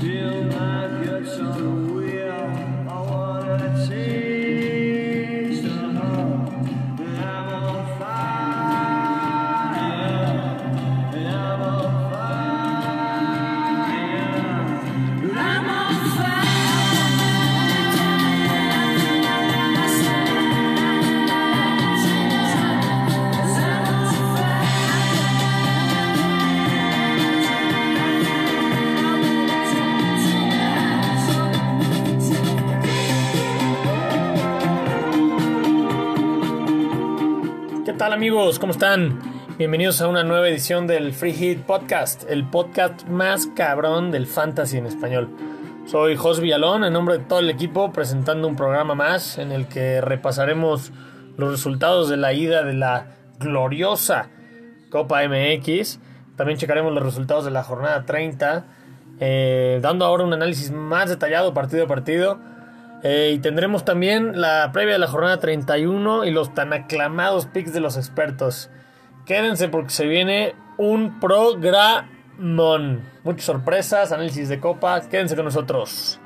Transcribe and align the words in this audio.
Feel 0.00 0.44
my 0.44 1.04
guts 1.04 1.38
on 1.40 1.79
¿Cómo 38.30 38.70
están? 38.70 39.18
Bienvenidos 39.58 40.00
a 40.00 40.06
una 40.06 40.22
nueva 40.22 40.48
edición 40.48 40.86
del 40.86 41.12
Free 41.12 41.32
Hit 41.32 41.62
Podcast, 41.64 42.30
el 42.30 42.44
podcast 42.44 43.08
más 43.08 43.48
cabrón 43.48 44.12
del 44.12 44.28
fantasy 44.28 44.78
en 44.78 44.86
español. 44.86 45.28
Soy 45.84 46.14
Jos 46.14 46.38
Villalón, 46.38 46.84
en 46.84 46.92
nombre 46.92 47.18
de 47.18 47.24
todo 47.24 47.40
el 47.40 47.50
equipo, 47.50 47.92
presentando 47.92 48.46
un 48.46 48.54
programa 48.54 48.94
más 48.94 49.36
en 49.38 49.50
el 49.50 49.66
que 49.66 50.00
repasaremos 50.00 50.92
los 51.36 51.50
resultados 51.50 52.08
de 52.08 52.18
la 52.18 52.32
ida 52.32 52.62
de 52.62 52.74
la 52.74 53.16
gloriosa 53.40 54.28
Copa 54.90 55.22
MX. 55.26 55.98
También 56.36 56.56
checaremos 56.56 56.92
los 56.92 57.02
resultados 57.02 57.44
de 57.44 57.50
la 57.50 57.64
jornada 57.64 58.06
30, 58.06 58.64
eh, 59.18 59.80
dando 59.82 60.04
ahora 60.04 60.22
un 60.22 60.34
análisis 60.34 60.70
más 60.70 61.08
detallado 61.10 61.52
partido 61.52 61.86
a 61.86 61.88
partido. 61.88 62.38
Eh, 63.02 63.32
y 63.34 63.38
tendremos 63.38 63.84
también 63.84 64.40
la 64.40 64.70
previa 64.72 64.94
de 64.94 64.98
la 64.98 65.06
jornada 65.06 65.38
31 65.38 66.24
y 66.24 66.30
los 66.30 66.54
tan 66.54 66.72
aclamados 66.72 67.46
picks 67.46 67.72
de 67.72 67.80
los 67.80 67.96
expertos. 67.96 68.70
Quédense 69.24 69.68
porque 69.68 69.90
se 69.90 70.06
viene 70.06 70.54
un 70.76 71.18
programón. 71.20 73.02
Muchas 73.24 73.44
sorpresas, 73.44 74.12
análisis 74.12 74.48
de 74.48 74.60
copa. 74.60 75.00
Quédense 75.08 75.36
con 75.36 75.46
nosotros. 75.46 76.20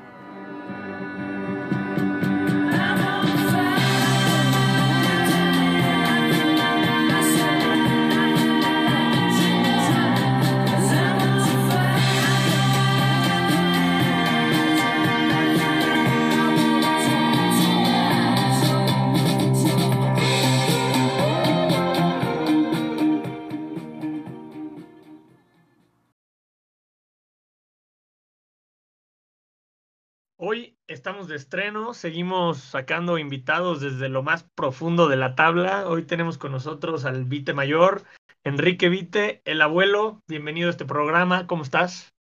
Estamos 31.05 31.27
de 31.27 31.35
estreno, 31.35 31.93
seguimos 31.93 32.57
sacando 32.57 33.19
invitados 33.19 33.79
desde 33.79 34.09
lo 34.09 34.23
más 34.23 34.41
profundo 34.55 35.07
de 35.07 35.15
la 35.15 35.35
tabla. 35.35 35.87
Hoy 35.87 36.01
tenemos 36.01 36.39
con 36.39 36.51
nosotros 36.51 37.05
al 37.05 37.25
Vite 37.25 37.53
Mayor, 37.53 38.01
Enrique 38.43 38.89
Vite, 38.89 39.43
el 39.45 39.61
abuelo. 39.61 40.23
Bienvenido 40.27 40.67
a 40.67 40.71
este 40.71 40.83
programa, 40.83 41.45
¿cómo 41.45 41.61
estás? 41.61 42.15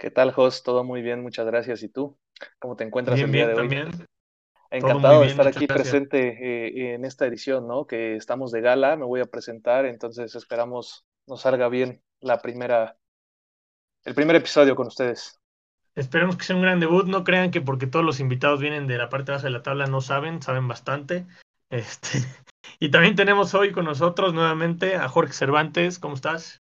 ¿Qué 0.00 0.10
tal, 0.10 0.32
Jos? 0.32 0.64
Todo 0.64 0.82
muy 0.82 1.00
bien, 1.00 1.22
muchas 1.22 1.46
gracias. 1.46 1.84
¿Y 1.84 1.90
tú? 1.90 2.18
¿Cómo 2.58 2.74
te 2.74 2.82
encuentras 2.82 3.14
Bien, 3.14 3.26
el 3.28 3.32
día 3.32 3.46
bien, 3.46 3.54
de 3.56 3.62
hoy? 3.62 3.68
también. 3.68 4.08
Encantado 4.72 5.20
de 5.20 5.28
estar 5.28 5.46
aquí 5.46 5.66
gracias. 5.66 5.88
presente 5.92 6.38
eh, 6.40 6.94
en 6.94 7.04
esta 7.04 7.24
edición, 7.24 7.68
¿no? 7.68 7.86
Que 7.86 8.16
estamos 8.16 8.50
de 8.50 8.62
gala, 8.62 8.96
me 8.96 9.04
voy 9.04 9.20
a 9.20 9.26
presentar, 9.26 9.86
entonces 9.86 10.34
esperamos 10.34 11.06
nos 11.28 11.42
salga 11.42 11.68
bien 11.68 12.02
la 12.18 12.42
primera, 12.42 12.96
el 14.02 14.16
primer 14.16 14.34
episodio 14.34 14.74
con 14.74 14.88
ustedes. 14.88 15.40
Esperemos 15.94 16.36
que 16.36 16.44
sea 16.44 16.56
un 16.56 16.62
gran 16.62 16.80
debut. 16.80 17.06
No 17.06 17.24
crean 17.24 17.50
que 17.50 17.60
porque 17.60 17.86
todos 17.86 18.04
los 18.04 18.20
invitados 18.20 18.60
vienen 18.60 18.86
de 18.86 18.98
la 18.98 19.08
parte 19.08 19.32
baja 19.32 19.44
de 19.44 19.50
la 19.50 19.62
tabla 19.62 19.86
no 19.86 20.00
saben, 20.00 20.42
saben 20.42 20.68
bastante. 20.68 21.26
Este, 21.72 22.18
y 22.80 22.90
también 22.90 23.16
tenemos 23.16 23.54
hoy 23.54 23.72
con 23.72 23.86
nosotros 23.86 24.34
nuevamente 24.34 24.94
a 24.96 25.08
Jorge 25.08 25.32
Cervantes. 25.32 25.98
¿Cómo 25.98 26.16
estás? 26.16 26.60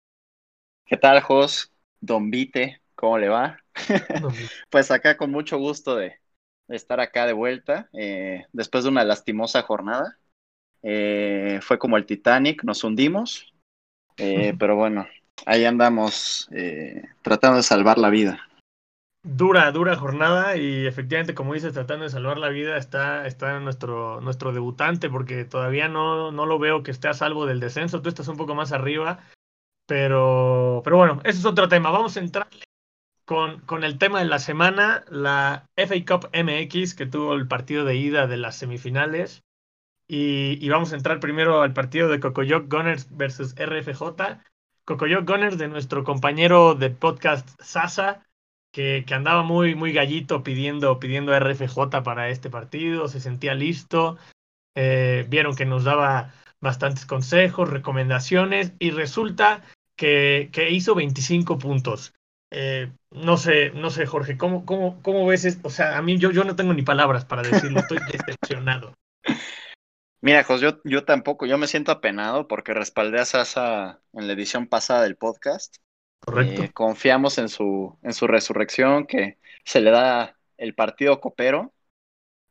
¿Qué 0.84 0.99
tal, 0.99 1.22
Jos? 1.22 1.72
Don 1.99 2.31
Vite, 2.31 2.83
¿cómo 2.94 3.16
le 3.16 3.31
va? 3.31 3.59
Pues 4.69 4.91
acá 4.91 5.16
con 5.16 5.31
mucho 5.31 5.56
gusto 5.56 5.97
de, 5.97 6.21
de 6.66 6.77
estar 6.77 7.00
acá 7.00 7.25
de 7.25 7.33
vuelta, 7.33 7.89
eh, 7.95 8.45
después 8.53 8.84
de 8.84 8.91
una 8.91 9.03
lastimosa 9.03 9.62
jornada. 9.62 10.19
Eh, 10.83 11.59
fue 11.62 11.78
como 11.78 11.97
el 11.97 12.06
Titanic, 12.06 12.62
nos 12.65 12.84
hundimos, 12.84 13.53
eh, 14.16 14.55
pero 14.59 14.77
bueno, 14.77 15.06
ahí 15.47 15.65
andamos 15.65 16.49
eh, 16.53 17.03
tratando 17.22 17.56
de 17.56 17.62
salvar 17.62 17.99
la 17.99 18.10
vida. 18.10 18.49
Dura, 19.31 19.71
dura 19.72 19.94
jornada 19.94 20.56
y 20.56 20.87
efectivamente, 20.87 21.34
como 21.34 21.53
dices, 21.53 21.75
tratando 21.75 22.05
de 22.05 22.11
salvar 22.11 22.39
la 22.39 22.49
vida 22.49 22.78
está, 22.78 23.27
está 23.27 23.61
nuestro, 23.61 24.22
nuestro 24.22 24.53
debutante 24.53 25.11
porque 25.11 25.44
todavía 25.44 25.87
no, 25.87 26.33
no 26.33 26.47
lo 26.47 26.59
veo 26.59 26.83
que 26.83 26.91
esté 26.91 27.09
a 27.09 27.12
salvo 27.12 27.44
del 27.44 27.61
descenso. 27.61 28.00
Tú 28.00 28.09
estás 28.09 28.27
un 28.28 28.39
poco 28.39 28.55
más 28.55 28.72
arriba, 28.72 29.19
pero, 29.84 30.81
pero 30.83 30.97
bueno, 30.97 31.21
ese 31.25 31.41
es 31.41 31.44
otro 31.44 31.69
tema. 31.69 31.91
Vamos 31.91 32.16
a 32.16 32.21
entrar 32.21 32.49
con, 33.27 33.61
con 33.61 33.84
el 33.84 33.99
tema 33.99 34.21
de 34.21 34.25
la 34.25 34.39
semana, 34.39 35.05
la 35.11 35.69
FA 35.77 35.97
Cup 36.06 36.31
MX 36.33 36.95
que 36.95 37.05
tuvo 37.05 37.34
el 37.34 37.47
partido 37.47 37.84
de 37.84 37.97
ida 37.97 38.27
de 38.28 38.39
las 38.39 38.56
semifinales. 38.56 39.43
Y, 40.06 40.56
y 40.65 40.71
vamos 40.71 40.95
a 40.95 40.97
entrar 40.97 41.21
primero 41.21 41.60
al 41.60 41.75
partido 41.75 42.09
de 42.09 42.19
Cocoyoc 42.19 42.72
Gunners 42.72 43.15
versus 43.15 43.55
RFJ. 43.59 44.41
Cocoyoc 44.87 45.28
Gunners 45.28 45.59
de 45.59 45.69
nuestro 45.69 46.03
compañero 46.03 46.75
de 46.75 46.89
podcast 46.89 47.47
Sasa 47.60 48.25
que, 48.78 49.03
que, 49.05 49.15
andaba 49.15 49.43
muy, 49.43 49.75
muy 49.75 49.93
gallito 49.93 50.44
pidiendo, 50.44 51.00
pidiendo 51.00 51.34
RFJ 51.34 52.05
para 52.05 52.28
este 52.28 52.49
partido, 52.49 53.09
se 53.09 53.19
sentía 53.19 53.55
listo, 53.55 54.19
eh, 54.77 55.27
vieron 55.28 55.56
que 55.56 55.66
nos 55.66 55.83
daba 55.83 56.33
bastantes 56.61 57.05
consejos, 57.05 57.71
recomendaciones, 57.71 58.75
y 58.78 58.93
resulta 58.93 59.65
que, 59.97 60.50
que 60.53 60.71
hizo 60.71 60.94
25 60.94 61.59
puntos. 61.59 62.15
Eh, 62.53 62.93
no 63.11 63.37
sé, 63.37 63.71
no 63.71 63.91
sé, 63.91 64.06
Jorge, 64.06 64.39
¿cómo, 64.39 64.65
cómo, 64.65 65.03
cómo 65.03 65.27
ves 65.27 65.45
esto? 65.45 65.66
O 65.66 65.72
sea, 65.72 65.99
a 65.99 66.03
mí 66.03 66.16
yo, 66.16 66.31
yo 66.31 66.45
no 66.45 66.55
tengo 66.55 66.72
ni 66.72 66.83
palabras 66.83 67.25
para 67.25 67.43
decirlo, 67.43 67.81
estoy 67.81 67.99
decepcionado. 68.12 68.95
Mira, 70.21 70.45
Jos, 70.45 70.60
yo, 70.60 70.81
yo 70.84 71.05
tampoco, 71.05 71.47
yo 71.47 71.59
me 71.59 71.66
siento 71.66 71.91
apenado 71.91 72.47
porque 72.47 72.75
respaldé 72.75 73.19
a 73.19 73.25
Sasa 73.25 73.99
en 74.12 74.28
la 74.28 74.34
edición 74.34 74.69
pasada 74.69 75.03
del 75.03 75.16
podcast. 75.16 75.78
Eh, 76.26 76.70
confiamos 76.74 77.38
en 77.38 77.48
su, 77.48 77.98
en 78.02 78.12
su 78.12 78.26
resurrección, 78.26 79.06
que 79.06 79.38
se 79.64 79.80
le 79.80 79.90
da 79.90 80.38
el 80.56 80.74
partido 80.74 81.20
copero, 81.20 81.74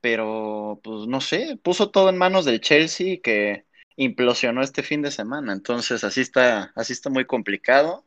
pero 0.01 0.79
pues 0.83 1.07
no 1.07 1.22
sé, 1.22 1.59
puso 1.63 1.91
todo 1.91 2.09
en 2.09 2.17
manos 2.17 2.45
del 2.45 2.61
Chelsea 2.61 3.19
que 3.23 3.66
implosionó 3.97 4.61
este 4.63 4.83
fin 4.83 5.01
de 5.01 5.11
semana. 5.11 5.53
Entonces 5.53 6.03
así 6.03 6.22
está, 6.22 6.73
así 6.75 6.94
está 6.94 7.09
muy 7.09 7.25
complicado. 7.25 8.05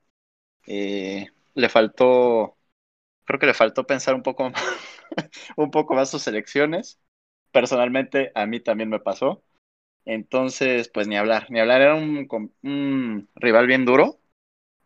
Eh, 0.67 1.29
le 1.55 1.69
faltó, 1.69 2.59
creo 3.25 3.41
que 3.41 3.47
le 3.47 3.55
faltó 3.55 3.87
pensar 3.87 4.15
un 4.15 4.23
poco, 4.25 4.53
un 5.57 5.71
poco 5.71 5.95
más 5.95 6.11
sus 6.11 6.27
elecciones. 6.29 7.01
Personalmente 7.53 8.33
a 8.35 8.47
mí 8.47 8.61
también 8.61 8.91
me 8.91 9.01
pasó. 9.01 9.45
Entonces, 10.07 10.89
pues 10.91 11.09
ni 11.09 11.17
hablar, 11.17 11.49
ni 11.51 11.61
hablar, 11.61 11.83
era 11.83 11.95
un, 11.97 12.29
un 12.63 13.31
rival 13.37 13.67
bien 13.69 13.85
duro 13.87 14.21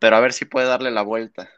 pero 0.04 0.16
a 0.16 0.20
ver 0.20 0.34
si 0.34 0.44
puede 0.44 0.66
darle 0.66 0.91
la 0.91 1.00
vuelta. 1.00 1.48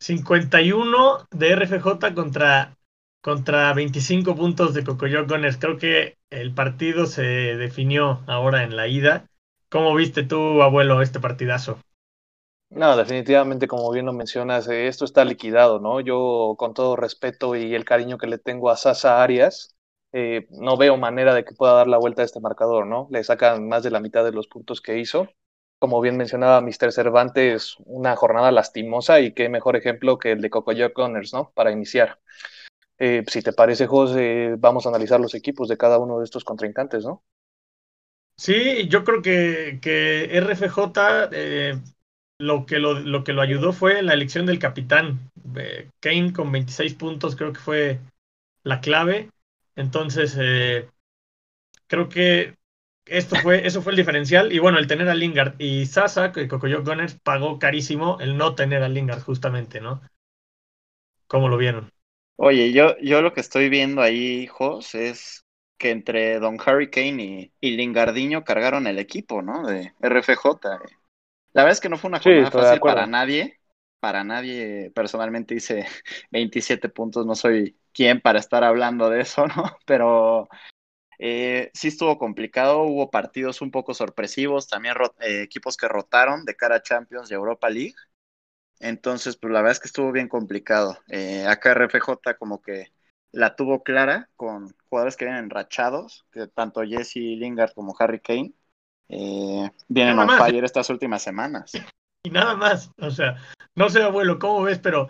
51 0.00 1.28
de 1.30 1.52
RFJ 1.52 2.12
contra, 2.12 2.76
contra 3.20 3.72
25 3.72 4.34
puntos 4.34 4.74
de 4.74 4.82
Cocoyoc 4.82 5.30
Gunners. 5.30 5.56
Creo 5.56 5.78
que 5.78 6.18
el 6.28 6.52
partido 6.52 7.06
se 7.06 7.22
definió 7.22 8.24
ahora 8.26 8.64
en 8.64 8.74
la 8.74 8.88
ida. 8.88 9.28
¿Cómo 9.68 9.94
viste 9.94 10.24
tú, 10.24 10.60
abuelo, 10.60 11.00
este 11.02 11.20
partidazo? 11.20 11.78
No, 12.68 12.96
definitivamente, 12.96 13.68
como 13.68 13.92
bien 13.92 14.06
lo 14.06 14.12
mencionas, 14.12 14.66
eh, 14.66 14.88
esto 14.88 15.04
está 15.04 15.24
liquidado, 15.24 15.78
¿no? 15.78 16.00
Yo, 16.00 16.56
con 16.58 16.74
todo 16.74 16.96
respeto 16.96 17.54
y 17.54 17.76
el 17.76 17.84
cariño 17.84 18.18
que 18.18 18.26
le 18.26 18.38
tengo 18.38 18.70
a 18.70 18.76
Sasa 18.76 19.22
Arias, 19.22 19.76
eh, 20.10 20.48
no 20.50 20.76
veo 20.76 20.96
manera 20.96 21.32
de 21.32 21.44
que 21.44 21.54
pueda 21.54 21.74
dar 21.74 21.86
la 21.86 21.98
vuelta 21.98 22.22
a 22.22 22.24
este 22.24 22.40
marcador, 22.40 22.88
¿no? 22.88 23.06
Le 23.12 23.22
sacan 23.22 23.68
más 23.68 23.84
de 23.84 23.92
la 23.92 24.00
mitad 24.00 24.24
de 24.24 24.32
los 24.32 24.48
puntos 24.48 24.80
que 24.80 24.98
hizo 24.98 25.28
como 25.86 26.00
bien 26.00 26.16
mencionaba 26.16 26.60
Mr. 26.60 26.90
Cervantes, 26.90 27.76
una 27.84 28.16
jornada 28.16 28.50
lastimosa 28.50 29.20
y 29.20 29.30
qué 29.30 29.48
mejor 29.48 29.76
ejemplo 29.76 30.18
que 30.18 30.32
el 30.32 30.40
de 30.40 30.50
Cocoyoc 30.50 30.92
Gunners, 30.96 31.32
¿no? 31.32 31.52
Para 31.54 31.70
iniciar. 31.70 32.18
Eh, 32.98 33.22
si 33.28 33.40
te 33.40 33.52
parece, 33.52 33.86
José, 33.86 34.56
vamos 34.58 34.84
a 34.84 34.88
analizar 34.88 35.20
los 35.20 35.36
equipos 35.36 35.68
de 35.68 35.76
cada 35.76 36.00
uno 36.00 36.18
de 36.18 36.24
estos 36.24 36.42
contrincantes, 36.42 37.04
¿no? 37.04 37.22
Sí, 38.36 38.88
yo 38.88 39.04
creo 39.04 39.22
que, 39.22 39.78
que 39.80 40.24
RFJ 40.36 41.28
eh, 41.30 41.78
lo, 42.38 42.66
que 42.66 42.80
lo, 42.80 42.98
lo 42.98 43.22
que 43.22 43.32
lo 43.32 43.42
ayudó 43.42 43.72
fue 43.72 44.02
la 44.02 44.14
elección 44.14 44.44
del 44.44 44.58
capitán 44.58 45.30
eh, 45.56 45.88
Kane 46.00 46.32
con 46.32 46.50
26 46.50 46.94
puntos 46.94 47.36
creo 47.36 47.52
que 47.52 47.60
fue 47.60 48.00
la 48.64 48.80
clave. 48.80 49.30
Entonces, 49.76 50.36
creo 51.86 52.08
que 52.08 52.56
esto 53.06 53.36
fue, 53.36 53.66
eso 53.66 53.82
fue 53.82 53.92
el 53.92 53.96
diferencial. 53.96 54.52
Y 54.52 54.58
bueno, 54.58 54.78
el 54.78 54.86
tener 54.86 55.08
a 55.08 55.14
Lingard 55.14 55.54
y 55.58 55.86
Sasa, 55.86 56.32
que 56.32 56.48
Cocoyo 56.48 56.82
Gunners 56.82 57.14
pagó 57.14 57.58
carísimo 57.58 58.18
el 58.20 58.36
no 58.36 58.54
tener 58.54 58.82
a 58.82 58.88
Lingard, 58.88 59.22
justamente, 59.22 59.80
¿no? 59.80 60.02
¿Cómo 61.26 61.48
lo 61.48 61.56
vieron? 61.56 61.90
Oye, 62.36 62.72
yo, 62.72 62.96
yo 62.98 63.22
lo 63.22 63.32
que 63.32 63.40
estoy 63.40 63.68
viendo 63.68 64.02
ahí, 64.02 64.46
Jos, 64.46 64.94
es 64.94 65.44
que 65.78 65.90
entre 65.90 66.38
Don 66.38 66.58
Harry 66.64 66.90
Kane 66.90 67.22
y, 67.22 67.52
y 67.60 67.76
Lingardiño 67.76 68.44
cargaron 68.44 68.86
el 68.86 68.98
equipo, 68.98 69.42
¿no? 69.42 69.66
De 69.66 69.92
RFJ. 70.00 70.44
La 71.52 71.62
verdad 71.62 71.72
es 71.72 71.80
que 71.80 71.88
no 71.88 71.96
fue 71.96 72.08
una 72.08 72.20
jornada 72.20 72.50
fácil 72.50 72.80
para 72.80 73.06
nadie. 73.06 73.58
Para 73.98 74.24
nadie, 74.24 74.92
personalmente 74.94 75.54
hice 75.54 75.86
27 76.30 76.88
puntos, 76.90 77.24
no 77.24 77.34
soy 77.34 77.76
quien 77.92 78.20
para 78.20 78.38
estar 78.38 78.62
hablando 78.62 79.08
de 79.08 79.22
eso, 79.22 79.46
¿no? 79.46 79.64
Pero 79.86 80.48
eh, 81.18 81.70
sí 81.74 81.88
estuvo 81.88 82.18
complicado, 82.18 82.82
hubo 82.82 83.10
partidos 83.10 83.62
un 83.62 83.70
poco 83.70 83.94
sorpresivos, 83.94 84.68
también 84.68 84.94
eh, 85.20 85.42
equipos 85.42 85.76
que 85.76 85.88
rotaron 85.88 86.44
de 86.44 86.56
cara 86.56 86.76
a 86.76 86.82
Champions 86.82 87.30
y 87.30 87.34
Europa 87.34 87.70
League. 87.70 87.94
Entonces, 88.78 89.36
pues 89.36 89.52
la 89.52 89.60
verdad 89.60 89.72
es 89.72 89.80
que 89.80 89.88
estuvo 89.88 90.12
bien 90.12 90.28
complicado. 90.28 90.98
Eh, 91.08 91.46
acá 91.46 91.72
RFJ 91.72 92.34
como 92.38 92.60
que 92.60 92.92
la 93.32 93.56
tuvo 93.56 93.82
clara 93.82 94.28
con 94.36 94.74
jugadores 94.88 95.16
que 95.16 95.24
vienen 95.24 95.44
enrachados, 95.44 96.26
que 96.30 96.46
tanto 96.48 96.82
Jesse 96.82 97.16
Lingard 97.16 97.72
como 97.74 97.94
Harry 97.98 98.20
Kane 98.20 98.52
eh, 99.08 99.70
vienen 99.88 100.16
más. 100.16 100.38
fire 100.38 100.64
estas 100.64 100.90
últimas 100.90 101.22
semanas. 101.22 101.72
Y 102.22 102.30
nada 102.30 102.54
más. 102.54 102.90
O 102.98 103.10
sea, 103.10 103.36
no 103.74 103.88
sé, 103.88 104.02
abuelo, 104.02 104.38
¿cómo 104.38 104.62
ves? 104.62 104.78
Pero 104.78 105.08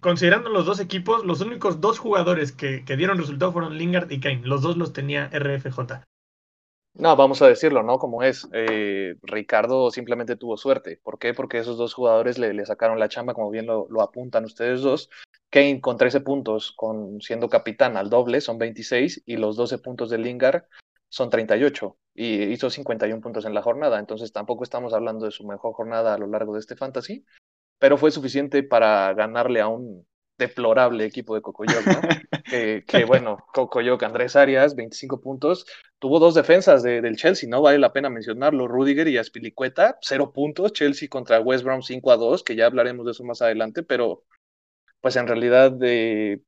considerando 0.00 0.50
los 0.50 0.66
dos 0.66 0.80
equipos, 0.80 1.24
los 1.24 1.40
únicos 1.40 1.80
dos 1.80 1.98
jugadores 1.98 2.52
que, 2.52 2.84
dieron 2.96 3.18
resultado 3.18 3.52
fueron 3.52 3.78
Lingard 3.78 4.10
y 4.10 4.20
Kane. 4.20 4.42
Los 4.44 4.62
dos 4.62 4.76
los 4.76 4.92
tenía 4.92 5.30
RFJ. 5.32 6.04
No, 6.94 7.16
vamos 7.16 7.40
a 7.40 7.48
decirlo, 7.48 7.82
¿no? 7.82 7.98
Como 7.98 8.22
es. 8.22 8.48
Eh, 8.52 9.16
Ricardo 9.22 9.90
simplemente 9.90 10.36
tuvo 10.36 10.56
suerte. 10.56 11.00
¿Por 11.02 11.18
qué? 11.18 11.32
Porque 11.32 11.58
esos 11.58 11.78
dos 11.78 11.94
jugadores 11.94 12.38
le, 12.38 12.66
sacaron 12.66 12.98
la 12.98 13.08
chamba, 13.08 13.32
como 13.32 13.50
bien 13.50 13.66
lo, 13.66 13.86
lo 13.88 14.02
apuntan 14.02 14.44
ustedes 14.44 14.82
dos. 14.82 15.08
Kane 15.52 15.82
con 15.82 15.98
13 15.98 16.20
puntos, 16.22 16.72
con, 16.72 17.20
siendo 17.20 17.50
capitán 17.50 17.98
al 17.98 18.08
doble, 18.08 18.40
son 18.40 18.56
26, 18.58 19.22
y 19.26 19.36
los 19.36 19.54
12 19.56 19.78
puntos 19.78 20.08
de 20.08 20.16
Lingard 20.16 20.64
son 21.10 21.28
38, 21.28 21.98
y 22.14 22.44
hizo 22.44 22.70
51 22.70 23.20
puntos 23.20 23.44
en 23.44 23.52
la 23.52 23.60
jornada. 23.60 23.98
Entonces 23.98 24.32
tampoco 24.32 24.64
estamos 24.64 24.94
hablando 24.94 25.26
de 25.26 25.30
su 25.30 25.46
mejor 25.46 25.74
jornada 25.74 26.14
a 26.14 26.18
lo 26.18 26.26
largo 26.26 26.54
de 26.54 26.60
este 26.60 26.74
fantasy, 26.74 27.26
pero 27.82 27.98
fue 27.98 28.12
suficiente 28.12 28.62
para 28.62 29.12
ganarle 29.12 29.60
a 29.60 29.66
un 29.66 30.06
deplorable 30.38 31.04
equipo 31.04 31.34
de 31.34 31.42
Cocoyoc, 31.42 31.88
¿no? 31.88 32.06
que, 32.46 32.84
que, 32.86 33.04
bueno, 33.04 33.44
Cocoyoc, 33.52 34.00
Andrés 34.04 34.36
Arias, 34.36 34.76
25 34.76 35.20
puntos, 35.20 35.66
tuvo 35.98 36.20
dos 36.20 36.34
defensas 36.36 36.84
de, 36.84 37.00
del 37.00 37.16
Chelsea, 37.16 37.48
¿no? 37.48 37.60
Vale 37.60 37.78
la 37.80 37.92
pena 37.92 38.08
mencionarlo, 38.08 38.68
Rudiger 38.68 39.08
y 39.08 39.18
Aspilicueta, 39.18 39.98
cero 40.00 40.32
puntos, 40.32 40.72
Chelsea 40.72 41.08
contra 41.08 41.40
West 41.40 41.64
Brom 41.64 41.82
5 41.82 42.12
a 42.12 42.16
2, 42.16 42.44
que 42.44 42.54
ya 42.54 42.66
hablaremos 42.66 43.04
de 43.04 43.10
eso 43.12 43.24
más 43.24 43.42
adelante, 43.42 43.82
pero 43.82 44.22
pues 45.00 45.16
en 45.16 45.26
realidad 45.26 45.76
eh, 45.82 46.40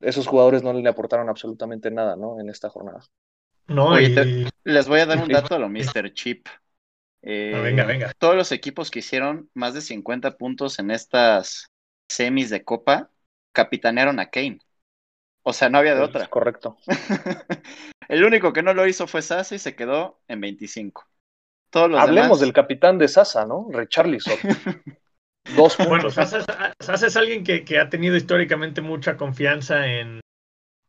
esos 0.00 0.26
jugadores 0.26 0.62
no 0.62 0.72
le 0.72 0.88
aportaron 0.88 1.28
absolutamente 1.28 1.90
nada, 1.90 2.16
¿no? 2.16 2.40
En 2.40 2.48
esta 2.48 2.68
jornada. 2.70 3.00
No, 3.68 3.94
Oye, 3.94 4.10
y- 4.10 4.14
te- 4.14 4.50
les 4.64 4.88
voy 4.88 5.00
a 5.00 5.06
dar 5.06 5.18
un 5.18 5.30
dato 5.30 5.54
a 5.54 5.58
lo 5.58 5.68
Mr. 5.68 6.12
Chip. 6.12 6.48
Eh, 7.22 7.60
venga, 7.62 7.84
venga. 7.84 8.12
Todos 8.18 8.34
los 8.36 8.50
equipos 8.52 8.90
que 8.90 9.00
hicieron 9.00 9.50
más 9.54 9.74
de 9.74 9.80
50 9.80 10.36
puntos 10.36 10.78
en 10.78 10.90
estas 10.90 11.66
semis 12.08 12.50
de 12.50 12.64
Copa 12.64 13.10
capitanearon 13.52 14.18
a 14.20 14.30
Kane. 14.30 14.58
O 15.42 15.52
sea, 15.52 15.68
no 15.68 15.78
había 15.78 15.94
de 15.94 16.02
Es 16.02 16.08
otra. 16.08 16.26
correcto. 16.28 16.76
El 18.08 18.24
único 18.24 18.52
que 18.52 18.62
no 18.62 18.74
lo 18.74 18.86
hizo 18.86 19.06
fue 19.06 19.22
Sasa 19.22 19.54
y 19.54 19.58
se 19.58 19.74
quedó 19.74 20.20
en 20.28 20.40
25. 20.40 21.06
Todos 21.70 21.90
los 21.90 22.00
Hablemos 22.00 22.28
demás- 22.28 22.40
del 22.40 22.52
capitán 22.52 22.98
de 22.98 23.08
Sasa, 23.08 23.46
¿no? 23.46 23.68
Richarlison. 23.70 24.36
Dos 25.56 25.76
puntos. 25.76 25.88
Bueno, 25.88 26.10
Sasa, 26.10 26.38
es- 26.38 26.86
Sasa 26.86 27.06
es 27.06 27.16
alguien 27.16 27.44
que, 27.44 27.64
que 27.64 27.78
ha 27.78 27.88
tenido 27.88 28.16
históricamente 28.16 28.80
mucha 28.80 29.16
confianza 29.16 29.86
en, 29.86 30.20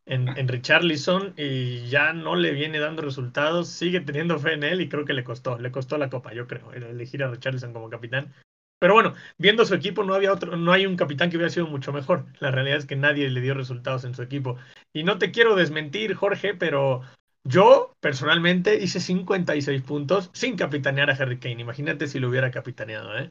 en, 0.05 0.27
en 0.37 0.47
Richarlison 0.47 1.33
y 1.37 1.87
ya 1.87 2.13
no 2.13 2.35
le 2.35 2.51
viene 2.51 2.79
dando 2.79 3.01
resultados, 3.01 3.67
sigue 3.69 4.01
teniendo 4.01 4.39
fe 4.39 4.53
en 4.53 4.63
él 4.63 4.81
y 4.81 4.89
creo 4.89 5.05
que 5.05 5.13
le 5.13 5.23
costó, 5.23 5.57
le 5.57 5.71
costó 5.71 5.97
la 5.97 6.09
copa, 6.09 6.33
yo 6.33 6.47
creo, 6.47 6.73
el 6.73 6.83
elegir 6.83 7.23
a 7.23 7.29
Richarlison 7.29 7.73
como 7.73 7.89
capitán. 7.89 8.33
Pero 8.79 8.95
bueno, 8.95 9.13
viendo 9.37 9.63
su 9.63 9.75
equipo 9.75 10.03
no 10.03 10.15
había 10.15 10.33
otro, 10.33 10.57
no 10.57 10.71
hay 10.71 10.87
un 10.87 10.95
capitán 10.97 11.29
que 11.29 11.37
hubiera 11.37 11.51
sido 11.51 11.67
mucho 11.67 11.93
mejor. 11.93 12.25
La 12.39 12.49
realidad 12.49 12.79
es 12.79 12.87
que 12.87 12.95
nadie 12.95 13.29
le 13.29 13.39
dio 13.39 13.53
resultados 13.53 14.05
en 14.05 14.15
su 14.15 14.23
equipo. 14.23 14.57
Y 14.91 15.03
no 15.03 15.19
te 15.19 15.29
quiero 15.29 15.55
desmentir, 15.55 16.15
Jorge, 16.15 16.55
pero 16.55 17.03
yo 17.43 17.95
personalmente 17.99 18.81
hice 18.81 18.99
56 18.99 19.83
puntos 19.83 20.31
sin 20.33 20.55
capitanear 20.55 21.11
a 21.11 21.13
Harry 21.13 21.37
Kane. 21.37 21.61
Imagínate 21.61 22.07
si 22.07 22.19
lo 22.19 22.29
hubiera 22.29 22.49
capitaneado, 22.49 23.15
¿eh? 23.19 23.29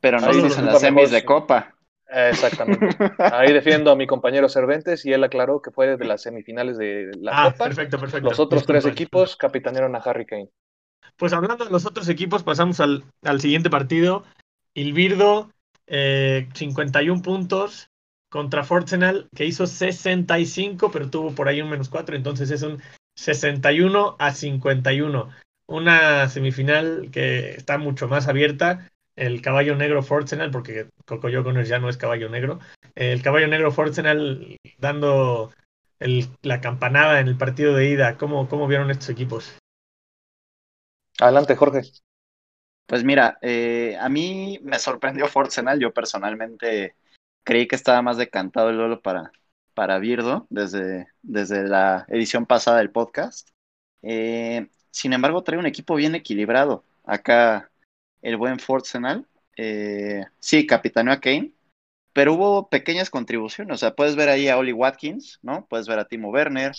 Pero 0.00 0.20
no 0.20 0.30
estás 0.30 0.58
en 0.58 0.66
las 0.66 0.80
semis 0.80 1.12
de. 1.12 1.24
Copa. 1.24 1.76
Exactamente. 2.12 2.86
Ahí 3.18 3.52
defiendo 3.52 3.90
a 3.90 3.96
mi 3.96 4.06
compañero 4.06 4.48
Cervantes 4.48 5.04
y 5.06 5.12
él 5.12 5.24
aclaró 5.24 5.62
que 5.62 5.70
fue 5.70 5.96
de 5.96 6.04
las 6.04 6.22
semifinales 6.22 6.76
de 6.76 7.10
la 7.18 7.32
Ah, 7.34 7.52
Copa. 7.52 7.64
perfecto, 7.64 7.98
perfecto. 7.98 8.28
Los 8.28 8.38
otros 8.38 8.66
tres 8.66 8.84
equipos 8.86 9.36
capitanearon 9.36 9.94
a 9.96 9.98
Harry 9.98 10.26
Kane. 10.26 10.50
Pues 11.16 11.32
hablando 11.32 11.64
de 11.64 11.70
los 11.70 11.86
otros 11.86 12.08
equipos, 12.08 12.42
pasamos 12.42 12.80
al, 12.80 13.04
al 13.22 13.40
siguiente 13.40 13.70
partido. 13.70 14.24
Ilvirdo, 14.74 15.50
eh, 15.86 16.48
51 16.54 17.22
puntos 17.22 17.88
contra 18.30 18.64
Forzenal, 18.64 19.28
que 19.34 19.44
hizo 19.44 19.66
65, 19.66 20.90
pero 20.90 21.10
tuvo 21.10 21.34
por 21.34 21.48
ahí 21.48 21.60
un 21.60 21.68
menos 21.68 21.90
4, 21.90 22.16
entonces 22.16 22.50
es 22.50 22.62
un 22.62 22.80
61 23.14 24.16
a 24.18 24.32
51. 24.32 25.30
Una 25.66 26.28
semifinal 26.28 27.08
que 27.12 27.50
está 27.50 27.78
mucho 27.78 28.08
más 28.08 28.28
abierta. 28.28 28.90
El 29.16 29.42
caballo 29.42 29.76
negro 29.76 30.02
Forzenal, 30.02 30.50
porque 30.50 30.88
Cocoyo 31.06 31.44
Connors 31.44 31.68
ya 31.68 31.78
no 31.78 31.88
es 31.88 31.96
caballo 31.96 32.28
negro. 32.28 32.60
El 32.94 33.22
caballo 33.22 33.48
negro 33.48 33.72
Forzenal 33.72 34.56
dando 34.78 35.52
el- 36.00 36.28
la 36.42 36.60
campanada 36.60 37.20
en 37.20 37.28
el 37.28 37.36
partido 37.36 37.74
de 37.74 37.88
ida. 37.88 38.16
¿Cómo, 38.16 38.48
cómo 38.48 38.66
vieron 38.66 38.90
estos 38.90 39.10
equipos? 39.10 39.54
Adelante, 41.20 41.56
Jorge. 41.56 41.82
Pues 42.86 43.04
mira, 43.04 43.38
eh, 43.42 43.96
a 44.00 44.08
mí 44.08 44.58
me 44.62 44.78
sorprendió 44.78 45.26
Forzenal. 45.28 45.80
Yo 45.80 45.92
personalmente 45.92 46.96
creí 47.44 47.66
que 47.66 47.76
estaba 47.76 48.02
más 48.02 48.16
decantado 48.16 48.70
el 48.70 48.76
Lolo 48.78 49.00
para, 49.00 49.32
para 49.74 49.98
Birdo 49.98 50.46
desde, 50.50 51.08
desde 51.22 51.66
la 51.68 52.04
edición 52.08 52.46
pasada 52.46 52.78
del 52.78 52.90
podcast. 52.90 53.48
Eh, 54.02 54.68
sin 54.90 55.12
embargo, 55.12 55.42
trae 55.42 55.58
un 55.58 55.66
equipo 55.66 55.94
bien 55.94 56.14
equilibrado. 56.14 56.84
Acá 57.04 57.71
el 58.22 58.36
buen 58.36 58.58
Forzenal. 58.58 59.26
Eh, 59.56 60.24
sí, 60.38 60.66
capitaneó 60.66 61.12
a 61.12 61.20
Kane, 61.20 61.52
pero 62.12 62.34
hubo 62.34 62.68
pequeñas 62.68 63.10
contribuciones. 63.10 63.74
O 63.74 63.78
sea, 63.78 63.94
puedes 63.94 64.16
ver 64.16 64.28
ahí 64.28 64.48
a 64.48 64.56
Oli 64.56 64.72
Watkins, 64.72 65.38
¿no? 65.42 65.66
Puedes 65.66 65.86
ver 65.88 65.98
a 65.98 66.06
Timo 66.06 66.30
Werner, 66.30 66.72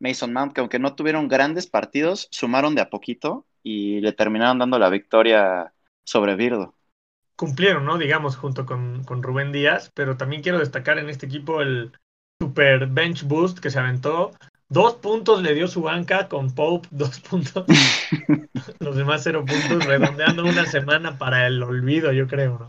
Mason 0.00 0.32
Mount, 0.32 0.52
que 0.52 0.60
aunque 0.60 0.78
no 0.78 0.94
tuvieron 0.94 1.28
grandes 1.28 1.66
partidos, 1.66 2.28
sumaron 2.30 2.74
de 2.74 2.82
a 2.82 2.90
poquito 2.90 3.44
y 3.62 4.00
le 4.00 4.12
terminaron 4.12 4.58
dando 4.58 4.78
la 4.78 4.88
victoria 4.88 5.72
sobre 6.06 6.36
Birdo. 6.36 6.74
cumplieron, 7.36 7.84
¿no? 7.84 7.98
Digamos, 7.98 8.36
junto 8.36 8.66
con, 8.66 9.04
con 9.04 9.22
Rubén 9.22 9.52
Díaz, 9.52 9.92
pero 9.94 10.16
también 10.16 10.42
quiero 10.42 10.58
destacar 10.58 10.98
en 10.98 11.08
este 11.08 11.26
equipo 11.26 11.60
el 11.60 11.92
super 12.40 12.86
bench 12.86 13.24
boost 13.24 13.58
que 13.58 13.70
se 13.70 13.78
aventó. 13.78 14.32
Dos 14.70 14.96
puntos 14.96 15.42
le 15.42 15.54
dio 15.54 15.66
su 15.66 15.80
banca 15.80 16.28
con 16.28 16.54
Pope, 16.54 16.88
dos 16.90 17.20
puntos. 17.20 17.64
Los 18.80 18.96
demás 18.96 19.22
cero 19.24 19.44
puntos, 19.46 19.86
redondeando 19.86 20.44
una 20.44 20.66
semana 20.66 21.16
para 21.16 21.46
el 21.46 21.62
olvido, 21.62 22.12
yo 22.12 22.26
creo, 22.26 22.58
¿no? 22.58 22.68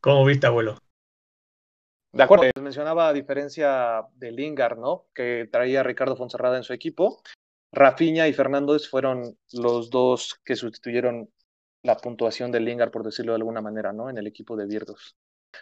¿Cómo 0.00 0.24
viste, 0.24 0.46
abuelo? 0.46 0.78
De 2.12 2.22
acuerdo. 2.22 2.44
Les 2.44 2.62
mencionaba 2.62 3.08
a 3.08 3.12
diferencia 3.12 4.06
de 4.14 4.30
Lingard, 4.30 4.78
¿no? 4.78 5.06
Que 5.12 5.48
traía 5.50 5.80
a 5.80 5.82
Ricardo 5.82 6.16
Fonserrada 6.16 6.56
en 6.56 6.62
su 6.62 6.72
equipo. 6.72 7.20
Rafinha 7.72 8.28
y 8.28 8.32
Fernández 8.32 8.88
fueron 8.88 9.36
los 9.52 9.90
dos 9.90 10.40
que 10.44 10.54
sustituyeron 10.54 11.28
la 11.82 11.96
puntuación 11.96 12.52
de 12.52 12.60
Lingard, 12.60 12.92
por 12.92 13.02
decirlo 13.02 13.32
de 13.32 13.38
alguna 13.38 13.60
manera, 13.60 13.92
¿no? 13.92 14.08
En 14.08 14.18
el 14.18 14.26
equipo 14.28 14.56
de 14.56 14.66
Virdos. 14.66 15.16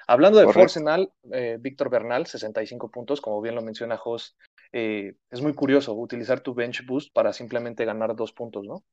Hablando 0.07 0.39
de 0.39 0.45
Correcto. 0.45 0.61
Forsenal, 0.61 1.13
eh, 1.33 1.57
Víctor 1.59 1.91
Bernal, 1.91 2.27
65 2.27 2.91
puntos, 2.91 3.21
como 3.21 3.41
bien 3.41 3.55
lo 3.55 3.63
menciona 3.63 3.97
Jos, 3.97 4.37
eh, 4.79 5.15
es 5.31 5.41
muy 5.41 5.55
curioso 5.55 5.95
utilizar 5.95 6.41
tu 6.41 6.53
bench 6.53 6.85
boost 6.85 7.11
para 7.15 7.33
simplemente 7.33 7.87
ganar 7.87 8.15
dos 8.15 8.35
puntos, 8.35 8.67
¿no? 8.67 8.85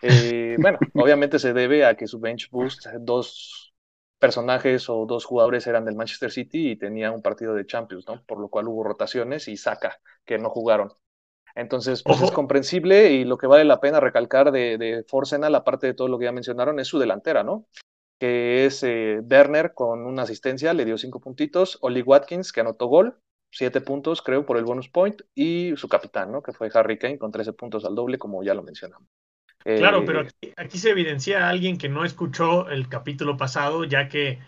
Eh, 0.00 0.56
bueno, 0.58 0.78
obviamente 0.94 1.38
se 1.38 1.52
debe 1.52 1.84
a 1.84 1.96
que 1.96 2.06
su 2.06 2.18
bench 2.18 2.48
boost, 2.50 2.86
dos 2.98 3.74
personajes 4.18 4.88
o 4.88 5.04
dos 5.04 5.26
jugadores 5.26 5.66
eran 5.66 5.84
del 5.84 5.96
Manchester 5.96 6.30
City 6.30 6.70
y 6.70 6.76
tenía 6.78 7.12
un 7.12 7.20
partido 7.20 7.52
de 7.52 7.66
Champions, 7.66 8.06
¿no? 8.08 8.24
Por 8.24 8.40
lo 8.40 8.48
cual 8.48 8.68
hubo 8.68 8.82
rotaciones 8.82 9.48
y 9.48 9.58
saca 9.58 10.00
que 10.24 10.38
no 10.38 10.48
jugaron. 10.48 10.94
Entonces, 11.54 12.02
pues 12.02 12.16
Ojo. 12.16 12.24
es 12.24 12.30
comprensible 12.30 13.10
y 13.10 13.24
lo 13.24 13.36
que 13.36 13.46
vale 13.46 13.66
la 13.66 13.80
pena 13.80 14.00
recalcar 14.00 14.50
de, 14.50 14.78
de 14.78 15.04
Forsenal, 15.06 15.54
aparte 15.54 15.88
de 15.88 15.94
todo 15.94 16.08
lo 16.08 16.18
que 16.18 16.24
ya 16.24 16.32
mencionaron, 16.32 16.80
es 16.80 16.88
su 16.88 16.98
delantera, 16.98 17.44
¿no? 17.44 17.66
que 18.18 18.66
es 18.66 18.82
eh, 18.82 19.20
Werner 19.30 19.74
con 19.74 20.04
una 20.04 20.22
asistencia, 20.22 20.74
le 20.74 20.84
dio 20.84 20.98
cinco 20.98 21.20
puntitos, 21.20 21.78
Oli 21.82 22.02
Watkins, 22.02 22.52
que 22.52 22.60
anotó 22.60 22.86
gol, 22.86 23.20
siete 23.50 23.80
puntos, 23.80 24.22
creo, 24.22 24.46
por 24.46 24.56
el 24.58 24.64
bonus 24.64 24.88
point, 24.88 25.22
y 25.34 25.74
su 25.76 25.88
capitán, 25.88 26.32
¿no? 26.32 26.42
Que 26.42 26.52
fue 26.52 26.70
Harry 26.74 26.98
Kane 26.98 27.18
con 27.18 27.32
13 27.32 27.52
puntos 27.52 27.84
al 27.84 27.94
doble, 27.94 28.18
como 28.18 28.42
ya 28.42 28.54
lo 28.54 28.62
mencionamos. 28.62 29.08
Claro, 29.74 30.00
Eh, 30.00 30.04
pero 30.04 30.20
aquí, 30.20 30.52
aquí 30.56 30.78
se 30.78 30.90
evidencia 30.90 31.46
a 31.46 31.50
alguien 31.50 31.78
que 31.78 31.88
no 31.88 32.04
escuchó 32.04 32.68
el 32.68 32.88
capítulo 32.88 33.36
pasado, 33.36 33.84
ya 33.84 34.08
que 34.08 34.40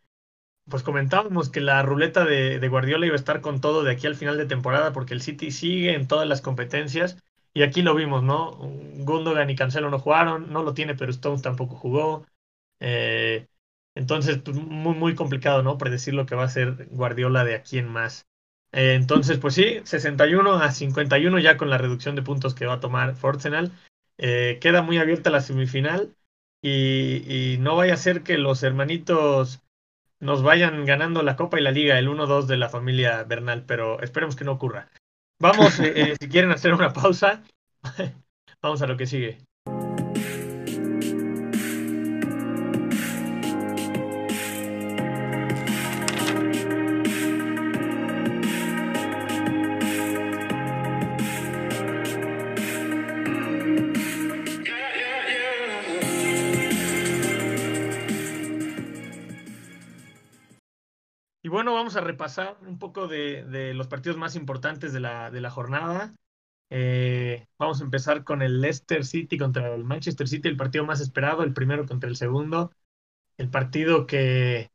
pues 0.68 0.82
comentábamos 0.84 1.50
que 1.50 1.60
la 1.60 1.82
ruleta 1.82 2.24
de, 2.24 2.60
de 2.60 2.68
Guardiola 2.68 3.06
iba 3.06 3.14
a 3.14 3.18
estar 3.18 3.40
con 3.40 3.60
todo 3.60 3.82
de 3.84 3.92
aquí 3.92 4.06
al 4.06 4.16
final 4.16 4.38
de 4.38 4.46
temporada, 4.46 4.92
porque 4.92 5.14
el 5.14 5.22
City 5.22 5.50
sigue 5.50 5.94
en 5.94 6.08
todas 6.08 6.28
las 6.28 6.42
competencias, 6.42 7.18
y 7.54 7.62
aquí 7.62 7.82
lo 7.82 7.94
vimos, 7.94 8.22
¿no? 8.22 8.52
Gundogan 8.98 9.50
y 9.50 9.56
Cancelo 9.56 9.90
no 9.90 9.98
jugaron, 9.98 10.52
no 10.52 10.62
lo 10.62 10.74
tiene, 10.74 10.94
pero 10.94 11.10
Stones 11.10 11.42
tampoco 11.42 11.76
jugó. 11.76 12.26
Eh, 12.80 13.48
entonces, 13.96 14.38
pues, 14.38 14.56
muy, 14.56 14.94
muy 14.94 15.14
complicado, 15.16 15.62
¿no? 15.62 15.78
Predecir 15.78 16.14
lo 16.14 16.26
que 16.26 16.36
va 16.36 16.42
a 16.44 16.46
hacer 16.46 16.88
Guardiola 16.90 17.44
de 17.44 17.56
aquí 17.56 17.78
en 17.78 17.88
más. 17.88 18.26
Eh, 18.72 18.94
entonces, 18.94 19.38
pues 19.38 19.54
sí, 19.54 19.80
61 19.84 20.54
a 20.54 20.70
51 20.70 21.38
ya 21.38 21.56
con 21.56 21.70
la 21.70 21.78
reducción 21.78 22.14
de 22.14 22.22
puntos 22.22 22.54
que 22.54 22.66
va 22.66 22.74
a 22.74 22.80
tomar 22.80 23.14
Arsenal. 23.22 23.72
Eh, 24.18 24.58
queda 24.60 24.82
muy 24.82 24.98
abierta 24.98 25.30
la 25.30 25.40
semifinal 25.40 26.14
y, 26.62 27.24
y 27.26 27.58
no 27.58 27.76
vaya 27.76 27.94
a 27.94 27.96
ser 27.96 28.22
que 28.22 28.38
los 28.38 28.62
hermanitos 28.62 29.60
nos 30.20 30.42
vayan 30.42 30.84
ganando 30.84 31.22
la 31.22 31.36
Copa 31.36 31.58
y 31.58 31.62
la 31.62 31.70
Liga, 31.70 31.98
el 31.98 32.08
1-2 32.08 32.46
de 32.46 32.58
la 32.58 32.68
familia 32.68 33.24
Bernal, 33.24 33.64
pero 33.66 34.00
esperemos 34.02 34.36
que 34.36 34.44
no 34.44 34.52
ocurra. 34.52 34.88
Vamos, 35.40 35.80
eh, 35.80 35.92
eh, 35.96 36.16
si 36.20 36.28
quieren 36.28 36.52
hacer 36.52 36.74
una 36.74 36.92
pausa, 36.92 37.42
vamos 38.62 38.82
a 38.82 38.86
lo 38.86 38.96
que 38.96 39.06
sigue. 39.06 39.38
Vamos 61.80 61.96
a 61.96 62.02
repasar 62.02 62.58
un 62.66 62.78
poco 62.78 63.08
de, 63.08 63.72
los 63.74 63.86
partidos 63.86 64.18
más 64.18 64.36
importantes 64.36 64.92
de 64.92 65.00
la, 65.00 65.50
jornada. 65.50 66.14
Eh, 66.68 67.46
vamos 67.58 67.80
a 67.80 67.84
empezar 67.84 68.22
con 68.22 68.42
el 68.42 68.60
Leicester 68.60 69.04
City 69.04 69.38
contra 69.38 69.74
el 69.74 69.84
Manchester 69.84 70.28
City, 70.28 70.48
el 70.48 70.58
partido 70.58 70.84
más 70.84 71.00
esperado, 71.00 71.42
el 71.42 71.54
primero 71.54 71.86
contra 71.86 72.10
el 72.10 72.16
segundo. 72.16 72.70
El 73.38 73.48
partido 73.48 74.06
que, 74.06 74.70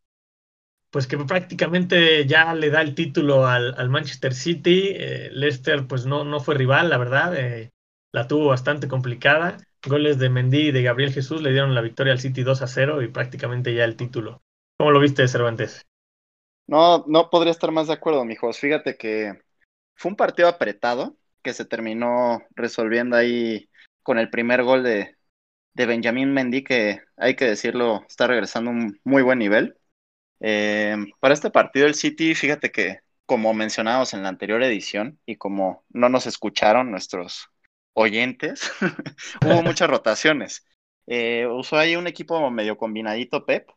pues 0.89 1.05
que 1.05 1.17
prácticamente 1.19 2.25
ya 2.25 2.55
le 2.55 2.71
da 2.71 2.81
el 2.81 2.95
título 2.95 3.45
al, 3.45 3.75
al 3.77 3.89
Manchester 3.89 4.33
City. 4.33 4.89
Eh, 4.95 5.29
Leicester, 5.31 5.87
pues 5.87 6.07
no, 6.07 6.23
no 6.25 6.39
fue 6.39 6.55
rival, 6.55 6.89
la 6.89 6.97
verdad. 6.97 7.35
eh, 7.35 7.71
la 8.11 8.27
tuvo 8.27 8.47
bastante 8.47 8.87
complicada. 8.87 9.57
Goles 9.85 10.17
de 10.17 10.29
Mendy 10.29 10.69
y 10.69 10.71
de 10.71 10.81
Gabriel 10.81 11.13
Jesús 11.13 11.41
le 11.43 11.51
dieron 11.51 11.75
la 11.75 11.81
victoria 11.81 12.13
al 12.13 12.19
City 12.19 12.41
2 12.41 12.63
a 12.63 12.67
0 12.67 13.03
y 13.03 13.09
prácticamente 13.09 13.75
ya 13.75 13.83
el 13.83 13.95
título. 13.95 14.41
¿Cómo 14.77 14.91
lo 14.91 14.99
viste, 14.99 15.27
Cervantes? 15.27 15.85
No, 16.67 17.05
no 17.07 17.29
podría 17.29 17.51
estar 17.51 17.71
más 17.71 17.87
de 17.87 17.93
acuerdo, 17.93 18.25
mijos. 18.25 18.59
Fíjate 18.59 18.97
que 18.97 19.33
fue 19.95 20.11
un 20.11 20.17
partido 20.17 20.47
apretado 20.47 21.17
que 21.43 21.53
se 21.53 21.65
terminó 21.65 22.43
resolviendo 22.55 23.15
ahí 23.15 23.69
con 24.03 24.17
el 24.17 24.29
primer 24.29 24.63
gol 24.63 24.83
de, 24.83 25.15
de 25.75 25.85
Benjamín 25.85 26.33
Mendy, 26.33 26.63
que 26.63 27.01
hay 27.17 27.35
que 27.35 27.45
decirlo, 27.45 28.03
está 28.07 28.27
regresando 28.27 28.71
a 28.71 28.73
un 28.73 28.99
muy 29.03 29.21
buen 29.21 29.39
nivel. 29.39 29.77
Eh, 30.39 30.95
para 31.19 31.33
este 31.33 31.51
partido, 31.51 31.85
el 31.85 31.95
City, 31.95 32.33
fíjate 32.33 32.71
que, 32.71 32.99
como 33.25 33.53
mencionábamos 33.53 34.13
en 34.13 34.23
la 34.23 34.29
anterior 34.29 34.63
edición, 34.63 35.19
y 35.25 35.37
como 35.37 35.85
no 35.89 36.09
nos 36.09 36.27
escucharon 36.27 36.91
nuestros 36.91 37.49
oyentes, 37.93 38.71
hubo 39.45 39.61
muchas 39.63 39.89
rotaciones. 39.89 40.65
Eh, 41.07 41.47
usó 41.47 41.77
ahí 41.77 41.95
un 41.95 42.07
equipo 42.07 42.49
medio 42.49 42.77
combinadito 42.77 43.45
Pep, 43.45 43.69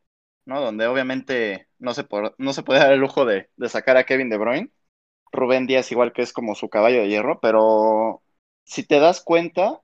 ¿no? 0.48 0.62
Donde 0.62 0.88
obviamente 0.88 1.68
no 1.80 1.94
se, 1.94 2.06
no 2.38 2.54
se 2.54 2.64
puede 2.64 2.80
dar 2.80 2.92
el 2.92 3.00
lujo 3.00 3.26
de, 3.26 3.50
de 3.56 3.70
sacar 3.70 3.98
a 3.98 4.06
Kevin 4.06 4.30
De 4.30 4.38
Bruyne. 4.38 4.70
Rubén 5.32 5.66
Díaz 5.66 5.92
igual 5.92 6.12
que 6.12 6.22
es 6.22 6.32
como 6.32 6.54
su 6.54 6.68
caballo 6.70 7.00
de 7.02 7.08
hierro, 7.08 7.40
pero 7.40 8.22
si 8.64 8.84
te 8.84 9.00
das 9.00 9.22
cuenta, 9.22 9.80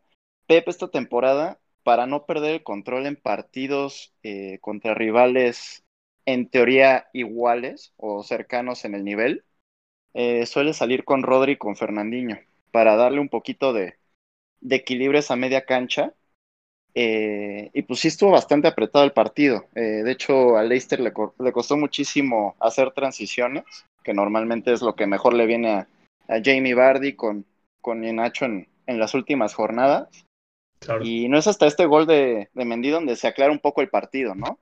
Pep 0.46 0.68
esta 0.68 0.88
temporada, 0.90 1.60
para 1.84 2.06
no 2.06 2.26
perder 2.26 2.54
el 2.56 2.62
control 2.64 3.06
en 3.06 3.16
partidos 3.16 4.14
eh, 4.22 4.58
contra 4.60 4.94
rivales 4.94 5.84
en 6.26 6.48
teoría 6.50 7.08
iguales 7.12 7.92
o 7.96 8.22
cercanos 8.24 8.84
en 8.86 8.94
el 8.94 9.04
nivel, 9.04 9.44
eh, 10.14 10.46
suele 10.46 10.74
salir 10.74 11.04
con 11.04 11.22
Rodri 11.22 11.52
y 11.52 11.58
con 11.58 11.76
Fernandinho 11.76 12.38
para 12.72 12.96
darle 12.96 13.20
un 13.20 13.28
poquito 13.28 13.72
de, 13.72 13.98
de 14.60 14.76
equilibrio 14.76 15.18
a 15.18 15.20
esa 15.20 15.36
media 15.36 15.64
cancha. 15.66 16.14
Eh, 16.94 17.70
y 17.74 17.82
pues 17.82 18.00
sí 18.00 18.08
estuvo 18.08 18.30
bastante 18.30 18.68
apretado 18.68 19.04
el 19.04 19.12
partido. 19.12 19.66
Eh, 19.74 19.80
de 20.04 20.12
hecho, 20.12 20.56
a 20.56 20.62
Leicester 20.62 21.00
le, 21.00 21.12
co- 21.12 21.34
le 21.38 21.52
costó 21.52 21.76
muchísimo 21.76 22.54
hacer 22.60 22.92
transiciones, 22.92 23.64
que 24.04 24.14
normalmente 24.14 24.72
es 24.72 24.82
lo 24.82 24.94
que 24.94 25.06
mejor 25.06 25.34
le 25.34 25.46
viene 25.46 25.70
a, 25.72 25.88
a 26.28 26.40
Jamie 26.44 26.74
Vardy 26.74 27.14
con, 27.14 27.46
con 27.80 28.00
Nacho 28.14 28.44
en, 28.44 28.68
en 28.86 28.98
las 28.98 29.14
últimas 29.14 29.54
jornadas. 29.54 30.08
Claro. 30.78 31.04
Y 31.04 31.28
no 31.28 31.38
es 31.38 31.46
hasta 31.46 31.66
este 31.66 31.86
gol 31.86 32.06
de, 32.06 32.50
de 32.54 32.64
Mendy 32.64 32.90
donde 32.90 33.16
se 33.16 33.28
aclara 33.28 33.52
un 33.52 33.60
poco 33.60 33.82
el 33.82 33.90
partido, 33.90 34.34
¿no? 34.34 34.58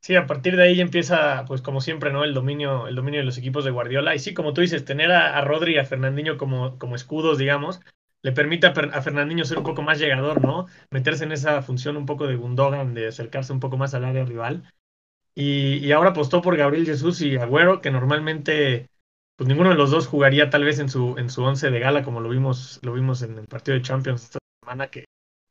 Sí, 0.00 0.16
a 0.16 0.26
partir 0.26 0.56
de 0.56 0.64
ahí 0.64 0.80
empieza, 0.80 1.44
pues 1.46 1.62
como 1.62 1.80
siempre, 1.80 2.12
¿no? 2.12 2.24
El 2.24 2.34
dominio, 2.34 2.86
el 2.88 2.94
dominio 2.94 3.20
de 3.20 3.24
los 3.26 3.38
equipos 3.38 3.64
de 3.64 3.70
Guardiola. 3.70 4.14
Y 4.14 4.18
sí, 4.18 4.34
como 4.34 4.52
tú 4.52 4.60
dices, 4.60 4.84
tener 4.84 5.10
a, 5.10 5.36
a 5.38 5.40
Rodri 5.40 5.74
y 5.74 5.78
a 5.78 5.84
Fernandinho 5.86 6.36
como, 6.36 6.78
como 6.78 6.94
escudos, 6.94 7.38
digamos, 7.38 7.80
le 8.24 8.32
permite 8.32 8.66
a, 8.66 8.72
Fernandinho 9.02 9.44
ser 9.44 9.58
un 9.58 9.64
poco 9.64 9.82
más 9.82 9.98
llegador, 9.98 10.42
¿no? 10.42 10.66
Meterse 10.90 11.24
en 11.24 11.32
esa 11.32 11.60
función 11.60 11.98
un 11.98 12.06
poco 12.06 12.26
de 12.26 12.36
Gundogan, 12.36 12.94
de 12.94 13.08
acercarse 13.08 13.52
un 13.52 13.60
poco 13.60 13.76
más 13.76 13.92
al 13.92 14.06
área 14.06 14.24
rival. 14.24 14.64
Y, 15.34 15.92
ahora 15.92 16.10
apostó 16.10 16.40
por 16.40 16.56
Gabriel 16.56 16.86
Jesús 16.86 17.20
y 17.20 17.36
Agüero, 17.36 17.82
que 17.82 17.90
normalmente, 17.90 18.88
pues 19.36 19.46
ninguno 19.46 19.68
de 19.68 19.76
los 19.76 19.90
dos 19.90 20.06
jugaría 20.06 20.48
tal 20.48 20.64
vez 20.64 20.78
en 20.78 20.88
su, 20.88 21.18
en 21.18 21.28
su 21.28 21.42
once 21.42 21.70
de 21.70 21.78
gala, 21.78 22.02
como 22.02 22.20
lo 22.20 22.30
vimos, 22.30 22.80
lo 22.82 22.94
vimos 22.94 23.20
en 23.20 23.36
el 23.36 23.46
partido 23.46 23.76
de 23.76 23.82
Champions 23.82 24.24
esta 24.24 24.38
semana, 24.62 24.86
que, 24.88 25.04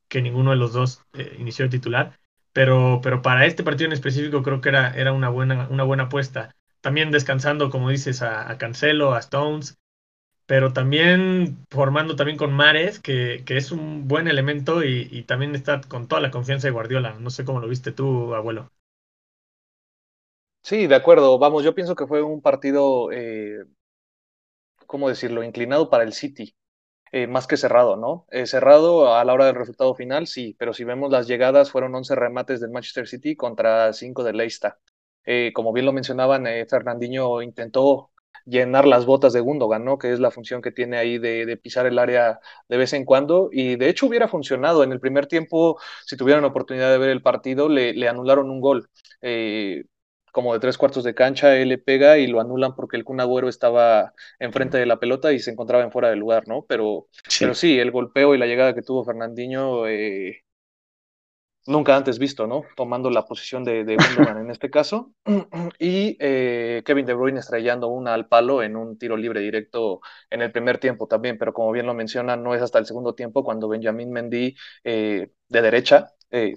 que 0.08 0.20
ninguno 0.20 0.50
de 0.50 0.56
los 0.56 0.72
dos 0.72 1.00
eh, 1.12 1.36
inició 1.38 1.66
de 1.66 1.70
titular. 1.70 2.18
Pero, 2.52 2.98
pero 3.04 3.22
para 3.22 3.46
este 3.46 3.62
partido 3.62 3.86
en 3.86 3.92
específico 3.92 4.42
creo 4.42 4.60
que 4.60 4.70
era, 4.70 4.96
era 4.96 5.12
una 5.12 5.28
buena, 5.28 5.68
una 5.70 5.84
buena 5.84 6.04
apuesta. 6.04 6.56
También 6.80 7.12
descansando, 7.12 7.70
como 7.70 7.90
dices, 7.90 8.20
a 8.22 8.58
Cancelo, 8.58 9.14
a 9.14 9.20
Stones, 9.20 9.78
pero 10.46 10.72
también 10.72 11.64
formando 11.70 12.16
también 12.16 12.36
con 12.36 12.52
Mares, 12.52 13.00
que, 13.00 13.42
que 13.46 13.56
es 13.56 13.72
un 13.72 14.06
buen 14.08 14.28
elemento 14.28 14.84
y, 14.84 15.22
también 15.24 15.54
está 15.54 15.80
con 15.80 16.06
toda 16.06 16.20
la 16.20 16.30
confianza 16.30 16.68
de 16.68 16.72
Guardiola. 16.72 17.14
No 17.18 17.30
sé 17.30 17.44
cómo 17.44 17.60
lo 17.60 17.68
viste 17.68 17.92
tú, 17.92 18.34
abuelo. 18.34 18.70
Sí, 20.62 20.86
de 20.86 20.94
acuerdo. 20.94 21.38
Vamos, 21.38 21.64
yo 21.64 21.74
pienso 21.74 21.94
que 21.94 22.06
fue 22.06 22.22
un 22.22 22.40
partido, 22.40 23.10
eh, 23.12 23.64
¿cómo 24.86 25.08
decirlo?, 25.08 25.42
inclinado 25.42 25.90
para 25.90 26.04
el 26.04 26.12
City, 26.12 26.54
eh, 27.12 27.26
más 27.26 27.46
que 27.46 27.56
cerrado, 27.56 27.96
¿no? 27.96 28.26
Eh, 28.30 28.46
cerrado 28.46 29.14
a 29.14 29.24
la 29.24 29.34
hora 29.34 29.46
del 29.46 29.54
resultado 29.56 29.94
final, 29.94 30.26
sí, 30.26 30.56
pero 30.58 30.72
si 30.74 30.84
vemos 30.84 31.10
las 31.10 31.26
llegadas, 31.26 31.70
fueron 31.70 31.94
11 31.94 32.14
remates 32.14 32.60
del 32.60 32.70
Manchester 32.70 33.06
City 33.08 33.36
contra 33.36 33.92
5 33.92 34.24
del 34.24 34.36
Leicester. 34.36 34.74
Como 35.54 35.72
bien 35.72 35.86
lo 35.86 35.92
mencionaban, 35.92 36.44
Fernandinho 36.68 37.40
intentó 37.40 38.10
llenar 38.44 38.86
las 38.86 39.06
botas 39.06 39.32
de 39.32 39.40
Gundogan, 39.40 39.84
¿no? 39.84 39.98
Que 39.98 40.12
es 40.12 40.20
la 40.20 40.30
función 40.30 40.62
que 40.62 40.72
tiene 40.72 40.96
ahí 40.98 41.18
de, 41.18 41.46
de 41.46 41.56
pisar 41.56 41.86
el 41.86 41.98
área 41.98 42.40
de 42.68 42.76
vez 42.76 42.92
en 42.92 43.04
cuando. 43.04 43.48
Y 43.52 43.76
de 43.76 43.88
hecho 43.88 44.06
hubiera 44.06 44.28
funcionado. 44.28 44.82
En 44.84 44.92
el 44.92 45.00
primer 45.00 45.26
tiempo, 45.26 45.78
si 46.06 46.16
tuvieran 46.16 46.44
oportunidad 46.44 46.90
de 46.90 46.98
ver 46.98 47.10
el 47.10 47.22
partido, 47.22 47.68
le, 47.68 47.94
le 47.94 48.08
anularon 48.08 48.50
un 48.50 48.60
gol. 48.60 48.88
Eh, 49.22 49.84
como 50.32 50.52
de 50.52 50.60
tres 50.60 50.78
cuartos 50.78 51.04
de 51.04 51.14
cancha, 51.14 51.56
él 51.56 51.68
le 51.68 51.78
pega 51.78 52.18
y 52.18 52.26
lo 52.26 52.40
anulan 52.40 52.74
porque 52.74 52.96
el 52.96 53.04
Kun 53.04 53.20
Agüero 53.20 53.48
estaba 53.48 54.12
enfrente 54.40 54.78
de 54.78 54.86
la 54.86 54.98
pelota 54.98 55.32
y 55.32 55.38
se 55.38 55.52
encontraba 55.52 55.84
en 55.84 55.92
fuera 55.92 56.10
de 56.10 56.16
lugar, 56.16 56.48
¿no? 56.48 56.64
Pero 56.68 57.06
sí, 57.28 57.44
pero 57.44 57.54
sí 57.54 57.78
el 57.78 57.92
golpeo 57.92 58.34
y 58.34 58.38
la 58.38 58.46
llegada 58.46 58.74
que 58.74 58.82
tuvo 58.82 59.04
Fernandinho, 59.04 59.86
eh, 59.86 60.43
nunca 61.66 61.96
antes 61.96 62.18
visto, 62.18 62.46
¿no? 62.46 62.62
Tomando 62.76 63.10
la 63.10 63.24
posición 63.26 63.64
de, 63.64 63.84
de 63.84 63.94
en 63.94 64.50
este 64.50 64.70
caso. 64.70 65.12
Y 65.78 66.16
eh, 66.20 66.82
Kevin 66.84 67.06
De 67.06 67.14
Bruyne 67.14 67.40
estrellando 67.40 67.88
una 67.88 68.14
al 68.14 68.28
palo 68.28 68.62
en 68.62 68.76
un 68.76 68.98
tiro 68.98 69.16
libre 69.16 69.40
directo 69.40 70.00
en 70.30 70.42
el 70.42 70.52
primer 70.52 70.78
tiempo 70.78 71.06
también, 71.06 71.38
pero 71.38 71.52
como 71.52 71.72
bien 71.72 71.86
lo 71.86 71.94
menciona, 71.94 72.36
no 72.36 72.54
es 72.54 72.62
hasta 72.62 72.78
el 72.78 72.86
segundo 72.86 73.14
tiempo 73.14 73.44
cuando 73.44 73.68
Benjamín 73.68 74.10
Mendy 74.12 74.56
eh, 74.84 75.30
de 75.48 75.62
derecha, 75.62 76.12
eh, 76.30 76.54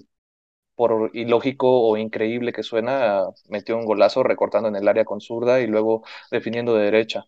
por 0.74 1.10
ilógico 1.14 1.68
o 1.88 1.96
increíble 1.96 2.52
que 2.52 2.62
suena, 2.62 3.24
metió 3.48 3.76
un 3.76 3.84
golazo 3.86 4.22
recortando 4.22 4.68
en 4.68 4.76
el 4.76 4.88
área 4.88 5.04
con 5.04 5.20
zurda 5.20 5.60
y 5.60 5.66
luego 5.66 6.04
definiendo 6.30 6.74
de 6.76 6.84
derecha. 6.84 7.26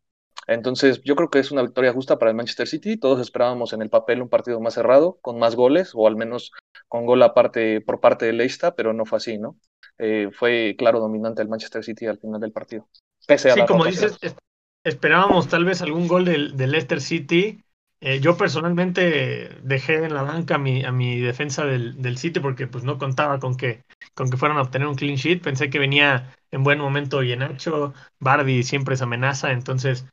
Entonces, 0.51 1.01
yo 1.05 1.15
creo 1.15 1.31
que 1.31 1.39
es 1.39 1.53
una 1.53 1.63
victoria 1.63 1.93
justa 1.93 2.19
para 2.19 2.31
el 2.33 2.37
Manchester 2.37 2.67
City. 2.67 2.97
Todos 2.97 3.21
esperábamos 3.21 3.73
en 3.73 3.83
el 3.83 3.89
papel 3.89 4.21
un 4.21 4.29
partido 4.29 4.61
más 4.61 4.75
cerrado, 4.75 5.19
con 5.23 5.39
más 5.39 5.55
goles, 5.55 5.93
o 5.95 6.09
al 6.09 6.17
menos 6.17 6.53
con 6.89 7.07
gol 7.07 7.23
aparte 7.23 7.81
por 7.81 8.01
parte 8.01 8.27
de 8.27 8.33
Leicester, 8.33 8.75
pero 8.77 8.93
no 8.93 9.07
fue 9.07 9.19
así, 9.19 9.39
¿no? 9.39 9.57
Eh, 9.99 10.29
fue 10.33 10.75
claro 10.77 10.99
dominante 10.99 11.41
el 11.43 11.49
Manchester 11.49 11.85
City 11.85 12.07
al 12.07 12.19
final 12.19 12.41
del 12.41 12.53
partido. 12.53 12.89
Pese 13.27 13.51
a 13.51 13.55
Sí, 13.55 13.61
la 13.61 13.67
como 13.67 13.85
rotación. 13.85 14.07
dices, 14.11 14.19
es- 14.23 14.37
esperábamos 14.85 15.49
tal 15.49 15.65
vez 15.65 15.83
algún 15.83 16.09
gol 16.09 16.25
del, 16.25 16.57
del 16.57 16.73
Leicester 16.73 17.01
City. 17.01 17.63
Eh, 18.01 18.19
yo 18.21 18.37
personalmente 18.37 19.51
dejé 19.63 20.05
en 20.05 20.15
la 20.15 20.23
banca 20.23 20.55
a 20.55 20.59
mi, 20.59 20.85
a 20.85 20.91
mi 20.91 21.21
defensa 21.21 21.65
del, 21.67 22.01
del 22.01 22.17
City 22.17 22.41
porque 22.41 22.67
pues 22.67 22.83
no 22.83 22.99
contaba 22.99 23.39
con 23.39 23.57
que, 23.57 23.83
con 24.15 24.31
que 24.31 24.37
fueran 24.39 24.57
a 24.59 24.63
obtener 24.63 24.89
un 24.89 24.95
clean 24.97 25.17
sheet. 25.17 25.43
Pensé 25.43 25.71
que 25.71 25.79
venía 25.79 26.35
en 26.51 26.65
buen 26.65 26.79
momento 26.81 27.23
Yenacho, 27.23 27.93
Bardi 28.19 28.63
siempre 28.63 28.95
es 28.95 29.03
amenaza, 29.03 29.53
entonces 29.53 30.07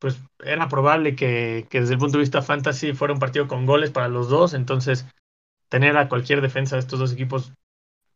pues 0.00 0.18
era 0.44 0.68
probable 0.68 1.14
que, 1.14 1.66
que 1.70 1.80
desde 1.80 1.94
el 1.94 2.00
punto 2.00 2.18
de 2.18 2.22
vista 2.22 2.42
fantasy 2.42 2.94
fuera 2.94 3.14
un 3.14 3.20
partido 3.20 3.46
con 3.46 3.66
goles 3.66 3.92
para 3.92 4.08
los 4.08 4.28
dos, 4.28 4.54
entonces 4.54 5.06
tener 5.68 5.96
a 5.96 6.08
cualquier 6.08 6.40
defensa 6.40 6.76
de 6.76 6.80
estos 6.80 6.98
dos 6.98 7.12
equipos 7.12 7.52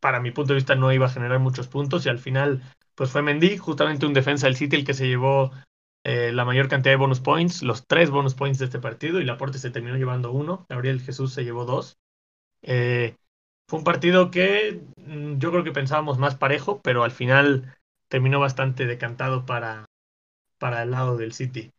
para 0.01 0.21
mi 0.21 0.33
punto 0.33 0.53
de 0.53 0.57
vista 0.57 0.75
no 0.75 0.93
iba 0.93 1.07
a 1.07 1.11
generar 1.11 1.39
muchos 1.39 1.69
puntos 1.69 2.05
y 2.05 2.09
al 2.09 2.19
final 2.19 2.63
pues 2.95 3.11
fue 3.11 3.23
Mendy, 3.23 3.59
justamente 3.59 4.07
un 4.07 4.15
defensa 4.15 4.47
del 4.47 4.57
City 4.57 4.77
el 4.77 4.85
que 4.85 4.95
se 4.95 5.07
llevó 5.07 5.53
eh, 6.05 6.33
la 6.33 6.45
mayor 6.45 6.69
cantidad 6.69 6.93
de 6.93 6.99
bonus 6.99 7.21
points, 7.21 7.63
los 7.63 7.87
tres 7.87 8.11
bonus 8.11 8.35
points 8.35 8.59
de 8.59 8.67
este 8.67 8.79
partido 8.79 9.21
y 9.21 9.25
Laporte 9.25 9.59
se 9.59 9.71
terminó 9.71 9.97
llevando 9.97 10.33
uno, 10.33 10.67
Gabriel 10.69 11.01
Jesús 11.01 11.33
se 11.33 11.45
llevó 11.45 11.65
dos. 11.65 11.97
Eh, 12.63 13.17
fue 13.69 13.79
un 13.79 13.85
partido 13.85 14.31
que 14.31 14.83
mm, 14.97 15.39
yo 15.39 15.51
creo 15.51 15.65
que 15.65 15.73
pensábamos 15.73 16.19
más 16.19 16.37
parejo, 16.37 16.81
pero 16.83 17.05
al 17.05 17.11
final 17.11 17.75
terminó 18.09 18.41
bastante 18.41 18.87
decantado 18.87 19.47
para, 19.47 19.87
para 20.59 20.83
el 20.83 20.91
lado 20.91 21.17
del 21.17 21.33
City. 21.33 21.74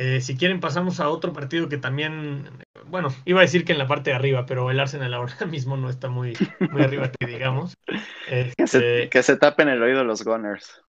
Eh, 0.00 0.20
si 0.20 0.36
quieren 0.36 0.60
pasamos 0.60 1.00
a 1.00 1.08
otro 1.10 1.32
partido 1.32 1.68
que 1.68 1.76
también, 1.78 2.48
bueno, 2.86 3.08
iba 3.24 3.40
a 3.40 3.42
decir 3.42 3.64
que 3.64 3.72
en 3.72 3.78
la 3.78 3.88
parte 3.88 4.10
de 4.10 4.16
arriba, 4.16 4.46
pero 4.46 4.70
el 4.70 4.78
Arsenal 4.80 5.12
ahora 5.14 5.34
mismo 5.46 5.76
no 5.76 5.90
está 5.90 6.08
muy, 6.08 6.40
muy 6.70 6.82
arriba 6.82 7.10
que 7.10 7.26
digamos. 7.26 7.74
Que 8.56 8.66
se, 8.66 8.84
Este, 8.84 9.08
que 9.10 9.22
se 9.22 9.36
tapen 9.36 9.68
el 9.68 9.82
oído 9.82 10.04
los 10.04 10.22
Gunners. 10.22 10.82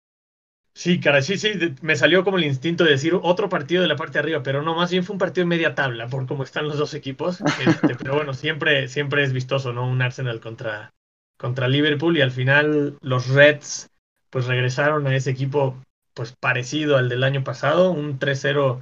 Sí, 0.74 1.00
cara, 1.00 1.22
sí, 1.22 1.38
sí, 1.38 1.54
de- 1.54 1.76
me 1.82 1.96
salió 1.96 2.24
como 2.24 2.38
el 2.38 2.46
instinto 2.46 2.84
de 2.86 2.92
decir 2.92 3.14
otro 3.22 3.50
partido 3.50 3.82
de 3.82 3.88
la 3.90 3.98
parte 3.98 4.14
de 4.14 4.20
arriba, 4.20 4.44
pero 4.44 4.62
no, 4.62 4.76
más 4.76 4.92
bien 4.92 5.04
fue 5.04 5.14
un 5.14 5.20
partido 5.20 5.44
en 5.44 5.50
media 5.50 5.76
tabla, 5.76 6.08
por 6.08 6.26
cómo 6.26 6.44
están 6.44 6.68
los 6.68 6.78
dos 6.78 6.94
equipos. 6.94 7.44
Este, 7.58 7.96
pero 7.96 8.16
bueno, 8.16 8.34
siempre, 8.34 8.88
siempre 8.88 9.24
es 9.24 9.34
vistoso, 9.34 9.74
¿no? 9.74 9.86
Un 9.88 10.02
Arsenal 10.02 10.40
contra, 10.40 10.92
contra 11.38 11.68
Liverpool 11.68 12.18
y 12.18 12.22
al 12.22 12.32
final 12.32 12.98
los 13.02 13.28
Reds 13.28 13.90
pues 14.30 14.46
regresaron 14.46 15.08
a 15.08 15.16
ese 15.16 15.32
equipo 15.32 15.76
pues 16.14 16.34
parecido 16.40 16.98
al 16.98 17.10
del 17.10 17.24
año 17.24 17.44
pasado, 17.44 17.92
un 17.92 18.20
3-0 18.20 18.82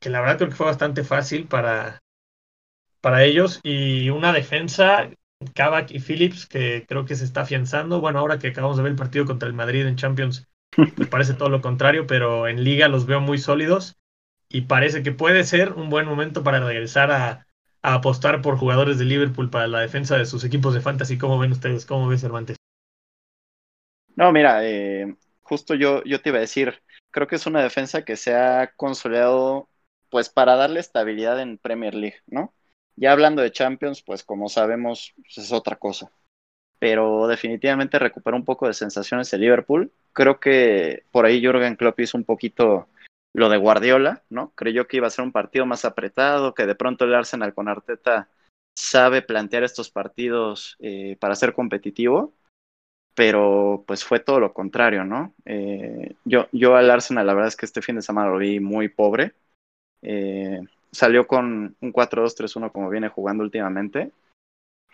que 0.00 0.10
la 0.10 0.20
verdad 0.20 0.38
creo 0.38 0.48
que 0.50 0.56
fue 0.56 0.66
bastante 0.66 1.04
fácil 1.04 1.46
para, 1.46 2.00
para 3.00 3.24
ellos 3.24 3.60
y 3.62 4.10
una 4.10 4.32
defensa, 4.32 5.10
Kavak 5.54 5.90
y 5.90 6.00
Phillips, 6.00 6.46
que 6.46 6.84
creo 6.88 7.04
que 7.04 7.16
se 7.16 7.24
está 7.24 7.42
afianzando. 7.42 8.00
Bueno, 8.00 8.18
ahora 8.18 8.38
que 8.38 8.48
acabamos 8.48 8.76
de 8.76 8.82
ver 8.82 8.92
el 8.92 8.98
partido 8.98 9.26
contra 9.26 9.48
el 9.48 9.54
Madrid 9.54 9.86
en 9.86 9.96
Champions, 9.96 10.46
pues 10.96 11.08
parece 11.10 11.34
todo 11.34 11.50
lo 11.50 11.60
contrario, 11.60 12.06
pero 12.06 12.48
en 12.48 12.64
liga 12.64 12.88
los 12.88 13.06
veo 13.06 13.20
muy 13.20 13.38
sólidos 13.38 13.96
y 14.48 14.62
parece 14.62 15.02
que 15.02 15.12
puede 15.12 15.44
ser 15.44 15.72
un 15.74 15.90
buen 15.90 16.06
momento 16.06 16.42
para 16.42 16.60
regresar 16.60 17.10
a, 17.10 17.46
a 17.82 17.94
apostar 17.94 18.42
por 18.42 18.56
jugadores 18.56 18.98
de 18.98 19.04
Liverpool 19.04 19.50
para 19.50 19.66
la 19.66 19.80
defensa 19.80 20.16
de 20.16 20.26
sus 20.26 20.44
equipos 20.44 20.74
de 20.74 20.80
fantasy. 20.80 21.18
¿Cómo 21.18 21.38
ven 21.38 21.52
ustedes? 21.52 21.86
¿Cómo 21.86 22.08
ves 22.08 22.20
Cervantes? 22.20 22.56
No, 24.16 24.32
mira, 24.32 24.66
eh, 24.66 25.16
justo 25.40 25.74
yo, 25.74 26.04
yo 26.04 26.20
te 26.20 26.28
iba 26.28 26.38
a 26.38 26.42
decir, 26.42 26.82
creo 27.10 27.26
que 27.26 27.36
es 27.36 27.46
una 27.46 27.62
defensa 27.62 28.04
que 28.04 28.16
se 28.16 28.34
ha 28.34 28.72
consolidado 28.76 29.69
pues 30.10 30.28
para 30.28 30.56
darle 30.56 30.80
estabilidad 30.80 31.40
en 31.40 31.58
Premier 31.58 31.94
League, 31.94 32.18
¿no? 32.26 32.52
Ya 32.96 33.12
hablando 33.12 33.42
de 33.42 33.52
Champions, 33.52 34.02
pues 34.02 34.24
como 34.24 34.48
sabemos, 34.48 35.14
pues, 35.16 35.38
es 35.38 35.52
otra 35.52 35.76
cosa. 35.76 36.10
Pero 36.78 37.26
definitivamente 37.26 37.98
recuperó 37.98 38.36
un 38.36 38.44
poco 38.44 38.66
de 38.66 38.74
sensaciones 38.74 39.32
el 39.32 39.42
Liverpool. 39.42 39.92
Creo 40.12 40.40
que 40.40 41.04
por 41.10 41.26
ahí 41.26 41.40
Jürgen 41.40 41.76
Klopp 41.76 42.00
hizo 42.00 42.18
un 42.18 42.24
poquito 42.24 42.88
lo 43.32 43.48
de 43.48 43.58
Guardiola, 43.58 44.22
¿no? 44.28 44.52
Creyó 44.54 44.86
que 44.88 44.96
iba 44.96 45.06
a 45.06 45.10
ser 45.10 45.24
un 45.24 45.32
partido 45.32 45.66
más 45.66 45.84
apretado, 45.84 46.54
que 46.54 46.66
de 46.66 46.74
pronto 46.74 47.04
el 47.04 47.14
Arsenal 47.14 47.54
con 47.54 47.68
Arteta 47.68 48.28
sabe 48.74 49.22
plantear 49.22 49.62
estos 49.62 49.90
partidos 49.90 50.76
eh, 50.80 51.16
para 51.20 51.36
ser 51.36 51.54
competitivo 51.54 52.34
pero 53.20 53.84
pues 53.86 54.02
fue 54.02 54.20
todo 54.20 54.40
lo 54.40 54.54
contrario, 54.54 55.04
¿no? 55.04 55.34
Eh, 55.44 56.14
yo, 56.24 56.48
yo 56.52 56.76
al 56.76 56.90
Arsenal, 56.90 57.26
la 57.26 57.34
verdad 57.34 57.48
es 57.48 57.56
que 57.56 57.66
este 57.66 57.82
fin 57.82 57.96
de 57.96 58.02
semana 58.02 58.30
lo 58.30 58.38
vi 58.38 58.60
muy 58.60 58.88
pobre. 58.88 59.34
Eh, 60.02 60.60
salió 60.92 61.26
con 61.26 61.76
un 61.80 61.92
4-2-3-1 61.92 62.72
como 62.72 62.90
viene 62.90 63.08
jugando 63.08 63.42
últimamente. 63.44 64.12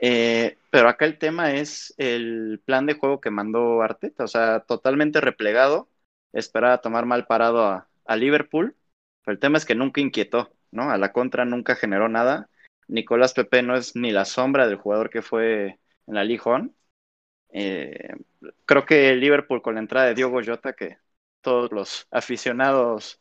Eh, 0.01 0.59
pero 0.71 0.89
acá 0.89 1.07
el 1.07 1.19
tema 1.19 1.53
es 1.55 1.95
el 1.97 2.61
plan 2.65 2.87
de 2.87 2.95
juego 2.95 3.21
que 3.21 3.31
mandó 3.31 3.83
Arteta, 3.83 4.25
o 4.25 4.29
sea, 4.29 4.61
totalmente 4.61 5.21
replegado, 5.21 5.89
esperaba 6.33 6.83
tomar 6.83 7.07
mal 7.07 7.27
parado 7.27 7.65
a, 7.65 7.89
Liverpool, 8.17 8.77
pero 9.25 9.35
el 9.35 9.41
tema 9.41 9.59
es 9.59 9.65
que 9.65 9.75
nunca 9.75 10.01
inquietó, 10.01 10.53
¿no? 10.71 10.91
A 10.91 10.99
la 10.99 11.13
contra 11.13 11.45
nunca 11.45 11.75
generó 11.77 12.09
nada. 12.09 12.49
Nicolás 12.89 13.35
Pepe 13.35 13.63
no 13.63 13.75
es 13.77 13.97
ni 13.97 14.13
la 14.13 14.25
sombra 14.25 14.69
del 14.69 14.77
jugador 14.77 15.11
que 15.11 15.23
fue 15.23 15.79
en 16.07 16.15
la 16.15 16.23
1. 16.23 16.71
Eh, 17.51 18.11
creo 18.65 18.85
que 18.87 19.15
Liverpool 19.17 19.63
con 19.63 19.75
la 19.75 19.81
entrada 19.81 20.07
de 20.07 20.15
Diogo 20.15 20.41
Jota, 20.45 20.75
que 20.75 20.99
todos 21.41 21.73
los 21.73 22.07
aficionados 22.11 23.21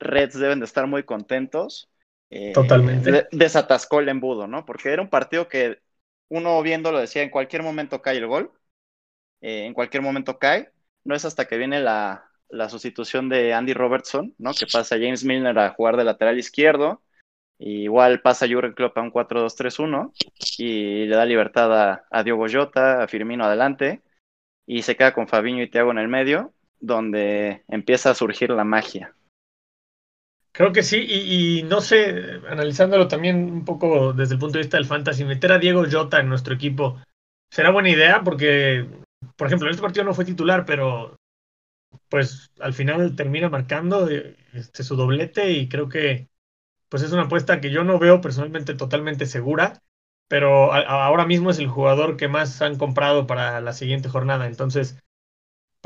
Reds 0.00 0.38
deben 0.38 0.58
de 0.60 0.66
estar 0.66 0.86
muy 0.86 1.04
contentos. 1.04 1.90
eh, 2.30 2.56
Totalmente. 2.56 3.12
de- 3.12 3.26
desatascó 3.32 4.00
el 4.00 4.08
embudo, 4.08 4.46
¿no? 4.48 4.64
Porque 4.66 4.90
era 4.92 5.02
un 5.02 5.10
partido 5.10 5.48
que 5.48 5.80
uno 6.28 6.60
viéndolo 6.62 6.98
decía, 6.98 7.22
en 7.22 7.30
cualquier 7.30 7.62
momento 7.62 8.02
cae 8.02 8.16
el 8.18 8.26
gol, 8.26 8.52
eh, 9.40 9.66
en 9.66 9.74
cualquier 9.74 10.02
momento 10.02 10.38
cae. 10.38 10.70
No 11.04 11.14
es 11.14 11.24
hasta 11.24 11.46
que 11.46 11.58
viene 11.58 11.80
la, 11.80 12.30
la 12.48 12.68
sustitución 12.68 13.28
de 13.28 13.54
Andy 13.54 13.74
Robertson, 13.74 14.34
¿no? 14.38 14.52
Que 14.54 14.66
pasa 14.66 14.96
James 14.96 15.24
Milner 15.24 15.58
a 15.58 15.70
jugar 15.70 15.96
de 15.96 16.04
lateral 16.04 16.38
izquierdo. 16.38 17.02
Y 17.58 17.84
igual 17.84 18.22
pasa 18.22 18.46
Jurgen 18.48 18.74
Klopp 18.74 18.98
a 18.98 19.02
un 19.02 19.10
4-2-3-1 19.12 20.14
y 20.58 21.06
le 21.06 21.16
da 21.16 21.26
libertad 21.26 21.72
a, 21.92 22.06
a 22.10 22.22
Diogo 22.24 22.46
Jota, 22.52 23.02
a 23.02 23.08
Firmino 23.08 23.44
adelante 23.44 24.02
y 24.66 24.82
se 24.84 24.96
queda 24.96 25.14
con 25.14 25.28
Fabinho 25.28 25.64
y 25.64 25.70
Thiago 25.70 25.92
en 25.92 25.98
el 25.98 26.08
medio, 26.08 26.54
donde 26.80 27.64
empieza 27.68 28.10
a 28.12 28.16
surgir 28.16 28.50
la 28.50 28.64
magia. 28.64 29.15
Creo 30.56 30.72
que 30.72 30.82
sí, 30.82 31.04
y, 31.06 31.58
y 31.58 31.62
no 31.64 31.82
sé, 31.82 32.40
analizándolo 32.48 33.08
también 33.08 33.36
un 33.52 33.64
poco 33.66 34.14
desde 34.14 34.34
el 34.34 34.40
punto 34.40 34.54
de 34.56 34.62
vista 34.64 34.78
del 34.78 34.86
fantasy, 34.86 35.22
meter 35.26 35.52
a 35.52 35.58
Diego 35.58 35.84
Jota 35.90 36.18
en 36.18 36.30
nuestro 36.30 36.54
equipo 36.54 36.98
será 37.50 37.70
buena 37.70 37.90
idea 37.90 38.22
porque, 38.24 38.88
por 39.36 39.46
ejemplo, 39.46 39.68
en 39.68 39.72
este 39.72 39.82
partido 39.82 40.04
no 40.04 40.14
fue 40.14 40.24
titular, 40.24 40.64
pero 40.64 41.16
pues 42.08 42.50
al 42.60 42.74
final 42.74 43.16
termina 43.16 43.50
marcando 43.50 44.08
eh, 44.10 44.36
este, 44.54 44.82
su 44.82 44.96
doblete 44.96 45.52
y 45.52 45.68
creo 45.68 45.88
que 45.88 46.28
pues 46.88 47.02
es 47.02 47.12
una 47.12 47.22
apuesta 47.24 47.60
que 47.60 47.70
yo 47.70 47.84
no 47.84 47.98
veo 47.98 48.20
personalmente 48.22 48.74
totalmente 48.74 49.26
segura, 49.26 49.82
pero 50.28 50.72
ahora 50.72 51.26
mismo 51.26 51.50
es 51.50 51.58
el 51.58 51.68
jugador 51.68 52.16
que 52.16 52.28
más 52.28 52.62
han 52.62 52.78
comprado 52.78 53.26
para 53.26 53.60
la 53.60 53.72
siguiente 53.74 54.08
jornada, 54.08 54.46
entonces 54.46 54.98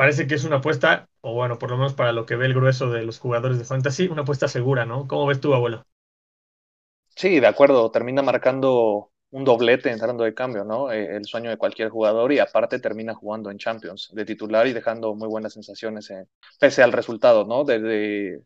parece 0.00 0.26
que 0.26 0.34
es 0.34 0.44
una 0.44 0.56
apuesta, 0.56 1.10
o 1.20 1.34
bueno, 1.34 1.58
por 1.58 1.68
lo 1.70 1.76
menos 1.76 1.92
para 1.92 2.12
lo 2.12 2.24
que 2.24 2.34
ve 2.36 2.46
el 2.46 2.54
grueso 2.54 2.90
de 2.90 3.02
los 3.02 3.18
jugadores 3.18 3.58
de 3.58 3.66
fantasy, 3.66 4.08
una 4.08 4.22
apuesta 4.22 4.48
segura, 4.48 4.86
¿no? 4.86 5.06
¿Cómo 5.06 5.26
ves 5.26 5.42
tú, 5.42 5.52
abuelo? 5.52 5.84
Sí, 7.16 7.38
de 7.38 7.46
acuerdo, 7.46 7.90
termina 7.90 8.22
marcando 8.22 9.10
un 9.30 9.44
doblete 9.44 9.90
entrando 9.90 10.24
de 10.24 10.32
cambio, 10.32 10.64
¿no? 10.64 10.90
Eh, 10.90 11.16
el 11.16 11.26
sueño 11.26 11.50
de 11.50 11.58
cualquier 11.58 11.90
jugador 11.90 12.32
y 12.32 12.38
aparte 12.38 12.78
termina 12.78 13.14
jugando 13.14 13.50
en 13.50 13.58
Champions 13.58 14.08
de 14.14 14.24
titular 14.24 14.66
y 14.66 14.72
dejando 14.72 15.14
muy 15.14 15.28
buenas 15.28 15.52
sensaciones 15.52 16.10
eh, 16.10 16.24
pese 16.58 16.82
al 16.82 16.92
resultado, 16.92 17.44
¿no? 17.44 17.64
De, 17.64 17.78
de, 17.78 18.42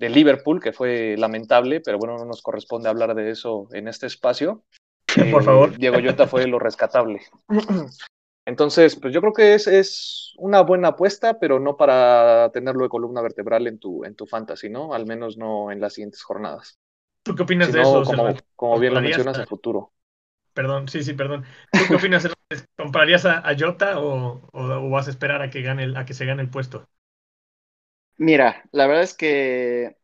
de 0.00 0.08
Liverpool, 0.08 0.60
que 0.60 0.72
fue 0.72 1.14
lamentable, 1.18 1.80
pero 1.80 1.98
bueno, 1.98 2.16
no 2.18 2.24
nos 2.24 2.42
corresponde 2.42 2.88
hablar 2.88 3.14
de 3.14 3.30
eso 3.30 3.68
en 3.72 3.86
este 3.86 4.06
espacio. 4.06 4.64
Por 5.32 5.42
Eh, 5.42 5.44
favor. 5.44 5.76
Diego 5.78 5.98
Jota 6.04 6.26
fue 6.26 6.46
lo 6.48 6.58
rescatable. 6.58 7.20
Entonces, 8.50 8.96
pues 8.96 9.14
yo 9.14 9.20
creo 9.20 9.32
que 9.32 9.54
es, 9.54 9.66
es 9.68 10.34
una 10.38 10.62
buena 10.62 10.88
apuesta, 10.88 11.38
pero 11.38 11.60
no 11.60 11.76
para 11.76 12.50
tenerlo 12.52 12.82
de 12.84 12.88
columna 12.90 13.22
vertebral 13.22 13.66
en 13.68 13.78
tu, 13.78 14.04
en 14.04 14.16
tu 14.16 14.26
fantasy, 14.26 14.68
¿no? 14.70 14.92
Al 14.94 15.06
menos 15.06 15.36
no 15.38 15.70
en 15.70 15.80
las 15.80 15.94
siguientes 15.94 16.22
jornadas. 16.24 16.78
¿Tú 17.22 17.34
qué 17.34 17.42
opinas 17.42 17.72
de 17.72 17.82
eso, 17.82 18.04
como, 18.04 18.34
como 18.56 18.78
bien 18.78 18.94
lo 18.94 19.00
¿Comprarías 19.00 19.02
mencionas, 19.02 19.38
a- 19.38 19.38
en 19.38 19.46
futuro. 19.46 19.92
Perdón, 20.54 20.88
sí, 20.88 21.02
sí, 21.04 21.14
perdón. 21.14 21.44
¿Tú 21.74 21.88
qué 21.88 21.96
opinas? 21.96 22.28
¿Comprarías 22.76 23.24
a, 23.24 23.38
a 23.48 23.56
Jota 23.58 23.98
o, 24.00 24.48
o- 24.52 24.86
o 24.86 24.90
vas 24.90 25.06
a 25.08 25.10
esperar 25.10 25.42
a 25.42 25.50
que 25.50 25.62
gane 25.62 25.84
el- 25.84 25.96
a 25.96 26.04
que 26.04 26.14
se 26.14 26.26
gane 26.26 26.42
el 26.42 26.50
puesto? 26.50 26.86
Mira, 28.16 28.64
la 28.72 28.86
verdad 28.86 29.02
es 29.04 29.14
que 29.14 29.96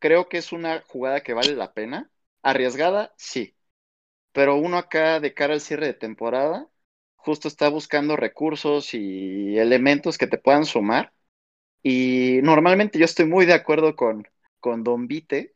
creo 0.00 0.28
que 0.28 0.38
es 0.38 0.52
una 0.52 0.82
jugada 0.82 1.22
que 1.22 1.34
vale 1.34 1.56
la 1.56 1.74
pena. 1.74 2.12
Arriesgada, 2.42 3.14
sí. 3.18 3.56
Pero 4.32 4.56
uno 4.56 4.78
acá 4.78 5.20
de 5.20 5.34
cara 5.34 5.54
al 5.54 5.62
cierre 5.62 5.88
de 5.88 5.94
temporada, 5.94 6.69
justo 7.24 7.48
está 7.48 7.68
buscando 7.68 8.16
recursos 8.16 8.94
y 8.94 9.58
elementos 9.58 10.18
que 10.18 10.26
te 10.26 10.38
puedan 10.38 10.64
sumar. 10.64 11.12
Y 11.82 12.40
normalmente 12.42 12.98
yo 12.98 13.04
estoy 13.06 13.26
muy 13.26 13.46
de 13.46 13.54
acuerdo 13.54 13.96
con, 13.96 14.28
con 14.60 14.84
Don 14.84 15.06
Vite, 15.08 15.54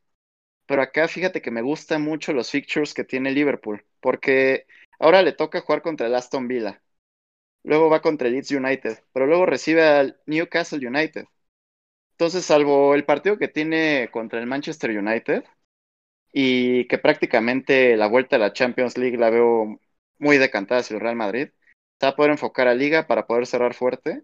pero 0.66 0.82
acá 0.82 1.08
fíjate 1.08 1.42
que 1.42 1.50
me 1.50 1.62
gustan 1.62 2.02
mucho 2.02 2.32
los 2.32 2.50
fixtures 2.50 2.94
que 2.94 3.04
tiene 3.04 3.32
Liverpool, 3.32 3.84
porque 4.00 4.66
ahora 4.98 5.22
le 5.22 5.32
toca 5.32 5.60
jugar 5.62 5.82
contra 5.82 6.06
el 6.08 6.14
Aston 6.14 6.48
Villa, 6.48 6.82
luego 7.64 7.90
va 7.90 8.02
contra 8.02 8.28
el 8.28 8.34
Leeds 8.34 8.52
United, 8.52 8.98
pero 9.12 9.26
luego 9.26 9.46
recibe 9.46 9.84
al 9.84 10.20
Newcastle 10.26 10.86
United. 10.86 11.26
Entonces, 12.12 12.44
salvo 12.44 12.94
el 12.94 13.04
partido 13.04 13.38
que 13.38 13.48
tiene 13.48 14.08
contra 14.12 14.40
el 14.40 14.46
Manchester 14.46 14.90
United, 14.98 15.44
y 16.32 16.86
que 16.88 16.98
prácticamente 16.98 17.96
la 17.96 18.08
vuelta 18.08 18.36
a 18.36 18.38
la 18.40 18.52
Champions 18.52 18.98
League 18.98 19.16
la 19.16 19.30
veo 19.30 19.80
muy 20.18 20.38
decantada 20.38 20.80
hacia 20.80 20.94
el 20.94 21.00
Real 21.00 21.16
Madrid, 21.16 21.48
se 22.00 22.06
va 22.06 22.10
a 22.10 22.16
poder 22.16 22.32
enfocar 22.32 22.68
a 22.68 22.74
Liga 22.74 23.06
para 23.06 23.26
poder 23.26 23.46
cerrar 23.46 23.74
fuerte. 23.74 24.22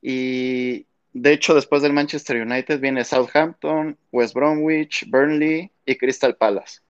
Y 0.00 0.86
de 1.12 1.32
hecho, 1.32 1.54
después 1.54 1.82
del 1.82 1.92
Manchester 1.92 2.40
United 2.42 2.80
viene 2.80 3.04
Southampton, 3.04 3.98
West 4.10 4.34
Bromwich, 4.34 5.08
Burnley 5.08 5.70
y 5.84 5.96
Crystal 5.96 6.36
Palace. 6.36 6.80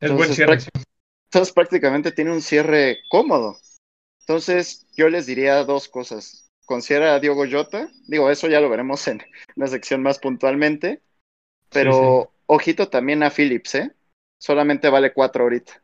Es 0.00 0.10
buen 0.10 0.20
Entonces, 0.20 0.36
cierre. 0.36 0.58
práct- 0.58 0.84
Entonces 1.26 1.54
prácticamente 1.54 2.12
tiene 2.12 2.32
un 2.32 2.42
cierre 2.42 2.98
cómodo. 3.08 3.56
Entonces 4.20 4.86
yo 4.96 5.08
les 5.08 5.26
diría 5.26 5.64
dos 5.64 5.88
cosas. 5.88 6.50
Considera 6.66 7.14
a 7.14 7.20
Diogo 7.20 7.44
Jota, 7.50 7.90
digo, 8.06 8.30
eso 8.30 8.48
ya 8.48 8.60
lo 8.60 8.68
veremos 8.68 9.06
en 9.08 9.22
una 9.56 9.66
sección 9.66 10.02
más 10.02 10.18
puntualmente, 10.20 11.02
pero 11.70 12.32
ojito 12.46 12.88
también 12.88 13.22
a 13.22 13.30
Phillips, 13.30 13.74
¿eh? 13.74 13.92
Solamente 14.38 14.88
vale 14.88 15.12
cuatro 15.12 15.44
ahorita. 15.44 15.82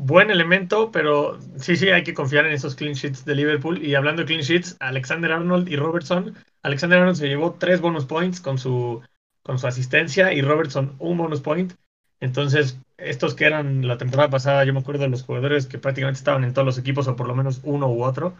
Buen 0.00 0.30
elemento, 0.30 0.92
pero 0.92 1.38
sí, 1.56 1.76
sí, 1.76 1.88
hay 1.88 2.04
que 2.04 2.14
confiar 2.14 2.46
en 2.46 2.52
esos 2.52 2.76
clean 2.76 2.94
sheets 2.94 3.24
de 3.24 3.34
Liverpool. 3.34 3.84
Y 3.84 3.96
hablando 3.96 4.22
de 4.22 4.26
clean 4.26 4.42
sheets, 4.42 4.76
Alexander 4.78 5.32
Arnold 5.32 5.68
y 5.68 5.74
Robertson. 5.76 6.36
Alexander 6.62 7.00
Arnold 7.00 7.16
se 7.18 7.26
llevó 7.28 7.54
tres 7.54 7.80
bonus 7.80 8.06
points 8.06 8.40
con 8.40 8.58
su, 8.58 9.02
con 9.42 9.58
su 9.58 9.66
asistencia 9.66 10.32
y 10.32 10.40
Robertson 10.40 10.94
un 11.00 11.18
bonus 11.18 11.40
point. 11.40 11.72
Entonces, 12.20 12.78
estos 12.96 13.34
que 13.34 13.46
eran 13.46 13.88
la 13.88 13.98
temporada 13.98 14.30
pasada, 14.30 14.64
yo 14.64 14.72
me 14.72 14.78
acuerdo 14.80 15.02
de 15.02 15.08
los 15.08 15.24
jugadores 15.24 15.66
que 15.66 15.78
prácticamente 15.78 16.18
estaban 16.18 16.44
en 16.44 16.52
todos 16.54 16.66
los 16.66 16.78
equipos, 16.78 17.08
o 17.08 17.16
por 17.16 17.26
lo 17.26 17.34
menos 17.34 17.60
uno 17.64 17.88
u 17.88 18.04
otro, 18.04 18.36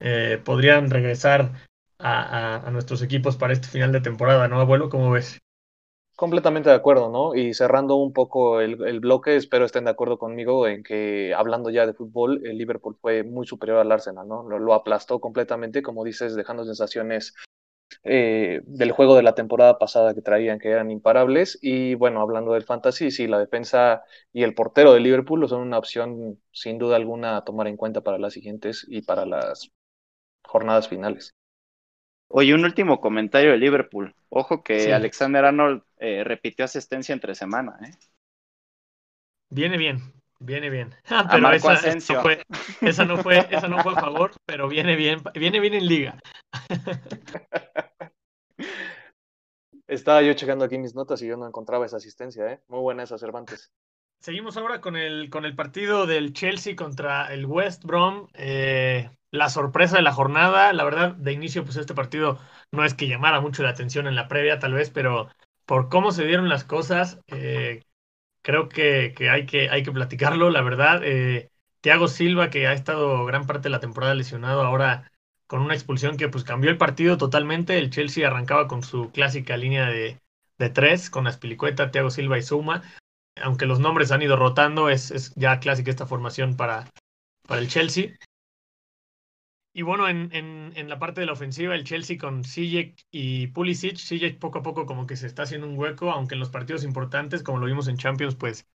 eh, 0.00 0.40
podrían 0.42 0.88
regresar 0.90 1.52
a, 1.98 2.22
a- 2.22 2.66
a 2.66 2.70
nuestros 2.70 3.02
equipos 3.02 3.36
para 3.36 3.52
este 3.52 3.68
final 3.68 3.92
de 3.92 4.00
temporada, 4.00 4.48
¿no, 4.48 4.60
abuelo? 4.60 4.88
¿Cómo 4.88 5.10
ves? 5.10 5.38
Completamente 6.16 6.68
de 6.68 6.76
acuerdo, 6.76 7.08
¿no? 7.10 7.34
Y 7.34 7.54
cerrando 7.54 7.96
un 7.96 8.12
poco 8.12 8.60
el, 8.60 8.82
el 8.86 9.00
bloque, 9.00 9.34
espero 9.36 9.64
estén 9.64 9.84
de 9.86 9.90
acuerdo 9.90 10.18
conmigo 10.18 10.68
en 10.68 10.82
que, 10.82 11.34
hablando 11.34 11.70
ya 11.70 11.86
de 11.86 11.94
fútbol, 11.94 12.46
el 12.46 12.58
Liverpool 12.58 12.96
fue 13.00 13.24
muy 13.24 13.46
superior 13.46 13.78
al 13.78 13.90
Arsenal, 13.90 14.28
¿no? 14.28 14.42
Lo, 14.48 14.58
lo 14.58 14.74
aplastó 14.74 15.20
completamente, 15.20 15.82
como 15.82 16.04
dices, 16.04 16.36
dejando 16.36 16.64
sensaciones 16.64 17.34
eh, 18.04 18.62
del 18.66 18.92
juego 18.92 19.16
de 19.16 19.22
la 19.24 19.34
temporada 19.34 19.78
pasada 19.78 20.14
que 20.14 20.22
traían, 20.22 20.58
que 20.60 20.70
eran 20.70 20.90
imparables. 20.90 21.58
Y 21.62 21.94
bueno, 21.96 22.20
hablando 22.22 22.54
del 22.54 22.64
fantasy, 22.64 23.10
sí, 23.10 23.26
la 23.28 23.38
defensa 23.40 24.04
y 24.32 24.44
el 24.44 24.54
portero 24.54 24.94
de 24.94 25.00
Liverpool 25.00 25.48
son 25.48 25.62
una 25.62 25.78
opción 25.78 26.40
sin 26.52 26.78
duda 26.78 26.96
alguna 26.96 27.38
a 27.38 27.44
tomar 27.44 27.68
en 27.68 27.76
cuenta 27.78 28.02
para 28.02 28.18
las 28.18 28.34
siguientes 28.34 28.86
y 28.88 29.02
para 29.02 29.26
las 29.26 29.70
jornadas 30.44 30.88
finales. 30.88 31.34
Oye, 32.34 32.54
un 32.54 32.64
último 32.64 33.00
comentario 33.00 33.50
de 33.52 33.58
Liverpool. 33.58 34.14
Ojo 34.30 34.62
que 34.64 34.78
Sí. 34.84 34.90
Alexander 34.92 35.44
Arnold 35.44 35.82
eh, 35.98 36.24
repitió 36.24 36.64
asistencia 36.64 37.12
entre 37.12 37.34
semana, 37.34 37.78
¿eh? 37.84 37.90
Viene 39.50 39.76
bien, 39.76 40.00
viene 40.40 40.70
bien. 40.70 40.94
Ah, 41.08 41.20
A 41.28 41.28
pero 41.30 41.42
Marco 41.42 41.70
esa, 41.70 41.74
esa 41.74 41.88
Asensio. 41.88 42.16
no 42.16 42.22
fue, 42.22 42.42
esa 42.80 43.04
no 43.04 43.18
fue, 43.18 43.46
esa 43.50 43.68
no 43.68 43.82
fue 43.82 43.92
a 43.92 43.96
favor, 43.96 44.32
pero 44.46 44.68
viene 44.68 44.96
bien, 44.96 45.22
viene 45.34 45.60
bien 45.60 45.74
en 45.74 45.86
liga. 45.86 46.18
Estaba 49.86 50.22
yo 50.22 50.34
checando 50.34 50.64
aquí 50.64 50.76
mis 50.78 50.94
notas 50.96 51.22
y 51.22 51.28
yo 51.28 51.36
no 51.36 51.46
encontraba 51.46 51.86
esa 51.86 51.98
asistencia, 51.98 52.50
¿eh? 52.52 52.60
Muy 52.68 52.80
buena 52.80 53.04
esa 53.04 53.16
Cervantes. 53.18 53.70
Seguimos 54.20 54.56
ahora 54.56 54.80
con 54.80 54.96
el, 54.96 55.30
con 55.30 55.44
el 55.44 55.54
partido 55.56 56.06
del 56.06 56.32
Chelsea 56.32 56.76
contra 56.76 57.32
el 57.34 57.44
West 57.44 57.84
Brom. 57.84 58.28
eh, 58.34 59.10
la 59.32 59.48
sorpresa 59.50 59.96
de 59.96 60.02
la 60.02 60.12
jornada. 60.12 60.72
La 60.72 60.84
verdad, 60.84 61.14
de 61.14 61.32
inicio, 61.32 61.64
pues 61.64 61.76
este 61.76 61.94
partido 61.94 62.38
no 62.70 62.84
es 62.84 62.94
que 62.94 63.08
llamara 63.08 63.40
mucho 63.40 63.64
la 63.64 63.70
atención 63.70 64.06
en 64.06 64.14
la 64.14 64.28
previa, 64.28 64.60
tal 64.60 64.74
vez, 64.74 64.90
pero 64.90 65.28
por 65.66 65.88
cómo 65.88 66.12
se 66.12 66.24
dieron 66.26 66.48
las 66.48 66.64
cosas, 66.64 67.18
eh, 67.28 67.82
creo 68.42 68.68
que, 68.68 69.14
que 69.16 69.30
hay 69.30 69.46
que 69.46 69.70
hay 69.70 69.82
que 69.82 69.92
platicarlo. 69.92 70.50
La 70.50 70.62
verdad, 70.62 71.02
eh, 71.04 71.50
Thiago 71.80 72.08
Silva, 72.08 72.50
que 72.50 72.66
ha 72.68 72.72
estado 72.72 73.24
gran 73.26 73.46
parte 73.46 73.64
de 73.64 73.70
la 73.70 73.80
temporada 73.80 74.14
lesionado, 74.14 74.62
ahora 74.62 75.10
con 75.48 75.62
una 75.62 75.74
expulsión 75.74 76.16
que 76.16 76.28
pues 76.28 76.44
cambió 76.44 76.70
el 76.70 76.78
partido 76.78 77.18
totalmente. 77.18 77.78
El 77.78 77.90
Chelsea 77.90 78.26
arrancaba 78.26 78.68
con 78.68 78.82
su 78.82 79.10
clásica 79.12 79.56
línea 79.56 79.86
de, 79.86 80.20
de 80.58 80.70
tres, 80.70 81.10
con 81.10 81.26
Aspilicueta, 81.26 81.90
Thiago 81.90 82.10
Silva 82.10 82.38
y 82.38 82.42
Zuma 82.42 82.82
aunque 83.40 83.66
los 83.66 83.80
nombres 83.80 84.12
han 84.12 84.22
ido 84.22 84.36
rotando, 84.36 84.88
es, 84.88 85.10
es 85.10 85.32
ya 85.34 85.60
clásica 85.60 85.90
esta 85.90 86.06
formación 86.06 86.56
para, 86.56 86.90
para 87.46 87.60
el 87.60 87.68
Chelsea. 87.68 88.16
Y 89.74 89.82
bueno, 89.82 90.08
en, 90.08 90.28
en, 90.32 90.72
en 90.76 90.88
la 90.88 90.98
parte 90.98 91.20
de 91.20 91.26
la 91.26 91.32
ofensiva, 91.32 91.74
el 91.74 91.84
Chelsea 91.84 92.18
con 92.18 92.44
Sijek 92.44 93.06
y 93.10 93.46
Pulisic, 93.48 93.96
Sijek 93.96 94.38
poco 94.38 94.58
a 94.58 94.62
poco 94.62 94.84
como 94.84 95.06
que 95.06 95.16
se 95.16 95.26
está 95.26 95.44
haciendo 95.44 95.66
un 95.66 95.78
hueco, 95.78 96.10
aunque 96.10 96.34
en 96.34 96.40
los 96.40 96.50
partidos 96.50 96.84
importantes, 96.84 97.42
como 97.42 97.58
lo 97.58 97.66
vimos 97.66 97.88
en 97.88 97.96
Champions, 97.96 98.34
pues, 98.34 98.66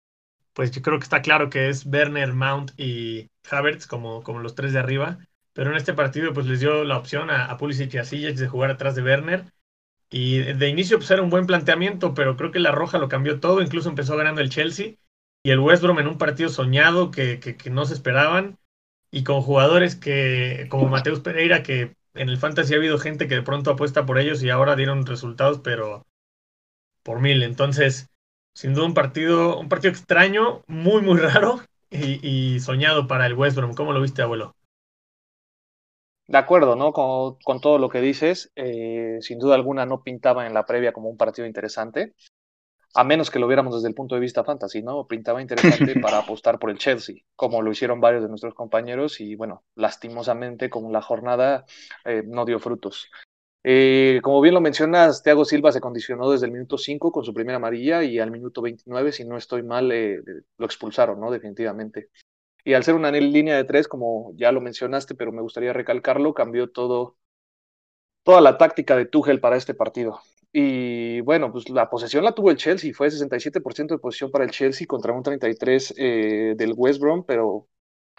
pues 0.53 0.71
yo 0.71 0.81
creo 0.81 0.97
que 0.97 1.03
está 1.03 1.21
claro 1.21 1.49
que 1.49 1.69
es 1.69 1.85
Werner, 1.85 2.33
Mount 2.33 2.71
y 2.79 3.29
Havertz 3.49 3.85
como, 3.85 4.23
como 4.23 4.39
los 4.39 4.55
tres 4.55 4.73
de 4.73 4.79
arriba. 4.79 5.19
Pero 5.53 5.71
en 5.71 5.77
este 5.77 5.93
partido 5.93 6.33
pues 6.33 6.47
les 6.47 6.59
dio 6.59 6.83
la 6.83 6.97
opción 6.97 7.29
a, 7.31 7.55
Pulisic 7.57 7.93
y 7.93 7.97
a 7.99 8.05
Sijek 8.05 8.35
de 8.35 8.47
jugar 8.47 8.71
atrás 8.71 8.95
de 8.95 9.03
Werner. 9.03 9.45
Y 10.09 10.39
de 10.39 10.69
inicio 10.69 10.97
pues 10.97 11.11
era 11.11 11.21
un 11.21 11.29
buen 11.29 11.45
planteamiento, 11.45 12.13
pero 12.13 12.37
creo 12.37 12.51
que 12.51 12.59
la 12.59 12.71
Roja 12.71 12.97
lo 12.97 13.09
cambió 13.09 13.39
todo, 13.39 13.61
incluso 13.61 13.89
empezó 13.89 14.15
ganando 14.17 14.41
el 14.41 14.49
Chelsea 14.49 14.95
y 15.43 15.51
el 15.51 15.59
West 15.59 15.83
Brom 15.83 15.99
en 15.99 16.07
un 16.07 16.17
partido 16.17 16.49
soñado 16.49 17.11
que, 17.11 17.39
que, 17.39 17.55
que 17.57 17.69
no 17.69 17.85
se 17.85 17.93
esperaban 17.93 18.57
y 19.11 19.23
con 19.23 19.41
jugadores 19.41 19.95
que 19.95 20.67
como 20.69 20.87
Mateus 20.87 21.19
Pereira 21.21 21.63
que 21.63 21.95
en 22.13 22.29
el 22.29 22.37
fantasy 22.37 22.73
ha 22.73 22.77
habido 22.77 22.97
gente 22.97 23.27
que 23.27 23.35
de 23.35 23.41
pronto 23.43 23.71
apuesta 23.71 24.05
por 24.05 24.17
ellos 24.17 24.43
y 24.43 24.49
ahora 24.49 24.75
dieron 24.75 25.05
resultados 25.05 25.59
pero 25.63 26.05
por 27.03 27.21
mil. 27.21 27.41
Entonces, 27.43 28.09
sin 28.53 28.73
duda 28.73 28.85
un 28.85 28.93
partido, 28.93 29.59
un 29.59 29.69
partido 29.69 29.91
extraño, 29.91 30.61
muy 30.67 31.01
muy 31.01 31.17
raro 31.19 31.61
y, 31.89 32.59
soñado 32.59 33.07
para 33.07 33.25
el 33.25 33.33
West 33.33 33.55
Brom. 33.55 33.73
¿Cómo 33.73 33.93
lo 33.93 34.01
viste, 34.01 34.21
abuelo? 34.21 34.55
De 36.27 36.37
acuerdo, 36.37 36.75
¿no? 36.75 36.91
Con, 36.91 37.35
con 37.35 37.61
todo 37.61 37.77
lo 37.77 37.87
que 37.87 38.01
dices, 38.01 38.51
eh, 38.55 39.19
sin 39.21 39.39
duda 39.39 39.55
alguna 39.55 39.85
no 39.85 40.03
pintaba 40.03 40.45
en 40.45 40.53
la 40.53 40.65
previa 40.65 40.91
como 40.91 41.09
un 41.09 41.15
partido 41.15 41.47
interesante, 41.47 42.13
a 42.97 43.03
menos 43.03 43.29
que 43.29 43.37
lo 43.37 43.45
viéramos 43.45 43.75
desde 43.75 43.89
el 43.89 43.93
punto 43.93 44.15
de 44.15 44.21
vista 44.21 44.43
fantasy, 44.43 44.81
¿no? 44.81 45.05
Pintaba 45.05 45.39
interesante 45.39 45.93
para 46.01 46.17
apostar 46.17 46.57
por 46.57 46.71
el 46.71 46.79
Chelsea, 46.79 47.17
como 47.35 47.61
lo 47.61 47.71
hicieron 47.71 48.01
varios 48.01 48.23
de 48.23 48.29
nuestros 48.29 48.55
compañeros 48.55 49.21
y 49.21 49.35
bueno, 49.35 49.63
lastimosamente 49.75 50.71
como 50.71 50.91
la 50.91 51.03
jornada 51.03 51.65
eh, 52.05 52.23
no 52.25 52.43
dio 52.43 52.57
frutos. 52.57 53.11
Eh, 53.63 54.19
como 54.23 54.41
bien 54.41 54.55
lo 54.55 54.61
mencionas, 54.61 55.21
Thiago 55.21 55.45
Silva 55.45 55.71
se 55.71 55.79
condicionó 55.79 56.31
desde 56.31 56.47
el 56.47 56.51
minuto 56.51 56.79
5 56.79 57.11
con 57.11 57.23
su 57.23 57.35
primera 57.35 57.57
amarilla 57.57 58.03
y 58.03 58.17
al 58.17 58.31
minuto 58.31 58.63
29, 58.63 59.11
si 59.11 59.25
no 59.25 59.37
estoy 59.37 59.61
mal, 59.61 59.91
eh, 59.91 60.19
lo 60.57 60.65
expulsaron, 60.65 61.19
¿no? 61.19 61.29
Definitivamente. 61.29 62.09
Y 62.63 62.73
al 62.73 62.83
ser 62.83 62.95
una 62.95 63.11
línea 63.11 63.57
de 63.57 63.63
tres, 63.63 63.87
como 63.87 64.31
ya 64.35 64.51
lo 64.51 64.59
mencionaste, 64.59 65.13
pero 65.13 65.31
me 65.31 65.43
gustaría 65.43 65.71
recalcarlo, 65.71 66.33
cambió 66.33 66.71
todo, 66.71 67.15
toda 68.23 68.41
la 68.41 68.57
táctica 68.57 68.95
de 68.95 69.05
Tuchel 69.05 69.39
para 69.39 69.55
este 69.55 69.75
partido. 69.75 70.19
Y 70.51 71.21
bueno, 71.21 71.51
pues 71.51 71.69
la 71.69 71.89
posesión 71.89 72.23
la 72.23 72.33
tuvo 72.33 72.51
el 72.51 72.57
Chelsea, 72.57 72.93
fue 72.93 73.09
67% 73.11 73.95
de 73.95 73.99
posesión 73.99 74.31
para 74.31 74.45
el 74.45 74.51
Chelsea 74.51 74.87
contra 74.87 75.13
un 75.13 75.23
33% 75.23 75.93
eh, 75.97 76.55
del 76.57 76.73
West 76.75 76.99
Brom, 76.99 77.23
pero 77.25 77.67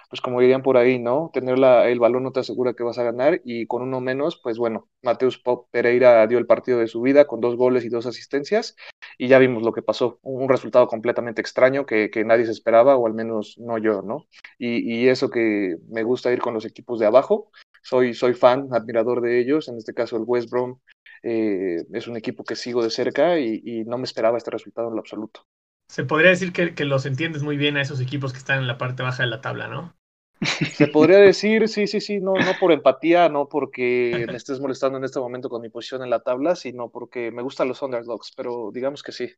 pues 0.09 0.21
como 0.23 0.41
dirían 0.41 0.63
por 0.63 0.77
ahí, 0.77 0.99
¿no? 0.99 1.31
Tener 1.35 1.59
la, 1.59 1.89
el 1.89 1.99
balón 1.99 2.23
no 2.23 2.33
te 2.33 2.41
asegura 2.41 2.75
que 2.75 2.83
vas 2.83 2.99
a 2.99 3.03
ganar 3.03 3.41
y 3.45 3.67
con 3.67 3.83
uno 3.83 4.01
menos, 4.01 4.41
pues 4.43 4.57
bueno, 4.59 4.89
Mateus 5.03 5.43
Pereira 5.71 6.27
dio 6.27 6.39
el 6.39 6.47
partido 6.47 6.79
de 6.79 6.87
su 6.87 7.03
vida 7.03 7.27
con 7.27 7.41
dos 7.41 7.57
goles 7.57 7.85
y 7.85 7.91
dos 7.91 8.07
asistencias 8.07 8.75
y 9.19 9.29
ya 9.29 9.39
vimos 9.39 9.63
lo 9.63 9.73
que 9.73 9.83
pasó, 9.83 10.19
un 10.23 10.49
resultado 10.49 10.87
completamente 10.89 11.41
extraño 11.43 11.85
que, 11.85 12.11
que 12.11 12.25
nadie 12.25 12.47
se 12.47 12.53
esperaba 12.53 12.97
o 12.97 13.07
al 13.07 13.15
menos 13.15 13.57
no 13.59 13.77
yo, 13.79 14.03
¿no? 14.03 14.27
Y, 14.59 14.79
y, 14.95 15.09
eso 15.09 15.31
que 15.31 15.77
me 15.89 16.03
gusta 16.05 16.33
ir 16.33 16.41
con 16.41 16.55
los 16.55 16.65
equipos 16.65 16.99
de 16.99 17.07
abajo, 17.07 17.51
soy, 17.83 18.15
soy 18.15 18.35
fan, 18.35 18.69
admirador 18.73 19.21
de 19.21 19.41
ellos, 19.41 19.69
en 19.69 19.77
este 19.77 19.95
caso 19.95 20.17
el 20.17 20.25
West 20.27 20.51
Brom 20.51 20.79
eh, 21.23 21.85
es 21.93 22.07
un 22.09 22.17
equipo 22.17 22.45
que 22.45 22.57
sigo 22.57 22.83
de 22.83 22.91
cerca 22.91 23.39
y, 23.39 23.63
y 23.65 23.85
no 23.85 23.99
me 23.99 24.05
esperaba 24.05 24.39
este 24.39 24.51
resultado 24.51 24.89
en 24.89 24.95
lo 24.95 25.01
absoluto. 25.01 25.47
Se 25.89 26.05
podría 26.05 26.31
decir 26.31 26.53
que, 26.53 26.75
que, 26.75 26.85
los 26.85 27.07
entiendes 27.07 27.43
muy 27.43 27.57
bien 27.57 27.77
a 27.77 27.83
esos 27.83 28.01
equipos 28.01 28.33
que 28.33 28.39
están 28.39 28.59
en 28.59 28.67
la 28.67 28.77
parte 28.79 29.03
baja 29.03 29.23
de 29.23 29.31
la 29.31 29.41
tabla, 29.41 29.69
¿no? 29.69 29.95
Se 30.41 30.87
podría 30.87 31.19
decir, 31.19 31.69
sí, 31.69 31.87
sí, 31.87 32.01
sí, 32.01 32.21
no, 32.21 32.35
no 32.35 32.53
por 32.61 32.71
empatía, 32.73 33.29
no 33.29 33.49
porque 33.49 34.25
me 34.29 34.37
estés 34.37 34.61
molestando 34.61 34.99
en 34.99 35.05
este 35.05 35.19
momento 35.19 35.49
con 35.49 35.63
mi 35.63 35.69
posición 35.69 36.03
en 36.03 36.11
la 36.11 36.21
tabla, 36.21 36.55
sino 36.55 36.91
porque 36.91 37.33
me 37.33 37.43
gustan 37.43 37.69
los 37.69 37.83
underdogs, 37.83 38.33
pero 38.37 38.71
digamos 38.73 39.03
que 39.03 39.13
sí. 39.13 39.33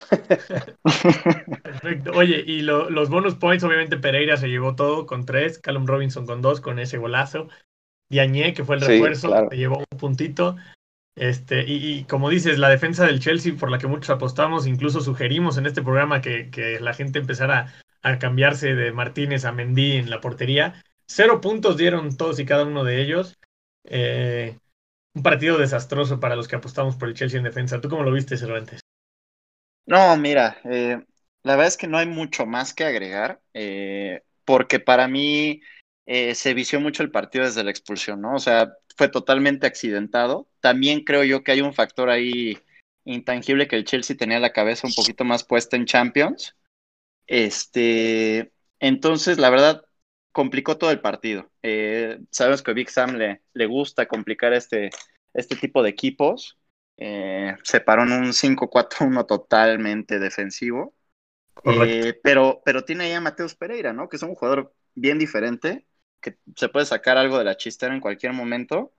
Perfecto. 1.62 2.12
Oye, 2.14 2.44
y 2.46 2.62
lo, 2.62 2.90
los 2.90 3.08
bonus 3.08 3.34
points, 3.34 3.64
obviamente 3.64 3.96
Pereira 3.96 4.36
se 4.36 4.48
llevó 4.48 4.74
todo 4.76 5.06
con 5.06 5.24
tres, 5.24 5.58
Callum 5.58 5.86
Robinson 5.86 6.26
con 6.26 6.42
dos, 6.42 6.60
con 6.60 6.78
ese 6.78 6.98
golazo. 6.98 7.48
Diagne, 8.10 8.52
que 8.52 8.64
fue 8.64 8.76
el 8.76 8.82
refuerzo, 8.82 9.28
sí, 9.28 9.32
claro. 9.32 9.48
llevó 9.50 9.78
un 9.78 9.98
puntito. 9.98 10.56
Este, 11.16 11.64
y, 11.66 12.04
como 12.04 12.28
dices, 12.28 12.58
la 12.58 12.68
defensa 12.68 13.06
del 13.06 13.20
Chelsea 13.20 13.54
por 13.54 13.70
la 13.70 13.78
que 13.78 13.86
muchos 13.86 14.10
apostamos, 14.10 14.66
incluso 14.66 15.00
sugerimos 15.00 15.56
en 15.58 15.66
este 15.66 15.82
programa 15.82 16.20
que, 16.20 16.50
que 16.50 16.80
la 16.80 16.92
gente 16.92 17.20
empezara 17.20 17.72
a 18.02 18.18
cambiarse 18.18 18.74
de 18.74 18.92
Martínez 18.92 19.44
a 19.44 19.52
Mendy 19.52 19.92
en 19.92 20.10
la 20.10 20.20
portería. 20.20 20.82
Cero 21.06 21.40
puntos 21.40 21.76
dieron 21.76 22.16
todos 22.16 22.38
y 22.38 22.44
cada 22.44 22.64
uno 22.64 22.84
de 22.84 23.00
ellos. 23.00 23.34
Eh, 23.84 24.58
un 25.14 25.22
partido 25.22 25.58
desastroso 25.58 26.18
para 26.18 26.36
los 26.36 26.48
que 26.48 26.56
apostamos 26.56 26.96
por 26.96 27.08
el 27.08 27.14
Chelsea 27.14 27.38
en 27.38 27.44
defensa. 27.44 27.80
¿Tú 27.80 27.88
cómo 27.88 28.02
lo 28.02 28.12
viste, 28.12 28.36
Cervantes? 28.36 28.80
No, 29.86 30.16
mira, 30.16 30.58
eh, 30.64 31.02
la 31.42 31.52
verdad 31.52 31.68
es 31.68 31.76
que 31.76 31.86
no 31.86 31.98
hay 31.98 32.06
mucho 32.06 32.46
más 32.46 32.74
que 32.74 32.84
agregar, 32.84 33.40
eh, 33.52 34.22
porque 34.44 34.80
para 34.80 35.08
mí 35.08 35.60
se 36.06 36.52
vició 36.52 36.80
mucho 36.80 37.02
el 37.02 37.10
partido 37.10 37.46
desde 37.46 37.64
la 37.64 37.70
expulsión, 37.70 38.20
¿no? 38.20 38.34
O 38.34 38.38
sea, 38.38 38.74
fue 38.96 39.08
totalmente 39.08 39.66
accidentado. 39.66 40.48
También 40.60 41.04
creo 41.04 41.24
yo 41.24 41.42
que 41.42 41.52
hay 41.52 41.60
un 41.60 41.74
factor 41.74 42.10
ahí 42.10 42.58
intangible 43.04 43.68
que 43.68 43.76
el 43.76 43.84
Chelsea 43.84 44.16
tenía 44.16 44.38
la 44.40 44.52
cabeza 44.52 44.86
un 44.86 44.94
poquito 44.94 45.24
más 45.24 45.44
puesta 45.44 45.76
en 45.76 45.86
Champions. 45.86 46.56
Este, 47.26 48.52
entonces, 48.80 49.38
la 49.38 49.50
verdad, 49.50 49.84
complicó 50.32 50.78
todo 50.78 50.90
el 50.90 51.00
partido. 51.00 51.50
Eh, 51.62 52.18
sabemos 52.30 52.62
que 52.62 52.70
a 52.70 52.74
Big 52.74 52.90
Sam 52.90 53.16
le, 53.16 53.42
le 53.52 53.66
gusta 53.66 54.06
complicar 54.06 54.52
este, 54.52 54.90
este 55.32 55.56
tipo 55.56 55.82
de 55.82 55.90
equipos. 55.90 56.58
Eh, 56.96 57.54
se 57.62 57.80
paró 57.80 58.02
en 58.02 58.12
un 58.12 58.32
5-4-1 58.32 59.26
totalmente 59.26 60.18
defensivo. 60.18 60.94
Eh, 61.64 62.18
pero, 62.22 62.62
pero 62.64 62.84
tiene 62.84 63.04
ahí 63.04 63.12
a 63.12 63.20
Mateus 63.20 63.54
Pereira, 63.54 63.92
¿no? 63.92 64.08
Que 64.08 64.16
es 64.16 64.22
un 64.22 64.34
jugador 64.34 64.74
bien 64.94 65.18
diferente, 65.18 65.86
que 66.24 66.38
se 66.56 66.70
puede 66.70 66.86
sacar 66.86 67.18
algo 67.18 67.38
de 67.38 67.44
la 67.44 67.58
chistera 67.58 67.94
en 67.94 68.00
cualquier 68.02 68.34
momento. 68.34 68.94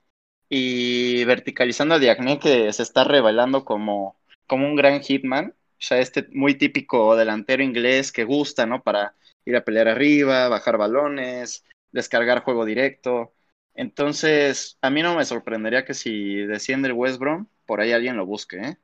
Y 0.48 1.24
verticalizando 1.24 1.94
a 1.96 1.98
Diagne, 1.98 2.38
que 2.38 2.72
se 2.72 2.82
está 2.82 3.04
revelando 3.04 3.64
como, 3.64 4.18
como 4.46 4.66
un 4.68 4.76
gran 4.76 5.02
hitman. 5.02 5.50
O 5.72 5.76
sea, 5.80 5.98
este 6.00 6.28
muy 6.32 6.54
típico 6.56 7.16
delantero 7.16 7.62
inglés 7.64 8.12
que 8.12 8.24
gusta, 8.24 8.64
¿no? 8.66 8.82
Para 8.82 9.16
ir 9.44 9.56
a 9.56 9.64
pelear 9.64 9.88
arriba, 9.88 10.48
bajar 10.48 10.78
balones, 10.78 11.64
descargar 11.92 12.42
juego 12.44 12.64
directo. 12.64 13.34
Entonces, 13.74 14.78
a 14.82 14.90
mí 14.90 15.02
no 15.02 15.16
me 15.16 15.24
sorprendería 15.24 15.84
que 15.84 15.94
si 15.94 16.36
desciende 16.46 16.88
el 16.88 16.94
West 16.94 17.18
Brom, 17.18 17.48
por 17.66 17.80
ahí 17.80 17.92
alguien 17.92 18.16
lo 18.16 18.24
busque, 18.26 18.58
¿eh? 18.58 18.78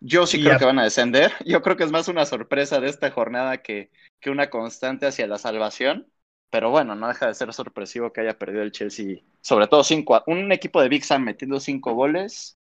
Yo 0.00 0.26
sí 0.26 0.38
Y 0.38 0.40
creo 0.40 0.56
a- 0.56 0.58
que 0.58 0.64
van 0.64 0.78
a 0.78 0.84
descender. 0.84 1.32
Yo 1.46 1.62
creo 1.62 1.76
que 1.76 1.84
es 1.84 1.90
más 1.92 2.08
una 2.08 2.26
sorpresa 2.26 2.80
de 2.80 2.88
esta 2.88 3.10
jornada 3.10 3.62
que, 3.62 3.90
que 4.20 4.30
una 4.30 4.50
constante 4.50 5.06
hacia 5.06 5.26
la 5.26 5.38
salvación. 5.38 6.10
Pero 6.54 6.70
bueno, 6.70 6.94
no 6.94 7.08
deja 7.08 7.26
de 7.26 7.34
ser 7.34 7.52
sorpresivo 7.52 8.12
que 8.12 8.20
haya 8.20 8.38
perdido 8.38 8.62
el 8.62 8.70
Chelsea. 8.70 9.16
Sobre 9.40 9.66
todo 9.66 9.82
cinco, 9.82 10.22
un 10.28 10.52
equipo 10.52 10.80
de 10.80 10.88
Big 10.88 11.04
Sam 11.04 11.24
metiendo 11.24 11.58
cinco 11.58 11.94
goles. 11.94 12.56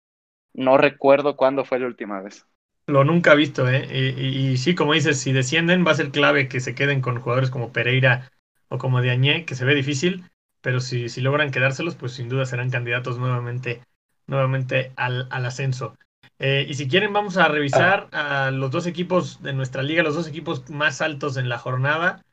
No 0.51 0.77
recuerdo 0.77 1.37
cuándo 1.37 1.63
fue 1.63 1.77
la 1.77 1.85
última 1.85 2.19
vez. 2.19 2.43
Lo 2.87 3.03
nunca 3.03 3.35
visto, 3.35 3.69
¿eh? 3.69 4.15
Y 4.17 4.57
sí, 4.57 4.73
como 4.73 4.93
dices, 4.93 5.19
si 5.19 5.31
descienden 5.31 5.85
va 5.85 5.91
a 5.91 5.93
ser 5.93 6.09
clave 6.09 6.47
que 6.47 6.59
se 6.59 6.73
queden 6.73 7.01
con 7.01 7.19
jugadores 7.19 7.51
como 7.51 7.71
Pereira 7.71 8.31
o 8.67 8.79
como 8.79 8.99
Diagne, 8.99 9.45
que 9.45 9.53
se 9.53 9.63
ve 9.63 9.75
difícil, 9.75 10.23
pero 10.61 10.79
si, 10.79 11.07
si 11.07 11.21
logran 11.21 11.51
quedárselos, 11.51 11.93
pues 11.93 12.13
sin 12.13 12.29
duda 12.29 12.47
serán 12.47 12.71
candidatos 12.71 13.19
nuevamente, 13.19 13.83
nuevamente 14.25 14.91
al, 14.95 15.27
al 15.29 15.45
ascenso. 15.45 15.95
Eh, 16.39 16.65
y 16.67 16.73
si 16.73 16.87
quieren, 16.87 17.13
vamos 17.13 17.37
a 17.37 17.47
revisar 17.47 18.09
a 18.11 18.49
los 18.49 18.71
dos 18.71 18.87
equipos 18.87 19.43
de 19.43 19.53
nuestra 19.53 19.83
liga, 19.83 20.01
los 20.01 20.15
dos 20.15 20.27
equipos 20.27 20.67
más 20.71 20.99
altos 20.99 21.37
en 21.37 21.47
la 21.47 21.59
jornada. 21.59 22.23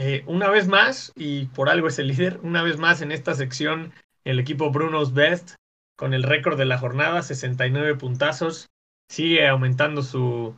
Eh, 0.00 0.22
una 0.26 0.48
vez 0.48 0.68
más, 0.68 1.12
y 1.16 1.46
por 1.46 1.68
algo 1.68 1.88
es 1.88 1.98
el 1.98 2.06
líder, 2.06 2.38
una 2.44 2.62
vez 2.62 2.78
más 2.78 3.02
en 3.02 3.10
esta 3.10 3.34
sección, 3.34 3.92
el 4.22 4.38
equipo 4.38 4.70
Bruno's 4.70 5.12
Best, 5.12 5.56
con 5.96 6.14
el 6.14 6.22
récord 6.22 6.56
de 6.56 6.66
la 6.66 6.78
jornada, 6.78 7.20
69 7.20 7.96
puntazos 7.96 8.68
sigue 9.08 9.48
aumentando 9.48 10.02
su, 10.02 10.56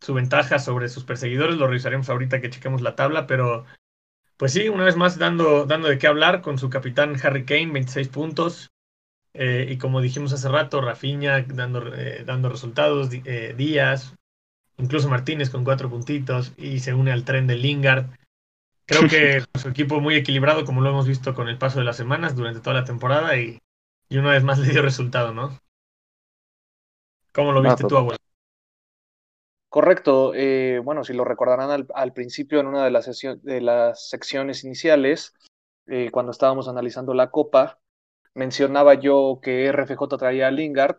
su 0.00 0.14
ventaja 0.14 0.58
sobre 0.58 0.88
sus 0.88 1.04
perseguidores. 1.04 1.56
Lo 1.56 1.66
revisaremos 1.66 2.08
ahorita 2.08 2.40
que 2.40 2.48
chequemos 2.48 2.80
la 2.80 2.96
tabla, 2.96 3.26
pero 3.26 3.66
pues 4.38 4.54
sí, 4.54 4.70
una 4.70 4.84
vez 4.84 4.96
más 4.96 5.18
dando, 5.18 5.66
dando 5.66 5.88
de 5.88 5.98
qué 5.98 6.06
hablar 6.06 6.40
con 6.40 6.56
su 6.56 6.70
capitán 6.70 7.16
Harry 7.22 7.44
Kane, 7.44 7.72
26 7.72 8.08
puntos. 8.08 8.70
Eh, 9.34 9.66
y 9.68 9.76
como 9.76 10.00
dijimos 10.00 10.32
hace 10.32 10.48
rato, 10.48 10.80
Rafinha 10.80 11.42
dando, 11.42 11.94
eh, 11.94 12.22
dando 12.24 12.48
resultados, 12.48 13.10
Díaz, 13.10 14.14
incluso 14.78 15.10
Martínez 15.10 15.50
con 15.50 15.62
cuatro 15.62 15.90
puntitos 15.90 16.54
y 16.56 16.78
se 16.78 16.94
une 16.94 17.12
al 17.12 17.24
tren 17.24 17.46
de 17.46 17.56
Lingard. 17.56 18.06
Creo 18.86 19.08
que 19.08 19.42
su 19.58 19.68
equipo 19.68 20.00
muy 20.00 20.16
equilibrado, 20.16 20.64
como 20.64 20.80
lo 20.80 20.90
hemos 20.90 21.06
visto 21.06 21.34
con 21.34 21.48
el 21.48 21.58
paso 21.58 21.78
de 21.78 21.84
las 21.84 21.96
semanas 21.96 22.36
durante 22.36 22.60
toda 22.60 22.74
la 22.74 22.84
temporada 22.84 23.36
y, 23.36 23.58
y 24.08 24.18
una 24.18 24.30
vez 24.30 24.44
más 24.44 24.58
le 24.60 24.68
dio 24.68 24.82
resultado, 24.82 25.32
¿no? 25.32 25.58
¿Cómo 27.32 27.52
lo 27.52 27.62
viste 27.62 27.84
tú, 27.84 27.96
abuelo? 27.96 28.18
Correcto. 29.68 30.32
eh, 30.34 30.80
bueno, 30.84 31.02
si 31.02 31.14
lo 31.14 31.24
recordarán 31.24 31.70
al, 31.70 31.86
al 31.94 32.12
principio 32.12 32.60
en 32.60 32.66
una 32.66 32.84
de 32.84 32.90
las, 32.90 33.08
de 33.42 33.60
las 33.60 34.08
secciones 34.08 34.64
iniciales, 34.64 35.34
eh, 35.86 36.10
cuando 36.10 36.32
estábamos 36.32 36.68
analizando 36.68 37.14
la 37.14 37.30
Copa, 37.30 37.78
mencionaba 38.34 38.94
yo 38.94 39.40
que 39.42 39.66
RFJ 39.66 40.18
traía 40.18 40.48
a 40.48 40.50
Lingard, 40.50 40.98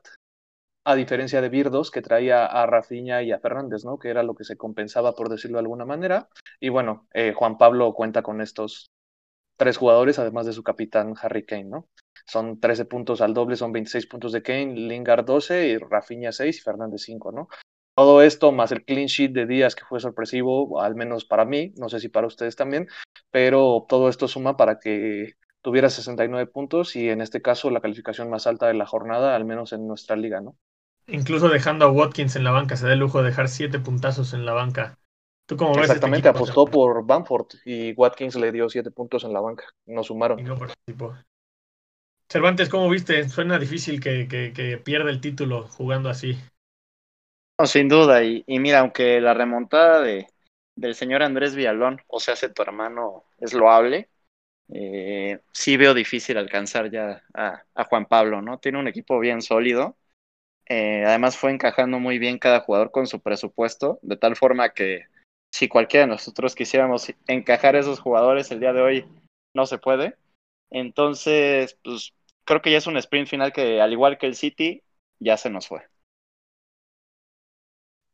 a 0.85 0.95
diferencia 0.95 1.41
de 1.41 1.49
Birdos, 1.49 1.91
que 1.91 2.01
traía 2.01 2.45
a 2.45 2.65
Rafinha 2.65 3.21
y 3.23 3.31
a 3.31 3.39
Fernández, 3.39 3.85
¿no? 3.85 3.97
Que 3.99 4.09
era 4.09 4.23
lo 4.23 4.35
que 4.35 4.43
se 4.43 4.57
compensaba, 4.57 5.13
por 5.13 5.29
decirlo 5.29 5.57
de 5.57 5.61
alguna 5.61 5.85
manera. 5.85 6.27
Y 6.59 6.69
bueno, 6.69 7.07
eh, 7.13 7.33
Juan 7.33 7.57
Pablo 7.57 7.93
cuenta 7.93 8.21
con 8.21 8.41
estos 8.41 8.91
tres 9.57 9.77
jugadores, 9.77 10.19
además 10.19 10.45
de 10.45 10.53
su 10.53 10.63
capitán 10.63 11.13
Harry 11.21 11.45
Kane, 11.45 11.65
¿no? 11.65 11.87
Son 12.25 12.59
13 12.59 12.85
puntos 12.85 13.21
al 13.21 13.33
doble, 13.33 13.55
son 13.55 13.71
26 13.71 14.07
puntos 14.07 14.31
de 14.31 14.41
Kane, 14.41 14.75
Lingard 14.75 15.25
12 15.25 15.67
y 15.67 15.77
Rafinha 15.77 16.31
6 16.31 16.57
y 16.57 16.61
Fernández 16.61 17.01
5, 17.03 17.31
¿no? 17.31 17.47
Todo 17.95 18.21
esto 18.23 18.51
más 18.51 18.71
el 18.71 18.83
clean 18.85 19.07
sheet 19.07 19.31
de 19.33 19.45
Díaz 19.45 19.75
que 19.75 19.85
fue 19.85 19.99
sorpresivo, 19.99 20.81
al 20.81 20.95
menos 20.95 21.25
para 21.25 21.45
mí, 21.45 21.73
no 21.77 21.89
sé 21.89 21.99
si 21.99 22.09
para 22.09 22.25
ustedes 22.27 22.55
también, 22.55 22.87
pero 23.29 23.85
todo 23.87 24.09
esto 24.09 24.27
suma 24.27 24.57
para 24.57 24.79
que 24.79 25.33
tuviera 25.61 25.89
69 25.89 26.47
puntos 26.51 26.95
y 26.95 27.09
en 27.09 27.21
este 27.21 27.41
caso 27.41 27.69
la 27.69 27.81
calificación 27.81 28.29
más 28.29 28.47
alta 28.47 28.67
de 28.67 28.73
la 28.73 28.87
jornada, 28.87 29.35
al 29.35 29.45
menos 29.45 29.73
en 29.73 29.87
nuestra 29.87 30.15
liga, 30.15 30.41
¿no? 30.41 30.57
Incluso 31.07 31.47
dejando 31.49 31.85
a 31.85 31.91
Watkins 31.91 32.35
en 32.35 32.43
la 32.43 32.51
banca, 32.51 32.75
se 32.77 32.85
da 32.87 32.93
el 32.93 32.99
lujo 32.99 33.19
de 33.21 33.29
dejar 33.29 33.47
siete 33.49 33.79
puntazos 33.79 34.33
en 34.33 34.45
la 34.45 34.53
banca. 34.53 34.99
¿Tú 35.45 35.55
cómo 35.57 35.77
ves 35.77 35.93
este 35.93 36.09
Exactamente, 36.09 36.27
equipo? 36.29 36.29
apostó 36.29 36.71
por 36.71 37.05
Bamford 37.05 37.47
y 37.65 37.93
Watkins 37.93 38.35
le 38.35 38.51
dio 38.51 38.69
7 38.69 38.89
puntos 38.91 39.23
en 39.23 39.33
la 39.33 39.39
banca, 39.41 39.65
no 39.85 40.03
Y 40.35 40.43
sumaron. 40.43 40.43
no 40.43 40.57
participó. 40.59 41.15
Cervantes, 42.27 42.67
¿cómo 42.67 42.89
viste? 42.89 43.29
Suena 43.29 43.57
difícil 43.57 44.01
que, 44.01 44.27
que, 44.27 44.51
que 44.51 44.77
pierda 44.77 45.09
el 45.09 45.21
título 45.21 45.69
jugando 45.69 46.09
así. 46.09 46.37
No, 47.59 47.67
sin 47.67 47.87
duda. 47.87 48.23
Y, 48.23 48.43
y 48.47 48.59
mira, 48.59 48.79
aunque 48.79 49.21
la 49.21 49.33
remontada 49.33 50.01
de, 50.01 50.27
del 50.75 50.95
señor 50.95 51.23
Andrés 51.23 51.55
Villalón, 51.55 52.01
o 52.07 52.19
sea, 52.19 52.33
hace 52.33 52.49
tu 52.49 52.61
hermano, 52.61 53.25
es 53.39 53.53
loable, 53.53 54.09
eh, 54.73 55.39
sí 55.53 55.77
veo 55.77 55.93
difícil 55.93 56.37
alcanzar 56.37 56.91
ya 56.91 57.23
a, 57.33 57.63
a 57.75 57.85
Juan 57.85 58.07
Pablo, 58.07 58.41
¿no? 58.41 58.59
Tiene 58.59 58.79
un 58.79 58.87
equipo 58.89 59.19
bien 59.19 59.41
sólido. 59.41 59.97
Eh, 60.67 61.03
además 61.05 61.37
fue 61.37 61.51
encajando 61.51 61.99
muy 61.99 62.19
bien 62.19 62.39
cada 62.39 62.61
jugador 62.61 62.91
con 62.91 63.07
su 63.07 63.21
presupuesto, 63.21 63.99
de 64.01 64.17
tal 64.17 64.35
forma 64.35 64.69
que 64.73 65.05
si 65.51 65.67
cualquiera 65.67 66.05
de 66.05 66.11
nosotros 66.13 66.55
quisiéramos 66.55 67.13
encajar 67.27 67.75
esos 67.75 67.99
jugadores 67.99 68.51
el 68.51 68.59
día 68.59 68.73
de 68.73 68.81
hoy, 68.81 69.05
no 69.53 69.65
se 69.65 69.77
puede. 69.77 70.15
Entonces, 70.71 71.77
pues 71.83 72.13
creo 72.45 72.61
que 72.61 72.71
ya 72.71 72.77
es 72.79 72.87
un 72.87 72.97
sprint 72.97 73.27
final 73.29 73.53
que, 73.53 73.81
al 73.81 73.91
igual 73.93 74.17
que 74.17 74.27
el 74.27 74.35
City, 74.35 74.83
ya 75.19 75.37
se 75.37 75.49
nos 75.49 75.67
fue. 75.67 75.83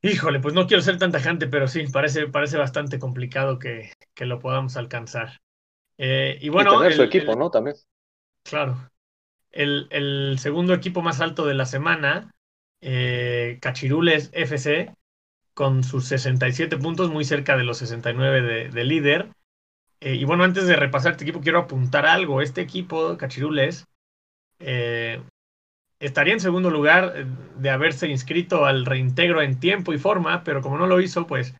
Híjole, 0.01 0.39
pues 0.39 0.53
no 0.53 0.65
quiero 0.67 0.81
ser 0.81 0.97
tan 0.97 1.11
tajante, 1.11 1.47
pero 1.47 1.67
sí, 1.67 1.85
parece, 1.87 2.27
parece 2.27 2.57
bastante 2.57 2.99
complicado 2.99 3.59
que, 3.59 3.91
que 4.13 4.25
lo 4.25 4.39
podamos 4.39 4.77
alcanzar. 4.77 5.39
Eh, 5.97 6.37
y 6.41 6.49
bueno, 6.49 6.61
y 6.63 6.67
tener 6.67 6.93
su 6.93 7.01
el- 7.03 7.03
equipo, 7.03 7.35
el- 7.35 7.37
¿no? 7.37 7.49
También. 7.49 7.75
Claro. 8.43 8.89
El, 9.51 9.87
el 9.91 10.39
segundo 10.39 10.73
equipo 10.73 11.01
más 11.01 11.21
alto 11.21 11.45
de 11.45 11.53
la 11.55 11.65
semana, 11.65 12.31
eh, 12.81 13.57
Cachirules 13.61 14.29
FC, 14.33 14.93
con 15.53 15.83
sus 15.83 16.05
67 16.05 16.77
puntos, 16.77 17.11
muy 17.11 17.25
cerca 17.25 17.57
de 17.57 17.63
los 17.63 17.77
69 17.79 18.41
de, 18.41 18.69
de 18.69 18.83
líder. 18.83 19.29
Eh, 20.01 20.15
y 20.15 20.23
bueno, 20.23 20.43
antes 20.43 20.65
de 20.67 20.75
repasar 20.75 21.11
este 21.11 21.25
equipo, 21.25 21.41
quiero 21.41 21.59
apuntar 21.59 22.05
algo. 22.05 22.41
Este 22.41 22.61
equipo, 22.61 23.17
Cachirules, 23.17 23.85
eh, 24.59 25.21
estaría 25.99 26.33
en 26.33 26.39
segundo 26.39 26.69
lugar 26.69 27.25
de 27.57 27.69
haberse 27.69 28.07
inscrito 28.07 28.65
al 28.65 28.85
reintegro 28.85 29.41
en 29.41 29.59
tiempo 29.59 29.93
y 29.93 29.97
forma, 29.97 30.43
pero 30.43 30.61
como 30.61 30.77
no 30.77 30.87
lo 30.87 31.01
hizo, 31.01 31.27
pues 31.27 31.55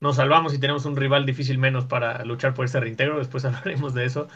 nos 0.00 0.16
salvamos 0.16 0.54
y 0.54 0.58
tenemos 0.58 0.84
un 0.86 0.96
rival 0.96 1.24
difícil 1.24 1.58
menos 1.58 1.86
para 1.86 2.24
luchar 2.24 2.54
por 2.54 2.64
ese 2.64 2.80
reintegro. 2.80 3.18
Después 3.18 3.44
hablaremos 3.44 3.94
de 3.94 4.04
eso. 4.06 4.28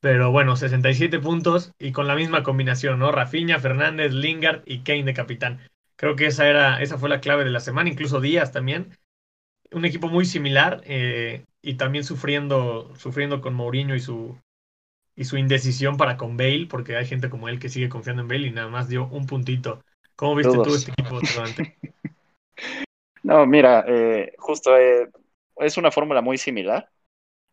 Pero 0.00 0.32
bueno, 0.32 0.56
67 0.56 1.20
puntos 1.20 1.72
y 1.78 1.92
con 1.92 2.08
la 2.08 2.16
misma 2.16 2.42
combinación, 2.42 2.98
¿no? 2.98 3.12
Rafinha, 3.12 3.60
Fernández, 3.60 4.12
Lingard 4.12 4.62
y 4.66 4.80
Kane 4.80 5.04
de 5.04 5.14
capitán. 5.14 5.60
Creo 5.96 6.16
que 6.16 6.26
esa, 6.26 6.48
era, 6.48 6.82
esa 6.82 6.98
fue 6.98 7.08
la 7.08 7.20
clave 7.20 7.44
de 7.44 7.50
la 7.50 7.60
semana, 7.60 7.90
incluso 7.90 8.20
Díaz 8.20 8.52
también. 8.52 8.96
Un 9.72 9.84
equipo 9.86 10.08
muy 10.08 10.26
similar 10.26 10.82
eh, 10.86 11.46
y 11.62 11.74
también 11.76 12.04
sufriendo, 12.04 12.94
sufriendo 12.96 13.40
con 13.40 13.54
Mourinho 13.54 13.94
y 13.96 14.00
su, 14.00 14.38
y 15.16 15.24
su 15.24 15.38
indecisión 15.38 15.96
para 15.98 16.16
con 16.18 16.36
Bale, 16.36 16.66
porque 16.68 16.96
hay 16.96 17.06
gente 17.06 17.30
como 17.30 17.48
él 17.48 17.58
que 17.60 17.68
sigue 17.70 17.88
confiando 17.90 18.22
en 18.22 18.28
Bale 18.28 18.48
y 18.48 18.52
nada 18.52 18.68
más 18.68 18.88
dio 18.88 19.08
un 19.08 19.26
puntito. 19.26 19.84
¿Cómo 20.16 20.36
viste 20.36 20.60
tú 20.60 20.74
Todos. 20.74 20.76
este 20.76 20.92
equipo, 20.92 21.22
Cervantes? 21.22 21.66
No, 23.22 23.46
mira, 23.46 23.84
eh, 23.86 24.34
justo 24.38 24.76
eh, 24.76 25.08
es 25.56 25.76
una 25.76 25.90
fórmula 25.92 26.20
muy 26.22 26.38
similar. 26.38 26.90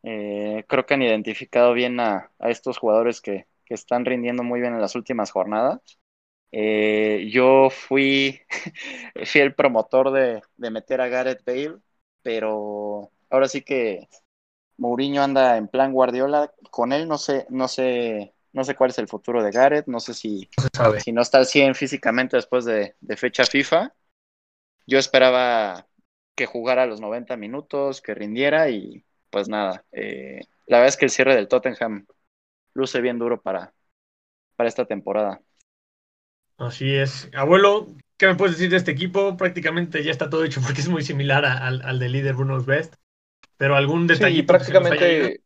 Eh, 0.04 0.66
creo 0.68 0.86
que 0.86 0.96
han 0.96 1.04
identificado 1.04 1.74
bien 1.74 2.00
a, 2.00 2.32
a 2.40 2.50
estos 2.52 2.78
jugadores 2.80 3.22
que, 3.22 3.48
que 3.66 3.76
están 3.76 4.06
rindiendo 4.06 4.44
muy 4.44 4.62
bien 4.62 4.74
en 4.76 4.82
las 4.82 4.96
últimas 4.96 5.32
jornadas. 5.32 5.82
Eh, 6.52 7.30
yo 7.32 7.70
fui, 7.70 8.42
fui 9.26 9.42
el 9.42 9.54
promotor 9.56 10.12
de, 10.12 10.42
de 10.58 10.72
meter 10.72 11.02
a 11.02 11.08
Gareth 11.08 11.44
Bale, 11.46 11.78
pero 12.24 13.12
ahora 13.30 13.48
sí 13.48 13.62
que 13.62 14.10
Mourinho 14.78 15.24
anda 15.24 15.58
en 15.58 15.68
plan 15.68 15.94
Guardiola. 15.94 16.54
Con 16.72 16.94
él 16.94 17.08
no 17.08 17.18
sé, 17.18 17.46
no 17.50 17.68
sé, 17.68 18.34
no 18.54 18.64
sé 18.64 18.76
cuál 18.76 18.92
es 18.92 19.00
el 19.00 19.08
futuro 19.08 19.44
de 19.44 19.52
Gareth, 19.52 19.88
no 19.88 20.00
sé 20.00 20.14
si, 20.14 20.50
No 20.80 21.00
si 21.00 21.12
no 21.14 21.22
está 21.22 21.40
al 21.40 21.46
100 21.48 21.76
físicamente 21.76 22.38
después 22.38 22.66
de, 22.66 22.96
de 23.02 23.18
fecha 23.18 23.48
FIFA. 23.48 23.94
Yo 24.88 24.98
esperaba 25.00 25.88
que 26.36 26.46
jugara 26.46 26.86
los 26.86 27.02
90 27.02 27.38
minutos, 27.38 28.02
que 28.02 28.16
rindiera 28.16 28.70
y 28.70 29.06
pues 29.30 29.50
nada. 29.50 29.86
eh, 29.92 30.42
la 30.68 30.78
verdad 30.78 30.90
es 30.90 30.98
que 30.98 31.06
el 31.06 31.12
cierre 31.12 31.36
del 31.36 31.48
Tottenham 31.48 32.06
luce 32.74 33.02
bien 33.02 33.20
duro 33.20 33.42
para, 33.42 33.74
para 34.56 34.70
esta 34.70 34.86
temporada. 34.86 35.42
Así 36.60 36.94
es. 36.96 37.30
Abuelo, 37.34 37.88
¿qué 38.18 38.28
me 38.28 38.36
puedes 38.36 38.56
decir 38.58 38.70
de 38.70 38.78
este 38.78 38.92
equipo? 38.92 39.38
Prácticamente 39.38 40.04
ya 40.04 40.12
está 40.12 40.30
todo 40.30 40.44
hecho 40.44 40.62
porque 40.66 40.82
es 40.82 40.90
muy 40.90 41.02
similar 41.04 41.46
a- 41.46 41.58
al, 41.66 41.82
al 41.84 42.00
del 42.00 42.12
líder 42.14 42.36
Bruno 42.36 42.62
Best. 42.64 42.96
Pero 43.58 43.76
algún 43.76 44.10
Sí, 44.12 44.42
haya 44.94 45.10
ido? 45.10 45.28
prácticamente, 45.28 45.42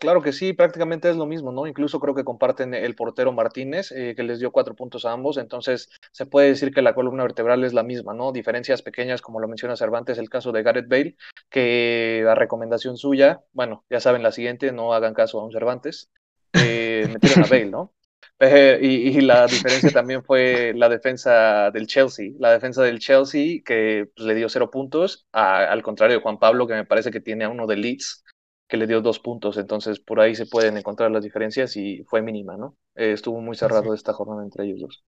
claro 0.00 0.22
que 0.22 0.32
sí, 0.32 0.52
prácticamente 0.52 1.10
es 1.10 1.16
lo 1.16 1.26
mismo, 1.26 1.52
¿no? 1.52 1.66
Incluso 1.66 2.00
creo 2.00 2.14
que 2.14 2.24
comparten 2.24 2.74
el 2.74 2.94
portero 2.96 3.32
Martínez, 3.32 3.92
eh, 3.92 4.14
que 4.16 4.22
les 4.24 4.40
dio 4.40 4.52
cuatro 4.52 4.74
puntos 4.76 5.04
a 5.06 5.12
ambos, 5.12 5.38
entonces 5.38 5.90
se 6.12 6.26
puede 6.26 6.48
decir 6.48 6.72
que 6.74 6.82
la 6.82 6.94
columna 6.94 7.22
vertebral 7.24 7.64
es 7.64 7.74
la 7.74 7.82
misma, 7.84 8.14
¿no? 8.14 8.32
Diferencias 8.32 8.82
pequeñas, 8.82 9.22
como 9.22 9.40
lo 9.40 9.48
menciona 9.48 9.76
Cervantes, 9.76 10.18
el 10.18 10.30
caso 10.30 10.52
de 10.52 10.62
Gareth 10.62 10.88
Bale, 10.88 11.16
que 11.50 12.22
la 12.24 12.34
recomendación 12.34 12.96
suya, 12.98 13.42
bueno, 13.52 13.84
ya 13.90 14.00
saben 14.00 14.22
la 14.22 14.32
siguiente, 14.32 14.72
no 14.72 14.94
hagan 14.94 15.14
caso 15.14 15.40
a 15.40 15.44
un 15.46 15.52
Cervantes, 15.52 16.10
eh, 16.54 17.08
metieron 17.10 17.42
a 17.42 17.46
Bale, 17.48 17.66
¿no? 17.66 17.92
Y, 18.40 19.16
y 19.18 19.20
la 19.20 19.46
diferencia 19.48 19.92
también 19.92 20.24
fue 20.24 20.72
la 20.74 20.88
defensa 20.88 21.70
del 21.70 21.86
Chelsea. 21.86 22.30
La 22.38 22.50
defensa 22.52 22.82
del 22.82 22.98
Chelsea 22.98 23.60
que 23.64 24.10
pues, 24.16 24.26
le 24.26 24.34
dio 24.34 24.48
cero 24.48 24.70
puntos, 24.70 25.26
a- 25.32 25.64
al 25.70 25.82
contrario 25.82 26.16
de 26.16 26.22
Juan 26.22 26.38
Pablo, 26.38 26.66
que 26.66 26.74
me 26.74 26.84
parece 26.84 27.10
que 27.12 27.20
tiene 27.20 27.44
a 27.44 27.48
uno 27.50 27.66
de 27.68 27.76
Leeds, 27.76 28.24
que 28.68 28.76
le 28.76 28.86
dio 28.88 29.00
dos 29.00 29.20
puntos. 29.20 29.56
Entonces, 29.58 30.00
por 30.00 30.20
ahí 30.20 30.34
se 30.34 30.46
pueden 30.46 30.76
encontrar 30.76 31.10
las 31.12 31.22
diferencias 31.22 31.76
y 31.76 32.02
fue 32.04 32.20
mínima, 32.22 32.56
¿no? 32.56 32.76
Eh, 32.96 33.12
estuvo 33.12 33.40
muy 33.40 33.56
cerrado 33.56 33.94
esta 33.94 34.12
jornada 34.12 34.42
entre 34.42 34.64
ellos 34.64 34.80
dos. 34.80 35.04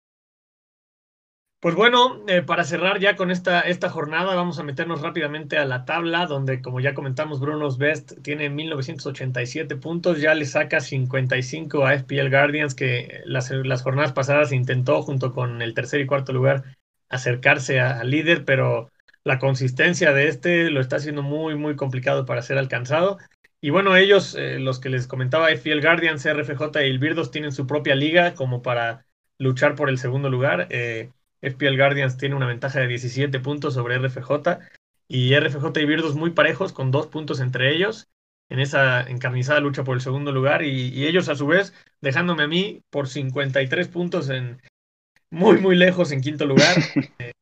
Pues 1.65 1.77
bueno, 1.77 2.23
eh, 2.29 2.43
para 2.43 2.63
cerrar 2.65 3.01
ya 3.01 3.17
con 3.17 3.31
esta, 3.31 3.63
esta 3.63 3.89
jornada, 3.89 4.35
vamos 4.35 4.59
a 4.59 4.63
meternos 4.63 5.01
rápidamente 5.01 5.57
a 5.57 5.65
la 5.65 5.87
tabla, 5.87 6.27
donde 6.27 6.61
como 6.61 6.79
ya 6.79 6.93
comentamos, 6.93 7.41
Bruno's 7.41 7.79
Best 7.79 8.21
tiene 8.21 8.51
1987 8.51 9.75
puntos, 9.77 10.21
ya 10.21 10.35
le 10.35 10.45
saca 10.45 10.81
55 10.81 11.87
a 11.87 11.95
FPL 11.95 12.29
Guardians, 12.29 12.75
que 12.75 13.23
las, 13.25 13.51
las 13.51 13.81
jornadas 13.81 14.13
pasadas 14.13 14.53
intentó 14.53 15.01
junto 15.01 15.33
con 15.33 15.63
el 15.63 15.73
tercer 15.73 16.03
y 16.03 16.07
cuarto 16.07 16.35
lugar 16.35 16.65
acercarse 17.09 17.81
al 17.81 18.11
líder, 18.11 18.45
pero 18.45 18.91
la 19.25 19.39
consistencia 19.39 20.13
de 20.13 20.29
este 20.29 20.69
lo 20.69 20.83
está 20.83 20.97
haciendo 20.97 21.23
muy, 21.23 21.55
muy 21.55 21.77
complicado 21.77 22.27
para 22.27 22.43
ser 22.43 22.59
alcanzado. 22.59 23.17
Y 23.63 23.71
bueno, 23.71 23.97
ellos, 23.97 24.35
eh, 24.35 24.59
los 24.59 24.81
que 24.81 24.91
les 24.91 25.07
comentaba, 25.07 25.51
FPL 25.51 25.81
Guardians, 25.81 26.27
RFJ 26.27 26.83
y 26.83 26.91
Ilbirdos 26.91 27.31
tienen 27.31 27.53
su 27.53 27.67
propia 27.67 27.95
liga 27.95 28.35
como 28.35 28.61
para 28.61 29.07
luchar 29.39 29.77
por 29.77 29.89
el 29.89 29.97
segundo 29.97 30.29
lugar. 30.29 30.67
Eh, 30.69 31.09
FPL 31.45 31.77
Guardians 31.77 32.17
tiene 32.17 32.35
una 32.35 32.47
ventaja 32.47 32.81
de 32.81 32.89
17 32.89 33.41
puntos 33.41 33.75
sobre 33.75 33.97
RFJ 33.97 34.59
y 35.09 35.35
RFJ 35.35 35.81
y 35.81 35.85
Birdos 35.87 36.15
muy 36.17 36.31
parejos 36.31 36.73
con 36.73 36.91
dos 36.91 37.07
puntos 37.07 37.41
entre 37.41 37.75
ellos 37.75 38.09
en 38.51 38.61
esa 38.61 39.03
encarnizada 39.03 39.61
lucha 39.61 39.85
por 39.85 39.97
el 39.97 40.03
segundo 40.03 40.33
lugar 40.33 40.63
y, 40.63 40.89
y 40.89 41.07
ellos 41.07 41.29
a 41.29 41.35
su 41.35 41.47
vez 41.47 41.75
dejándome 42.01 42.45
a 42.45 42.49
mí 42.49 42.83
por 42.91 43.09
53 43.09 43.89
puntos 43.89 44.29
en 44.31 44.61
muy 45.31 45.59
muy 45.59 45.77
lejos 45.77 46.13
en 46.13 46.21
quinto 46.21 46.47
lugar 46.47 46.77
eh, 47.19 47.33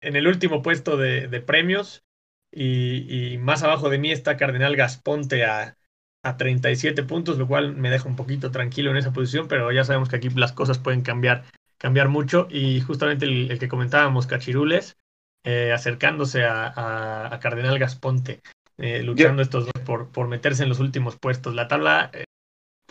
en 0.00 0.16
el 0.16 0.26
último 0.26 0.62
puesto 0.62 0.96
de, 0.96 1.28
de 1.28 1.40
premios 1.40 2.02
y, 2.50 3.32
y 3.32 3.38
más 3.38 3.62
abajo 3.62 3.88
de 3.88 3.98
mí 3.98 4.10
está 4.10 4.36
Cardenal 4.36 4.76
Gasponte 4.76 5.44
a, 5.44 5.76
a 6.22 6.36
37 6.36 7.02
puntos 7.04 7.38
lo 7.38 7.46
cual 7.46 7.74
me 7.74 7.90
deja 7.90 8.08
un 8.08 8.16
poquito 8.16 8.50
tranquilo 8.50 8.90
en 8.90 8.96
esa 8.96 9.12
posición 9.12 9.48
pero 9.48 9.70
ya 9.72 9.84
sabemos 9.84 10.08
que 10.08 10.16
aquí 10.16 10.28
las 10.30 10.52
cosas 10.52 10.78
pueden 10.78 11.02
cambiar 11.02 11.44
cambiar 11.82 12.08
mucho 12.08 12.46
y 12.48 12.80
justamente 12.80 13.24
el, 13.24 13.50
el 13.50 13.58
que 13.58 13.66
comentábamos, 13.66 14.28
Cachirules, 14.28 14.96
eh, 15.42 15.72
acercándose 15.72 16.44
a, 16.44 16.68
a, 16.68 17.34
a, 17.34 17.40
Cardenal 17.40 17.80
Gasponte, 17.80 18.40
eh, 18.78 19.02
luchando 19.02 19.42
estos 19.42 19.64
dos 19.64 19.84
por, 19.84 20.12
por, 20.12 20.28
meterse 20.28 20.62
en 20.62 20.68
los 20.68 20.78
últimos 20.78 21.18
puestos. 21.18 21.56
La 21.56 21.66
tabla 21.66 22.08
eh, 22.12 22.22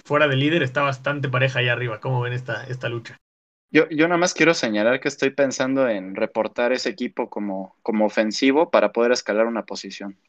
fuera 0.04 0.28
de 0.28 0.36
líder 0.36 0.62
está 0.62 0.82
bastante 0.82 1.30
pareja 1.30 1.60
ahí 1.60 1.70
arriba. 1.70 2.02
¿Cómo 2.02 2.20
ven 2.20 2.34
esta, 2.34 2.66
esta 2.66 2.90
lucha? 2.90 3.16
Yo, 3.70 3.88
yo 3.88 4.10
nada 4.10 4.18
más 4.18 4.34
quiero 4.34 4.54
señalar 4.54 5.00
que 5.00 5.08
estoy 5.08 5.30
pensando 5.30 5.88
en 5.88 6.14
reportar 6.14 6.74
ese 6.74 6.90
equipo 6.90 7.30
como, 7.30 7.78
como 7.84 8.06
ofensivo 8.06 8.72
para 8.72 8.92
poder 8.92 9.14
escalar 9.14 9.46
una 9.46 9.66
posición. 9.66 10.20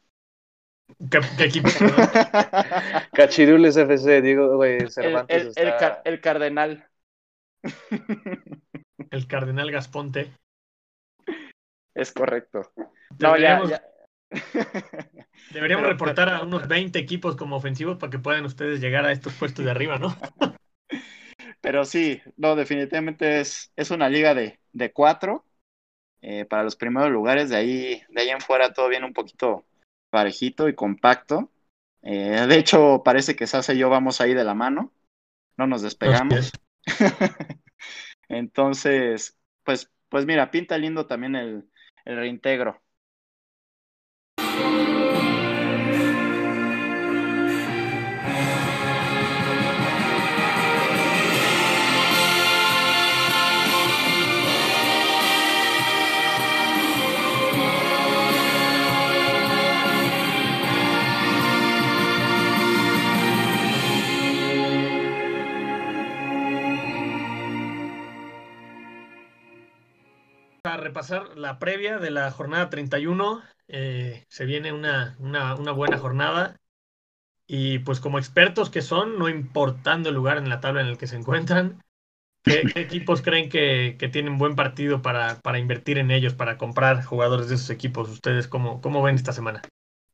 ¿Qué, 1.11 1.19
qué 1.37 1.43
equipo? 1.43 1.67
Cachirules 3.11 3.75
FC, 3.75 4.21
digo, 4.21 4.55
güey, 4.55 4.89
Cervantes 4.89 5.35
el, 5.35 5.47
el, 5.47 5.53
el, 5.57 5.67
está... 5.67 5.77
car 5.77 6.01
el 6.05 6.21
Cardenal. 6.21 6.87
El 9.11 9.27
Cardenal 9.27 9.71
Gasponte. 9.71 10.31
Es 11.93 12.11
correcto. 12.11 12.71
Deberíamos, 13.11 13.69
no, 13.69 13.77
ya, 13.77 13.83
ya. 13.83 13.93
deberíamos 15.53 15.83
pero, 15.83 15.93
reportar 15.93 16.29
a 16.29 16.41
unos 16.41 16.67
20 16.67 16.97
equipos 16.97 17.35
como 17.35 17.55
ofensivos 17.55 17.97
para 17.97 18.09
que 18.09 18.19
puedan 18.19 18.45
ustedes 18.45 18.79
llegar 18.79 19.05
a 19.05 19.11
estos 19.11 19.33
puestos 19.33 19.63
de 19.63 19.71
arriba, 19.71 19.99
¿no? 19.99 20.15
Pero 21.61 21.85
sí, 21.85 22.21
no, 22.35 22.55
definitivamente 22.55 23.39
es, 23.39 23.71
es 23.75 23.89
una 23.91 24.09
liga 24.09 24.33
de, 24.33 24.59
de 24.73 24.91
cuatro 24.91 25.45
eh, 26.21 26.45
para 26.45 26.63
los 26.63 26.75
primeros 26.75 27.09
lugares. 27.09 27.49
De 27.49 27.55
ahí, 27.55 28.01
de 28.09 28.21
ahí 28.21 28.29
en 28.29 28.41
fuera 28.41 28.73
todo 28.73 28.89
viene 28.89 29.05
un 29.05 29.13
poquito 29.13 29.63
parejito 30.09 30.67
y 30.67 30.75
compacto. 30.75 31.49
Eh, 32.01 32.45
de 32.47 32.57
hecho, 32.57 33.01
parece 33.03 33.35
que 33.35 33.47
Sasa 33.47 33.73
y 33.73 33.77
yo 33.77 33.89
vamos 33.89 34.19
ahí 34.19 34.33
de 34.33 34.43
la 34.43 34.53
mano. 34.53 34.91
No 35.57 35.67
nos 35.67 35.81
despegamos. 35.81 36.51
Entonces, 38.29 39.37
pues, 39.63 39.91
pues 40.09 40.25
mira, 40.25 40.51
pinta 40.51 40.77
lindo 40.77 41.07
también 41.07 41.35
el, 41.35 41.69
el 42.05 42.17
reintegro. 42.17 42.81
A 70.63 70.77
repasar 70.77 71.37
la 71.37 71.59
previa 71.59 71.99
de 71.99 72.09
la 72.09 72.31
jornada 72.31 72.69
31. 72.69 73.43
Eh, 73.67 74.25
se 74.29 74.45
viene 74.45 74.71
una, 74.71 75.17
una, 75.19 75.55
una, 75.55 75.71
buena 75.73 75.97
jornada. 75.97 76.57
Y 77.45 77.79
pues 77.79 77.99
como 77.99 78.17
expertos 78.17 78.69
que 78.69 78.81
son, 78.81 79.19
no 79.19 79.27
importando 79.27 80.09
el 80.09 80.15
lugar 80.15 80.37
en 80.37 80.47
la 80.47 80.61
tabla 80.61 80.81
en 80.81 80.87
el 80.87 80.97
que 80.97 81.07
se 81.07 81.17
encuentran, 81.17 81.83
¿qué, 82.43 82.63
qué 82.73 82.79
equipos 82.79 83.21
creen 83.23 83.49
que, 83.49 83.97
que, 83.99 84.07
tienen 84.07 84.37
buen 84.37 84.55
partido 84.55 85.01
para, 85.01 85.41
para, 85.41 85.59
invertir 85.59 85.97
en 85.97 86.11
ellos, 86.11 86.33
para 86.33 86.57
comprar 86.57 87.03
jugadores 87.03 87.49
de 87.49 87.55
esos 87.55 87.69
equipos? 87.69 88.09
¿Ustedes 88.09 88.47
cómo, 88.47 88.79
cómo 88.81 89.03
ven 89.03 89.15
esta 89.15 89.33
semana? 89.33 89.61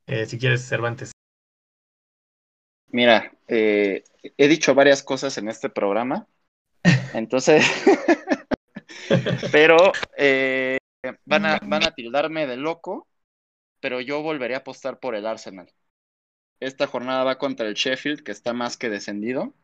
Eh, 0.08 0.26
si 0.26 0.38
quieres, 0.38 0.66
Cervantes. 0.66 1.12
Mira, 2.88 3.32
eh, 3.46 4.02
he 4.36 4.48
dicho 4.48 4.74
varias 4.74 5.04
cosas 5.04 5.38
en 5.38 5.48
este 5.48 5.68
programa. 5.68 6.26
Entonces... 7.14 7.64
pero 9.52 9.92
eh, 10.16 10.78
van, 11.24 11.46
a, 11.46 11.60
van 11.62 11.84
a 11.84 11.94
tildarme 11.94 12.46
de 12.46 12.56
loco, 12.56 13.08
pero 13.80 14.00
yo 14.00 14.22
volveré 14.22 14.54
a 14.54 14.58
apostar 14.58 14.98
por 14.98 15.14
el 15.14 15.26
Arsenal. 15.26 15.72
Esta 16.60 16.86
jornada 16.86 17.24
va 17.24 17.38
contra 17.38 17.66
el 17.66 17.74
Sheffield, 17.74 18.22
que 18.22 18.32
está 18.32 18.52
más 18.52 18.76
que 18.76 18.90
descendido. 18.90 19.54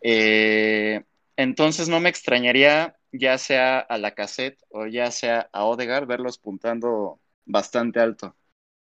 Eh, 0.00 1.02
entonces 1.36 1.88
no 1.88 2.00
me 2.00 2.08
extrañaría, 2.08 2.96
ya 3.12 3.38
sea 3.38 3.78
a 3.80 3.98
la 3.98 4.12
cassette 4.14 4.58
o 4.70 4.86
ya 4.86 5.10
sea 5.10 5.48
a 5.52 5.64
Odegaard, 5.64 6.06
verlos 6.06 6.38
puntando 6.38 7.20
bastante 7.44 8.00
alto. 8.00 8.36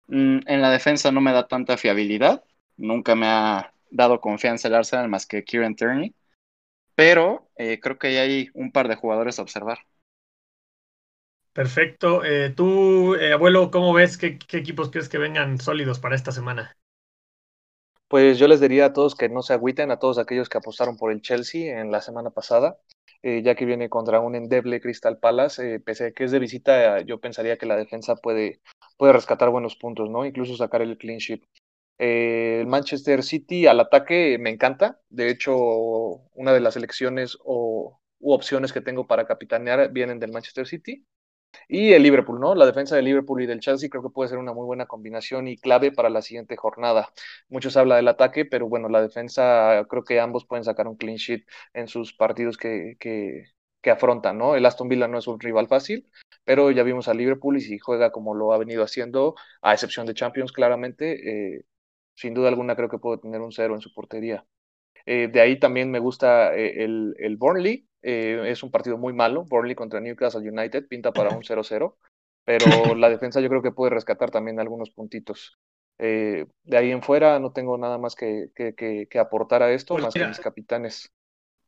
Mm, 0.08 0.40
en 0.46 0.62
la 0.62 0.70
defensa 0.70 1.12
no 1.12 1.20
me 1.20 1.32
da 1.32 1.48
tanta 1.48 1.76
fiabilidad, 1.76 2.44
nunca 2.76 3.14
me 3.14 3.26
ha, 3.26 3.74
dado 3.94 4.20
confianza 4.20 4.68
el 4.68 4.74
Arsenal 4.74 5.08
más 5.08 5.26
que 5.26 5.44
Kieran 5.44 5.76
Tierney. 5.76 6.14
Pero 6.94 7.48
eh, 7.56 7.80
creo 7.80 7.98
que 7.98 8.18
hay 8.18 8.48
un 8.54 8.72
par 8.72 8.88
de 8.88 8.96
jugadores 8.96 9.38
a 9.38 9.42
observar. 9.42 9.78
Perfecto. 11.54 12.24
Eh, 12.24 12.50
tú, 12.50 13.14
eh, 13.14 13.32
abuelo, 13.32 13.70
¿cómo 13.70 13.92
ves? 13.92 14.18
¿Qué, 14.18 14.38
¿Qué, 14.38 14.58
equipos 14.58 14.90
crees 14.90 15.08
que 15.08 15.18
vengan 15.18 15.58
sólidos 15.58 16.00
para 16.00 16.16
esta 16.16 16.32
semana? 16.32 16.76
Pues 18.08 18.38
yo 18.38 18.48
les 18.48 18.60
diría 18.60 18.86
a 18.86 18.92
todos 18.92 19.14
que 19.14 19.28
no 19.28 19.40
se 19.42 19.54
agüiten, 19.54 19.92
a 19.92 19.98
todos 20.00 20.18
aquellos 20.18 20.48
que 20.48 20.58
apostaron 20.58 20.96
por 20.96 21.12
el 21.12 21.22
Chelsea 21.22 21.80
en 21.80 21.92
la 21.92 22.00
semana 22.00 22.30
pasada, 22.30 22.76
eh, 23.22 23.42
ya 23.42 23.54
que 23.54 23.64
viene 23.66 23.88
contra 23.88 24.18
un 24.20 24.34
endeble 24.34 24.80
Crystal 24.80 25.18
Palace, 25.18 25.78
pese 25.78 26.06
a 26.06 26.12
que 26.12 26.24
es 26.24 26.32
de 26.32 26.40
visita, 26.40 27.00
yo 27.02 27.20
pensaría 27.20 27.56
que 27.56 27.66
la 27.66 27.76
defensa 27.76 28.16
puede, 28.16 28.60
puede 28.96 29.12
rescatar 29.12 29.50
buenos 29.50 29.76
puntos, 29.76 30.10
¿no? 30.10 30.26
Incluso 30.26 30.56
sacar 30.56 30.82
el 30.82 30.98
clean 30.98 31.18
sheet. 31.18 31.44
El 31.98 32.66
Manchester 32.66 33.22
City 33.22 33.66
al 33.66 33.80
ataque 33.80 34.38
me 34.38 34.50
encanta, 34.50 35.00
de 35.08 35.30
hecho, 35.30 35.56
una 35.56 36.52
de 36.52 36.60
las 36.60 36.76
elecciones 36.76 37.38
o 37.44 38.00
u 38.24 38.32
opciones 38.32 38.72
que 38.72 38.80
tengo 38.80 39.06
para 39.06 39.26
capitanear 39.26 39.92
vienen 39.92 40.18
del 40.18 40.32
Manchester 40.32 40.66
City. 40.66 41.06
Y 41.68 41.92
el 41.92 42.02
Liverpool, 42.02 42.40
¿no? 42.40 42.54
La 42.54 42.66
defensa 42.66 42.96
del 42.96 43.04
Liverpool 43.06 43.42
y 43.42 43.46
del 43.46 43.60
Chelsea 43.60 43.88
creo 43.88 44.02
que 44.02 44.10
puede 44.10 44.28
ser 44.28 44.38
una 44.38 44.52
muy 44.52 44.66
buena 44.66 44.86
combinación 44.86 45.48
y 45.48 45.56
clave 45.56 45.92
para 45.92 46.10
la 46.10 46.22
siguiente 46.22 46.56
jornada. 46.56 47.10
Muchos 47.48 47.76
habla 47.76 47.96
del 47.96 48.08
ataque, 48.08 48.44
pero 48.44 48.68
bueno, 48.68 48.88
la 48.88 49.02
defensa 49.02 49.84
creo 49.88 50.04
que 50.04 50.20
ambos 50.20 50.46
pueden 50.46 50.64
sacar 50.64 50.88
un 50.88 50.96
clean 50.96 51.16
sheet 51.16 51.44
en 51.74 51.88
sus 51.88 52.12
partidos 52.14 52.56
que, 52.56 52.96
que, 52.98 53.44
que 53.82 53.90
afrontan, 53.90 54.38
¿no? 54.38 54.56
El 54.56 54.66
Aston 54.66 54.88
Villa 54.88 55.08
no 55.08 55.18
es 55.18 55.26
un 55.26 55.38
rival 55.40 55.68
fácil, 55.68 56.08
pero 56.44 56.70
ya 56.70 56.82
vimos 56.82 57.08
al 57.08 57.18
Liverpool 57.18 57.56
y 57.56 57.60
si 57.60 57.78
juega 57.78 58.10
como 58.12 58.34
lo 58.34 58.52
ha 58.52 58.58
venido 58.58 58.82
haciendo, 58.82 59.34
a 59.62 59.74
excepción 59.74 60.06
de 60.06 60.14
Champions, 60.14 60.52
claramente, 60.52 61.56
eh, 61.58 61.64
sin 62.14 62.34
duda 62.34 62.48
alguna 62.48 62.76
creo 62.76 62.88
que 62.88 62.98
puede 62.98 63.18
tener 63.18 63.40
un 63.40 63.52
cero 63.52 63.74
en 63.74 63.80
su 63.80 63.92
portería. 63.92 64.44
Eh, 65.06 65.28
de 65.30 65.40
ahí 65.40 65.58
también 65.58 65.90
me 65.90 65.98
gusta 65.98 66.54
eh, 66.54 66.84
el, 66.84 67.14
el 67.18 67.36
Burnley, 67.36 67.86
eh, 68.02 68.42
es 68.46 68.62
un 68.62 68.70
partido 68.70 68.96
muy 68.96 69.12
malo. 69.12 69.44
Burnley 69.44 69.74
contra 69.74 70.00
Newcastle 70.00 70.48
United 70.48 70.86
pinta 70.88 71.12
para 71.12 71.30
un 71.30 71.42
0-0, 71.44 71.96
pero 72.44 72.94
la 72.94 73.10
defensa 73.10 73.40
yo 73.40 73.48
creo 73.48 73.62
que 73.62 73.72
puede 73.72 73.90
rescatar 73.90 74.30
también 74.30 74.60
algunos 74.60 74.90
puntitos. 74.90 75.58
De 75.96 76.76
ahí 76.76 76.90
en 76.90 77.02
fuera 77.02 77.38
no 77.38 77.52
tengo 77.52 77.78
nada 77.78 77.98
más 77.98 78.16
que, 78.16 78.48
que, 78.54 78.74
que, 78.74 79.06
que 79.08 79.18
aportar 79.18 79.62
a 79.62 79.72
esto, 79.72 79.94
pues 79.94 80.04
más 80.04 80.14
mira, 80.14 80.26
que 80.26 80.30
mis 80.30 80.40
capitanes. 80.40 81.12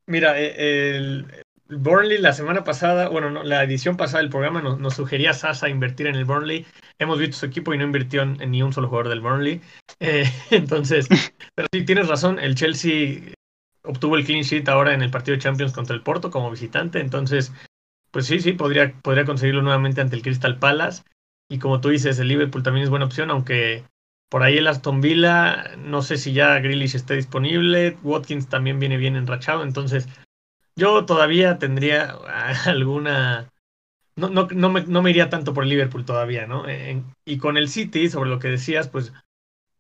Mira, 0.07 0.39
el, 0.39 1.27
Burnley 1.69 2.19
la 2.19 2.33
semana 2.33 2.65
pasada, 2.65 3.09
bueno, 3.09 3.31
no, 3.31 3.43
la 3.43 3.65
edición 3.65 3.97
pasada 3.97 4.23
del 4.23 4.31
programa 4.31 4.63
nos, 4.63 4.79
nos, 4.79 4.95
sugería 4.95 5.31
a 5.31 5.35
Sasa 5.35 5.69
invertir 5.69 6.07
en 6.07 6.15
el 6.15 6.25
Burnley. 6.25 6.65
Hemos 6.99 7.19
visto 7.19 7.37
su 7.37 7.47
equipo 7.47 7.75
y 7.75 7.79
no 7.79 7.85
invirtió 7.85 8.23
en, 8.23 8.41
en 8.41 8.53
ni 8.53 8.63
un 8.63 8.73
solo 8.73 8.89
jugador 8.89 9.09
del 9.09 9.21
Burnley. 9.21 9.61
Eh, 10.01 10.25
entonces, 10.51 11.09
pero 11.55 11.69
sí, 11.73 11.85
tienes 11.85 12.09
razón, 12.09 12.39
el 12.39 12.55
Chelsea 12.55 13.33
obtuvo 13.83 14.17
el 14.17 14.25
clean 14.25 14.43
sheet 14.43 14.69
ahora 14.69 14.95
en 14.95 15.03
el 15.03 15.11
partido 15.11 15.37
de 15.37 15.43
Champions 15.43 15.73
contra 15.73 15.95
el 15.95 16.03
Porto 16.03 16.31
como 16.31 16.51
visitante, 16.51 17.01
entonces, 17.01 17.53
pues 18.11 18.27
sí, 18.27 18.41
sí, 18.41 18.53
podría, 18.53 18.93
podría 19.03 19.25
conseguirlo 19.25 19.63
nuevamente 19.63 20.01
ante 20.01 20.17
el 20.17 20.23
Crystal 20.23 20.59
Palace. 20.59 21.03
Y 21.49 21.59
como 21.59 21.81
tú 21.81 21.91
dices, 21.91 22.19
el 22.19 22.29
Liverpool 22.29 22.65
también 22.65 22.85
es 22.85 22.91
buena 22.91 23.05
opción, 23.05 23.31
aunque 23.31 23.85
por 24.29 24.43
ahí 24.43 24.59
el 24.59 24.67
Aston 24.67 25.01
Villa, 25.01 25.77
no 25.79 26.03
sé 26.03 26.17
si 26.17 26.33
ya 26.33 26.59
Grealish 26.59 26.97
esté 26.97 27.15
disponible, 27.15 27.97
Watkins 28.03 28.49
también 28.49 28.81
viene 28.81 28.97
bien 28.97 29.15
enrachado, 29.15 29.63
entonces 29.63 30.09
yo 30.77 31.05
todavía 31.07 31.59
tendría 31.59 32.17
alguna... 32.67 33.51
No, 34.17 34.31
no, 34.31 34.49
no, 34.53 34.71
me, 34.71 34.83
no 34.83 35.03
me 35.03 35.11
iría 35.11 35.31
tanto 35.31 35.55
por 35.55 35.67
Liverpool 35.67 36.05
todavía, 36.05 36.47
¿no? 36.47 36.65
Y 37.27 37.39
con 37.39 37.57
el 37.57 37.69
City, 37.69 38.09
sobre 38.11 38.31
lo 38.31 38.39
que 38.39 38.49
decías, 38.49 38.89
pues 38.89 39.13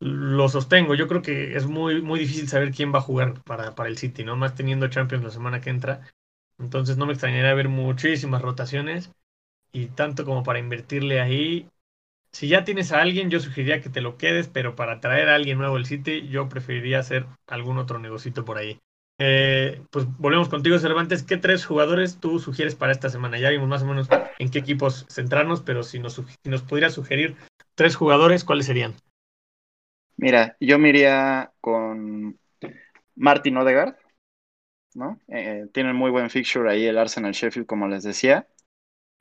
lo 0.00 0.48
sostengo. 0.48 0.94
Yo 0.94 1.08
creo 1.08 1.22
que 1.22 1.56
es 1.56 1.66
muy, 1.66 2.02
muy 2.02 2.20
difícil 2.20 2.48
saber 2.48 2.72
quién 2.72 2.94
va 2.94 2.98
a 2.98 3.02
jugar 3.02 3.42
para, 3.44 3.74
para 3.74 3.88
el 3.90 3.98
City, 3.98 4.24
¿no? 4.24 4.36
Más 4.36 4.54
teniendo 4.54 4.88
Champions 4.88 5.24
la 5.24 5.30
semana 5.30 5.60
que 5.60 5.70
entra. 5.70 6.02
Entonces 6.58 6.96
no 6.96 7.06
me 7.06 7.12
extrañaría 7.12 7.54
ver 7.54 7.68
muchísimas 7.68 8.42
rotaciones 8.42 9.10
y 9.72 9.86
tanto 9.88 10.24
como 10.24 10.42
para 10.44 10.58
invertirle 10.60 11.20
ahí. 11.20 11.68
Si 12.32 12.48
ya 12.48 12.64
tienes 12.64 12.92
a 12.92 13.02
alguien, 13.02 13.30
yo 13.30 13.40
sugeriría 13.40 13.80
que 13.80 13.90
te 13.90 14.00
lo 14.02 14.18
quedes, 14.18 14.48
pero 14.48 14.76
para 14.76 15.00
traer 15.00 15.28
a 15.30 15.36
alguien 15.36 15.58
nuevo 15.58 15.76
al 15.76 15.86
City, 15.86 16.28
yo 16.28 16.48
preferiría 16.48 17.00
hacer 17.00 17.26
algún 17.48 17.78
otro 17.78 17.98
negocito 17.98 18.44
por 18.44 18.58
ahí. 18.58 18.80
Eh, 19.18 19.80
pues 19.90 20.06
volvemos 20.18 20.48
contigo, 20.48 20.78
Cervantes. 20.78 21.22
¿Qué 21.22 21.36
tres 21.36 21.64
jugadores 21.64 22.18
tú 22.20 22.38
sugieres 22.38 22.74
para 22.74 22.92
esta 22.92 23.08
semana? 23.08 23.38
Ya 23.38 23.50
vimos 23.50 23.68
más 23.68 23.82
o 23.82 23.86
menos 23.86 24.08
en 24.38 24.50
qué 24.50 24.58
equipos 24.58 25.06
centrarnos, 25.08 25.62
pero 25.62 25.82
si 25.82 25.98
nos, 25.98 26.14
si 26.14 26.58
pudieras 26.68 26.94
sugerir 26.94 27.36
tres 27.74 27.96
jugadores, 27.96 28.44
¿cuáles 28.44 28.66
serían? 28.66 28.94
Mira, 30.16 30.56
yo 30.60 30.78
me 30.78 30.90
iría 30.90 31.52
con 31.60 32.38
Martin 33.14 33.56
Odegaard, 33.56 33.96
¿no? 34.94 35.20
Eh, 35.28 35.66
tienen 35.72 35.96
muy 35.96 36.10
buen 36.10 36.30
fixture 36.30 36.70
ahí 36.70 36.86
el 36.86 36.98
Arsenal 36.98 37.32
Sheffield, 37.32 37.66
como 37.66 37.88
les 37.88 38.02
decía. 38.02 38.48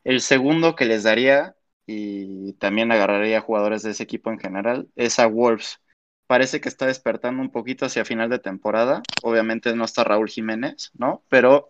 El 0.04 0.22
segundo 0.22 0.76
que 0.76 0.86
les 0.86 1.04
daría, 1.04 1.56
y 1.86 2.54
también 2.54 2.92
agarraría 2.92 3.42
jugadores 3.42 3.84
de 3.84 3.92
ese 3.92 4.04
equipo 4.04 4.32
en 4.32 4.40
general, 4.40 4.90
es 4.96 5.20
a 5.20 5.28
Wolves. 5.28 5.82
Parece 6.28 6.60
que 6.60 6.70
está 6.70 6.88
despertando 6.88 7.42
un 7.42 7.52
poquito 7.52 7.86
hacia 7.86 8.06
final 8.06 8.30
de 8.30 8.40
temporada. 8.40 9.04
Obviamente 9.24 9.76
no 9.76 9.86
está 9.86 10.04
Raúl 10.04 10.30
Jiménez, 10.30 10.92
¿no? 10.96 11.24
Pero 11.30 11.70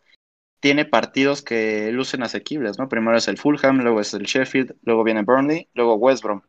tiene 0.60 0.86
partidos 0.86 1.42
que 1.42 1.92
lucen 1.92 2.24
asequibles, 2.24 2.80
¿no? 2.80 2.88
Primero 2.90 3.18
es 3.18 3.28
el 3.28 3.38
Fulham, 3.38 3.82
luego 3.82 4.00
es 4.00 4.14
el 4.14 4.24
Sheffield, 4.24 4.76
luego 4.84 5.04
viene 5.04 5.24
Burnley, 5.24 5.70
luego 5.74 5.96
West 5.96 6.24
Brom. 6.24 6.42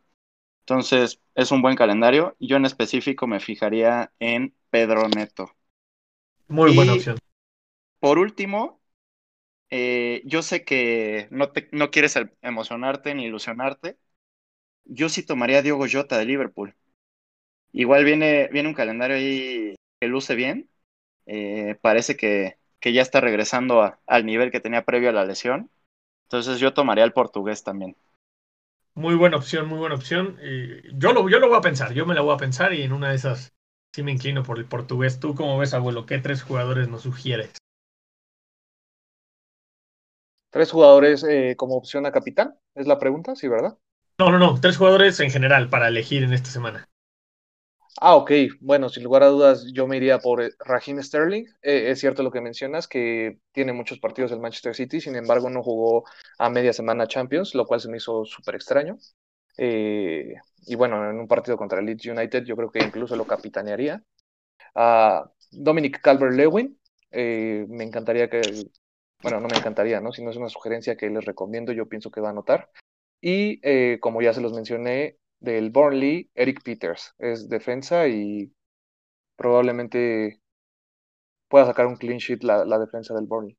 Entonces, 0.60 1.20
es 1.34 1.52
un 1.52 1.62
buen 1.62 1.76
calendario. 1.76 2.36
Yo 2.40 2.56
en 2.56 2.64
específico 2.64 3.26
me 3.26 3.40
fijaría 3.40 4.12
en 4.18 4.54
Pedro 4.70 5.08
Neto. 5.08 5.50
Muy 6.48 6.72
y 6.72 6.76
buena 6.76 6.94
opción. 6.94 7.18
Por 8.00 8.18
último, 8.18 8.80
eh, 9.70 10.22
yo 10.24 10.42
sé 10.42 10.64
que 10.64 11.28
no, 11.30 11.50
te, 11.50 11.68
no 11.72 11.90
quieres 11.90 12.18
emocionarte 12.42 13.14
ni 13.14 13.26
ilusionarte. 13.26 13.96
Yo 14.84 15.08
sí 15.08 15.24
tomaría 15.24 15.58
a 15.58 15.62
Diogo 15.62 15.86
Jota 15.90 16.18
de 16.18 16.24
Liverpool. 16.24 16.74
Igual 17.72 18.04
viene, 18.04 18.48
viene 18.52 18.68
un 18.68 18.74
calendario 18.74 19.16
ahí 19.16 19.74
que 20.00 20.06
luce 20.08 20.34
bien. 20.34 20.68
Eh, 21.26 21.76
parece 21.80 22.16
que, 22.16 22.56
que, 22.80 22.92
ya 22.92 23.02
está 23.02 23.20
regresando 23.20 23.82
a, 23.82 23.98
al 24.06 24.24
nivel 24.24 24.50
que 24.50 24.60
tenía 24.60 24.84
previo 24.84 25.10
a 25.10 25.12
la 25.12 25.24
lesión. 25.24 25.70
Entonces 26.24 26.58
yo 26.58 26.74
tomaría 26.74 27.04
al 27.04 27.12
portugués 27.12 27.64
también. 27.64 27.96
Muy 28.94 29.14
buena 29.14 29.36
opción, 29.36 29.68
muy 29.68 29.78
buena 29.78 29.94
opción. 29.94 30.38
Y 30.42 30.98
yo, 30.98 31.12
lo, 31.12 31.28
yo 31.28 31.38
lo 31.38 31.48
voy 31.48 31.58
a 31.58 31.60
pensar, 31.60 31.92
yo 31.92 32.06
me 32.06 32.14
la 32.14 32.22
voy 32.22 32.34
a 32.34 32.38
pensar 32.38 32.72
y 32.72 32.82
en 32.82 32.92
una 32.92 33.10
de 33.10 33.16
esas 33.16 33.52
sí 33.92 34.02
me 34.02 34.12
inclino 34.12 34.42
por 34.42 34.58
el 34.58 34.64
portugués. 34.64 35.20
¿Tú 35.20 35.34
cómo 35.34 35.58
ves, 35.58 35.74
abuelo? 35.74 36.06
¿Qué 36.06 36.18
tres 36.18 36.42
jugadores 36.42 36.88
nos 36.88 37.02
sugieres? 37.02 37.52
¿Tres 40.50 40.72
jugadores 40.72 41.22
eh, 41.24 41.54
como 41.56 41.76
opción 41.76 42.06
a 42.06 42.12
capitán? 42.12 42.54
¿Es 42.74 42.86
la 42.86 42.98
pregunta? 42.98 43.36
Sí, 43.36 43.48
¿verdad? 43.48 43.76
No, 44.18 44.30
no, 44.30 44.38
no. 44.38 44.58
Tres 44.58 44.78
jugadores 44.78 45.20
en 45.20 45.30
general 45.30 45.68
para 45.68 45.88
elegir 45.88 46.22
en 46.22 46.32
esta 46.32 46.48
semana. 46.48 46.88
Ah, 48.00 48.14
ok. 48.16 48.30
Bueno, 48.60 48.88
sin 48.90 49.04
lugar 49.04 49.22
a 49.22 49.28
dudas, 49.28 49.64
yo 49.72 49.86
me 49.86 49.96
iría 49.96 50.18
por 50.18 50.42
Raheem 50.60 51.02
Sterling. 51.02 51.44
Eh, 51.62 51.90
es 51.90 52.00
cierto 52.00 52.22
lo 52.22 52.30
que 52.30 52.40
mencionas, 52.42 52.86
que 52.88 53.38
tiene 53.52 53.72
muchos 53.72 53.98
partidos 53.98 54.30
del 54.30 54.40
Manchester 54.40 54.74
City, 54.74 55.00
sin 55.00 55.16
embargo, 55.16 55.48
no 55.48 55.62
jugó 55.62 56.04
a 56.38 56.50
media 56.50 56.72
semana 56.74 57.06
Champions, 57.06 57.54
lo 57.54 57.64
cual 57.66 57.80
se 57.80 57.88
me 57.88 57.96
hizo 57.96 58.24
súper 58.26 58.56
extraño. 58.56 58.98
Eh, 59.56 60.34
y 60.66 60.74
bueno, 60.74 61.08
en 61.10 61.18
un 61.18 61.26
partido 61.28 61.56
contra 61.56 61.80
el 61.80 61.86
Leeds 61.86 62.06
United, 62.06 62.44
yo 62.44 62.54
creo 62.56 62.70
que 62.70 62.82
incluso 62.82 63.16
lo 63.16 63.26
capitanearía. 63.26 64.02
Uh, 64.74 65.24
Dominic 65.50 66.00
Calvert-Lewin, 66.02 66.78
eh, 67.10 67.66
me 67.68 67.84
encantaría 67.84 68.28
que, 68.28 68.40
bueno, 69.22 69.40
no 69.40 69.48
me 69.48 69.56
encantaría, 69.56 70.00
¿no? 70.00 70.12
Si 70.12 70.22
no 70.22 70.30
es 70.30 70.36
una 70.36 70.48
sugerencia 70.48 70.96
que 70.96 71.08
les 71.10 71.24
recomiendo, 71.24 71.72
yo 71.72 71.88
pienso 71.88 72.10
que 72.10 72.20
va 72.20 72.28
a 72.28 72.32
anotar. 72.32 72.70
Y 73.20 73.60
eh, 73.62 73.98
como 74.00 74.22
ya 74.22 74.32
se 74.34 74.40
los 74.40 74.52
mencioné, 74.52 75.18
del 75.40 75.70
Burnley, 75.70 76.30
Eric 76.34 76.62
Peters. 76.62 77.14
Es 77.18 77.48
defensa 77.48 78.08
y 78.08 78.52
probablemente 79.36 80.40
pueda 81.48 81.66
sacar 81.66 81.86
un 81.86 81.96
clean 81.96 82.18
sheet 82.18 82.42
la, 82.42 82.64
la 82.64 82.78
defensa 82.78 83.14
del 83.14 83.26
Burnley. 83.26 83.56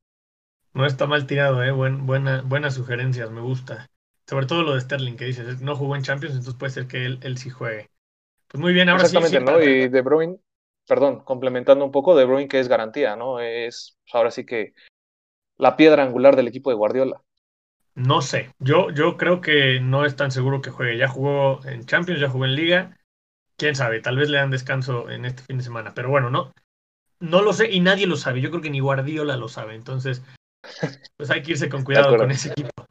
No 0.74 0.86
está 0.86 1.06
mal 1.06 1.26
tirado, 1.26 1.62
¿eh? 1.64 1.72
Buen, 1.72 2.06
buena, 2.06 2.42
buenas 2.42 2.74
sugerencias, 2.74 3.30
me 3.30 3.40
gusta. 3.40 3.90
Sobre 4.26 4.46
todo 4.46 4.62
lo 4.62 4.74
de 4.74 4.80
Sterling 4.80 5.16
que 5.16 5.24
dices, 5.24 5.60
no 5.62 5.74
jugó 5.74 5.96
en 5.96 6.02
Champions, 6.02 6.34
entonces 6.34 6.58
puede 6.58 6.72
ser 6.72 6.86
que 6.86 7.06
él, 7.06 7.18
él 7.22 7.38
sí 7.38 7.48
juegue. 7.48 7.88
Pues 8.48 8.60
muy 8.60 8.72
bien, 8.72 8.88
ahora 8.88 9.04
Exactamente, 9.04 9.38
sí. 9.38 9.44
¿no? 9.44 9.62
Y 9.62 9.88
De 9.88 10.02
Bruyne, 10.02 10.38
perdón, 10.86 11.20
complementando 11.24 11.84
un 11.84 11.92
poco, 11.92 12.14
De 12.14 12.24
Bruyne 12.24 12.48
que 12.48 12.60
es 12.60 12.68
garantía, 12.68 13.16
¿no? 13.16 13.40
Es 13.40 13.98
pues 14.04 14.14
ahora 14.14 14.30
sí 14.30 14.44
que 14.44 14.74
la 15.56 15.76
piedra 15.76 16.02
angular 16.02 16.36
del 16.36 16.48
equipo 16.48 16.70
de 16.70 16.76
Guardiola. 16.76 17.22
No 17.98 18.22
sé, 18.22 18.54
yo, 18.60 18.90
yo 18.90 19.16
creo 19.16 19.40
que 19.40 19.80
no 19.80 20.04
es 20.04 20.14
tan 20.14 20.30
seguro 20.30 20.62
que 20.62 20.70
juegue. 20.70 20.96
Ya 20.96 21.08
jugó 21.08 21.60
en 21.64 21.84
Champions, 21.84 22.20
ya 22.20 22.28
jugó 22.28 22.44
en 22.44 22.54
Liga. 22.54 22.96
Quién 23.56 23.74
sabe, 23.74 23.98
tal 24.00 24.16
vez 24.16 24.28
le 24.28 24.38
dan 24.38 24.52
descanso 24.52 25.10
en 25.10 25.24
este 25.24 25.42
fin 25.42 25.58
de 25.58 25.64
semana. 25.64 25.92
Pero 25.94 26.08
bueno, 26.08 26.30
no, 26.30 26.52
no 27.18 27.42
lo 27.42 27.52
sé 27.52 27.72
y 27.72 27.80
nadie 27.80 28.06
lo 28.06 28.14
sabe. 28.14 28.40
Yo 28.40 28.50
creo 28.50 28.62
que 28.62 28.70
ni 28.70 28.78
Guardiola 28.78 29.36
lo 29.36 29.48
sabe. 29.48 29.74
Entonces, 29.74 30.22
pues 31.16 31.28
hay 31.30 31.42
que 31.42 31.52
irse 31.52 31.68
con 31.68 31.82
cuidado 31.82 32.16
con 32.16 32.30
ese 32.30 32.50
equipo. 32.50 32.86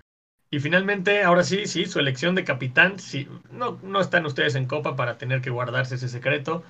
Y 0.49 0.59
finalmente, 0.59 1.23
ahora 1.23 1.45
sí, 1.45 1.67
sí, 1.67 1.85
su 1.85 1.99
elección 1.99 2.35
de 2.35 2.43
capitán, 2.43 2.99
sí, 2.99 3.29
no, 3.49 3.79
no 3.83 4.01
están 4.01 4.25
ustedes 4.25 4.55
en 4.55 4.65
copa 4.65 4.97
para 4.97 5.17
tener 5.17 5.39
que 5.39 5.51
guardarse 5.51 5.95
ese 5.95 6.09
secreto. 6.09 6.65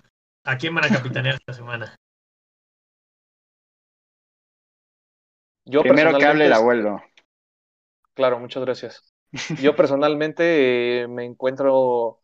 ¿A 0.45 0.59
quién 0.59 0.75
van 0.75 0.85
a 0.85 0.89
capitanear 0.89 1.35
esta 1.39 1.53
semana? 1.53 1.95
Yo 5.65 5.81
Primero 5.81 6.15
que 6.19 6.25
hable 6.25 6.45
el 6.45 6.53
abuelo. 6.53 7.01
Claro, 8.17 8.39
muchas 8.39 8.63
gracias. 8.65 9.13
Yo 9.61 9.75
personalmente 9.75 11.03
eh, 11.03 11.07
me 11.07 11.23
encuentro 11.23 12.19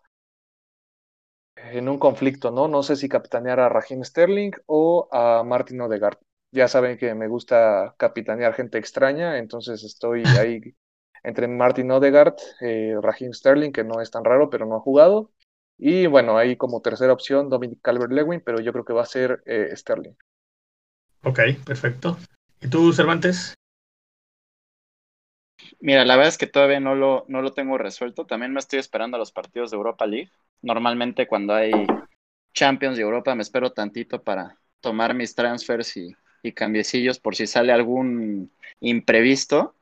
en 1.55 1.87
un 1.87 1.99
conflicto, 1.99 2.49
¿no? 2.49 2.67
No 2.67 2.81
sé 2.81 2.95
si 2.95 3.07
capitanear 3.07 3.59
a 3.59 3.69
Raheem 3.69 4.03
Sterling 4.03 4.53
o 4.65 5.07
a 5.11 5.43
Martin 5.43 5.81
Odegaard. 5.81 6.17
Ya 6.51 6.67
saben 6.67 6.97
que 6.97 7.13
me 7.13 7.27
gusta 7.27 7.93
capitanear 7.99 8.55
gente 8.55 8.79
extraña, 8.79 9.37
entonces 9.37 9.83
estoy 9.83 10.23
ahí 10.39 10.61
entre 11.21 11.47
Martin 11.47 11.91
Odegaard, 11.91 12.37
eh, 12.61 12.95
Raheem 12.99 13.31
Sterling, 13.31 13.71
que 13.71 13.83
no 13.83 14.01
es 14.01 14.09
tan 14.09 14.23
raro, 14.23 14.49
pero 14.49 14.65
no 14.65 14.77
ha 14.77 14.79
jugado. 14.79 15.29
Y 15.77 16.07
bueno, 16.07 16.39
ahí 16.39 16.57
como 16.57 16.81
tercera 16.81 17.13
opción, 17.13 17.49
Dominic 17.49 17.81
Calvert-Lewin, 17.83 18.41
pero 18.43 18.59
yo 18.61 18.73
creo 18.73 18.83
que 18.83 18.93
va 18.93 19.03
a 19.03 19.05
ser 19.05 19.43
eh, 19.45 19.69
Sterling. 19.75 20.15
Ok, 21.23 21.39
perfecto. 21.63 22.17
¿Y 22.61 22.67
tú, 22.67 22.91
Cervantes? 22.93 23.53
Mira, 25.83 26.05
la 26.05 26.15
verdad 26.15 26.29
es 26.29 26.37
que 26.37 26.47
todavía 26.47 26.79
no 26.79 26.95
lo, 26.95 27.25
no 27.27 27.41
lo 27.41 27.53
tengo 27.53 27.77
resuelto. 27.77 28.25
También 28.25 28.53
me 28.53 28.59
estoy 28.61 28.79
esperando 28.79 29.17
a 29.17 29.19
los 29.19 29.33
partidos 29.33 29.69
de 29.69 29.75
Europa 29.77 30.05
League. 30.07 30.31
Normalmente 30.61 31.27
cuando 31.27 31.53
hay 31.53 31.71
Champions 32.53 32.95
de 32.95 33.03
Europa 33.03 33.35
me 33.35 33.41
espero 33.43 33.73
tantito 33.73 34.23
para 34.23 34.57
tomar 34.79 35.13
mis 35.13 35.35
transfers 35.35 35.97
y, 35.97 36.15
y 36.41 36.53
cambiecillos 36.53 37.19
por 37.19 37.35
si 37.35 37.47
sale 37.47 37.73
algún 37.73 38.53
imprevisto. 38.79 39.75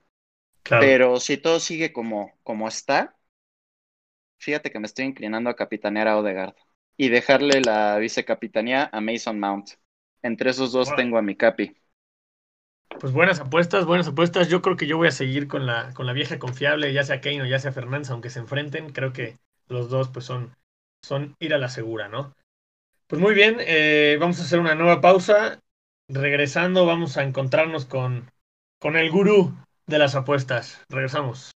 Claro. 0.63 0.87
Pero 0.87 1.19
si 1.19 1.37
todo 1.37 1.59
sigue 1.59 1.93
como, 1.93 2.33
como 2.43 2.67
está, 2.67 3.15
fíjate 4.39 4.71
que 4.71 4.79
me 4.79 4.87
estoy 4.87 5.05
inclinando 5.05 5.49
a 5.49 5.55
capitanear 5.55 6.07
a 6.09 6.17
Odegaard 6.17 6.55
y 6.97 7.09
dejarle 7.09 7.61
la 7.61 7.97
vicecapitanía 7.97 8.89
a 8.91 9.01
Mason 9.01 9.39
Mount. 9.39 9.71
Entre 10.21 10.49
esos 10.51 10.71
dos 10.71 10.93
tengo 10.95 11.17
a 11.17 11.21
mi 11.21 11.35
capi. 11.35 11.75
Pues 12.99 13.13
buenas 13.13 13.39
apuestas, 13.39 13.85
buenas 13.85 14.07
apuestas. 14.07 14.47
Yo 14.47 14.61
creo 14.61 14.77
que 14.77 14.87
yo 14.87 14.97
voy 14.97 15.07
a 15.07 15.11
seguir 15.11 15.47
con 15.47 15.65
la, 15.65 15.93
con 15.93 16.05
la 16.05 16.13
vieja 16.13 16.39
confiable, 16.39 16.93
ya 16.93 17.03
sea 17.03 17.21
Kane 17.21 17.41
o 17.41 17.45
ya 17.45 17.59
sea 17.59 17.71
Fernández, 17.71 18.09
aunque 18.11 18.29
se 18.29 18.39
enfrenten. 18.39 18.91
Creo 18.91 19.11
que 19.13 19.39
los 19.67 19.89
dos 19.89 20.09
pues 20.09 20.25
son, 20.25 20.55
son 21.01 21.35
ir 21.39 21.53
a 21.53 21.57
la 21.57 21.69
segura, 21.69 22.09
¿no? 22.09 22.35
Pues 23.07 23.21
muy 23.21 23.33
bien, 23.35 23.57
eh, 23.59 24.17
vamos 24.19 24.39
a 24.39 24.43
hacer 24.43 24.59
una 24.59 24.75
nueva 24.75 25.01
pausa. 25.01 25.59
Regresando, 26.09 26.85
vamos 26.85 27.17
a 27.17 27.23
encontrarnos 27.23 27.85
con, 27.85 28.31
con 28.79 28.97
el 28.97 29.11
gurú 29.11 29.55
de 29.87 29.99
las 29.99 30.15
apuestas. 30.15 30.81
Regresamos. 30.89 31.51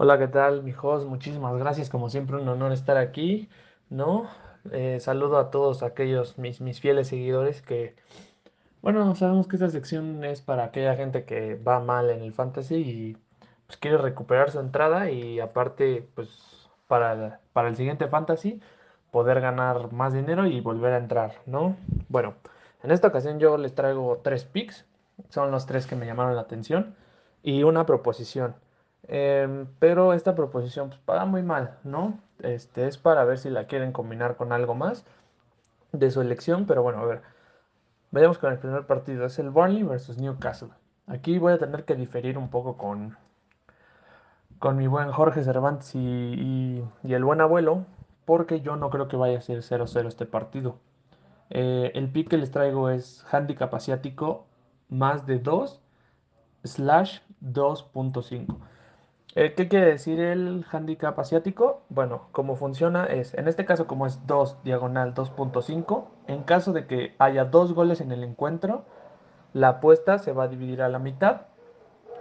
Hola, 0.00 0.16
¿qué 0.16 0.28
tal, 0.28 0.62
mijos? 0.62 1.06
Muchísimas 1.06 1.56
gracias, 1.58 1.90
como 1.90 2.08
siempre, 2.08 2.36
un 2.36 2.48
honor 2.48 2.70
estar 2.70 2.96
aquí, 2.96 3.48
¿no? 3.90 4.28
Eh, 4.70 5.00
saludo 5.00 5.38
a 5.38 5.50
todos 5.50 5.82
aquellos 5.82 6.38
mis, 6.38 6.60
mis 6.60 6.80
fieles 6.80 7.08
seguidores 7.08 7.62
que, 7.62 7.96
bueno, 8.80 9.16
sabemos 9.16 9.48
que 9.48 9.56
esta 9.56 9.70
sección 9.70 10.22
es 10.22 10.40
para 10.40 10.62
aquella 10.66 10.94
gente 10.94 11.24
que 11.24 11.56
va 11.56 11.80
mal 11.80 12.10
en 12.10 12.22
el 12.22 12.32
fantasy 12.32 12.76
y 12.76 13.16
pues 13.66 13.76
quiere 13.78 13.98
recuperar 13.98 14.52
su 14.52 14.60
entrada 14.60 15.10
y 15.10 15.40
aparte, 15.40 16.08
pues 16.14 16.70
para, 16.86 17.40
para 17.52 17.68
el 17.68 17.74
siguiente 17.74 18.06
fantasy 18.06 18.60
poder 19.10 19.40
ganar 19.40 19.92
más 19.92 20.12
dinero 20.12 20.46
y 20.46 20.60
volver 20.60 20.92
a 20.92 20.98
entrar, 20.98 21.32
¿no? 21.46 21.76
Bueno, 22.08 22.36
en 22.84 22.92
esta 22.92 23.08
ocasión 23.08 23.40
yo 23.40 23.58
les 23.58 23.74
traigo 23.74 24.20
tres 24.22 24.44
picks, 24.44 24.86
son 25.30 25.50
los 25.50 25.66
tres 25.66 25.88
que 25.88 25.96
me 25.96 26.06
llamaron 26.06 26.36
la 26.36 26.42
atención 26.42 26.94
y 27.42 27.64
una 27.64 27.84
proposición. 27.84 28.54
Em, 29.08 29.66
pero 29.78 30.12
esta 30.12 30.34
proposición 30.34 30.90
pues, 30.90 31.00
paga 31.00 31.24
muy 31.24 31.42
mal, 31.42 31.78
¿no? 31.82 32.20
Este 32.40 32.86
es 32.86 32.98
para 32.98 33.24
ver 33.24 33.38
si 33.38 33.50
la 33.50 33.66
quieren 33.66 33.92
combinar 33.92 34.36
con 34.36 34.52
algo 34.52 34.74
más 34.74 35.04
de 35.92 36.10
su 36.10 36.20
elección, 36.20 36.66
pero 36.66 36.82
bueno, 36.82 36.98
a 37.00 37.06
ver. 37.06 37.22
Vayamos 38.10 38.38
con 38.38 38.52
el 38.52 38.58
primer 38.58 38.86
partido, 38.86 39.26
es 39.26 39.38
el 39.38 39.50
Burnley 39.50 39.82
versus 39.82 40.18
Newcastle. 40.18 40.70
Aquí 41.06 41.38
voy 41.38 41.54
a 41.54 41.58
tener 41.58 41.84
que 41.84 41.94
diferir 41.94 42.38
un 42.38 42.48
poco 42.50 42.76
con, 42.76 43.16
con 44.58 44.76
mi 44.76 44.86
buen 44.86 45.10
Jorge 45.10 45.42
Cervantes 45.42 45.94
y, 45.94 46.84
el 47.04 47.24
buen 47.24 47.40
abuelo, 47.40 47.86
porque 48.24 48.60
yo 48.60 48.76
no 48.76 48.90
creo 48.90 49.08
que 49.08 49.16
vaya 49.16 49.38
a 49.38 49.42
ser 49.42 49.58
0-0 49.60 50.06
este 50.06 50.26
partido. 50.26 50.76
Eh, 51.50 51.92
el 51.94 52.10
pick 52.12 52.28
que 52.28 52.36
les 52.36 52.50
traigo 52.50 52.90
es 52.90 53.24
handicap 53.30 53.74
asiático 53.74 54.46
más 54.90 55.26
de 55.26 55.38
2 55.38 55.80
slash 56.64 57.20
2.5. 57.42 58.58
Eh, 59.34 59.54
¿qué 59.54 59.68
quiere 59.68 59.86
decir 59.86 60.20
el 60.20 60.64
handicap 60.72 61.18
asiático? 61.18 61.82
Bueno, 61.90 62.28
cómo 62.32 62.56
funciona 62.56 63.04
es, 63.04 63.34
en 63.34 63.46
este 63.46 63.66
caso 63.66 63.86
como 63.86 64.06
es 64.06 64.26
2 64.26 64.62
diagonal 64.64 65.14
2.5, 65.14 66.04
en 66.26 66.42
caso 66.42 66.72
de 66.72 66.86
que 66.86 67.14
haya 67.18 67.44
dos 67.44 67.74
goles 67.74 68.00
en 68.00 68.10
el 68.10 68.24
encuentro, 68.24 68.84
la 69.52 69.68
apuesta 69.68 70.18
se 70.18 70.32
va 70.32 70.44
a 70.44 70.48
dividir 70.48 70.80
a 70.82 70.88
la 70.88 70.98
mitad, 70.98 71.42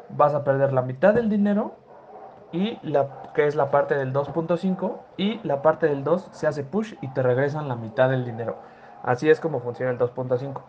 vas 0.09 0.33
a 0.33 0.43
perder 0.43 0.73
la 0.73 0.81
mitad 0.81 1.13
del 1.13 1.29
dinero 1.29 1.75
y 2.51 2.77
la 2.83 3.31
que 3.33 3.47
es 3.47 3.55
la 3.55 3.71
parte 3.71 3.95
del 3.95 4.13
2.5 4.13 4.97
y 5.15 5.39
la 5.43 5.61
parte 5.61 5.87
del 5.87 6.03
2 6.03 6.27
se 6.31 6.47
hace 6.47 6.63
push 6.63 6.95
y 7.01 7.07
te 7.13 7.23
regresan 7.23 7.69
la 7.69 7.75
mitad 7.75 8.09
del 8.09 8.25
dinero. 8.25 8.57
Así 9.03 9.29
es 9.29 9.39
como 9.39 9.61
funciona 9.61 9.91
el 9.91 9.97
2.5. 9.97 10.61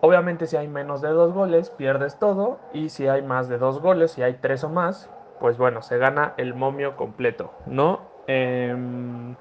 Obviamente 0.00 0.46
si 0.46 0.56
hay 0.56 0.68
menos 0.68 1.00
de 1.00 1.08
dos 1.08 1.32
goles 1.32 1.70
pierdes 1.70 2.18
todo 2.18 2.58
y 2.72 2.90
si 2.90 3.06
hay 3.08 3.22
más 3.22 3.48
de 3.48 3.58
dos 3.58 3.80
goles, 3.80 4.10
si 4.10 4.22
hay 4.22 4.34
tres 4.34 4.62
o 4.62 4.68
más, 4.68 5.10
pues 5.40 5.58
bueno, 5.58 5.82
se 5.82 5.98
gana 5.98 6.34
el 6.36 6.54
momio 6.54 6.96
completo, 6.96 7.52
¿no? 7.66 8.00
Em, 8.26 9.36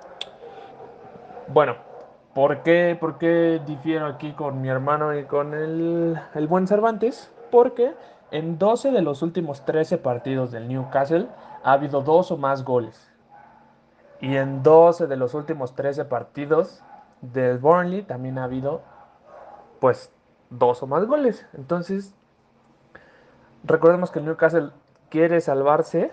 bueno, 1.47 1.75
¿por 2.33 2.63
qué, 2.63 2.97
por 2.99 3.17
qué 3.17 3.61
difiero 3.65 4.05
aquí 4.07 4.33
con 4.33 4.61
mi 4.61 4.69
hermano 4.69 5.17
y 5.17 5.25
con 5.25 5.53
el, 5.53 6.19
el 6.33 6.47
buen 6.47 6.67
Cervantes? 6.67 7.31
Porque 7.51 7.93
en 8.31 8.57
12 8.57 8.91
de 8.91 9.01
los 9.01 9.21
últimos 9.21 9.63
13 9.65 9.97
partidos 9.97 10.51
del 10.51 10.67
Newcastle 10.67 11.27
ha 11.63 11.73
habido 11.73 12.01
dos 12.01 12.31
o 12.31 12.37
más 12.37 12.63
goles. 12.63 13.11
Y 14.21 14.35
en 14.37 14.63
12 14.63 15.07
de 15.07 15.17
los 15.17 15.33
últimos 15.33 15.75
13 15.75 16.05
partidos 16.05 16.83
del 17.21 17.57
Burnley 17.57 18.03
también 18.03 18.37
ha 18.37 18.45
habido 18.45 18.81
pues 19.79 20.11
dos 20.49 20.81
o 20.83 20.87
más 20.87 21.05
goles. 21.05 21.45
Entonces, 21.53 22.13
recordemos 23.63 24.11
que 24.11 24.19
el 24.19 24.25
Newcastle 24.25 24.71
quiere 25.09 25.41
salvarse 25.41 26.11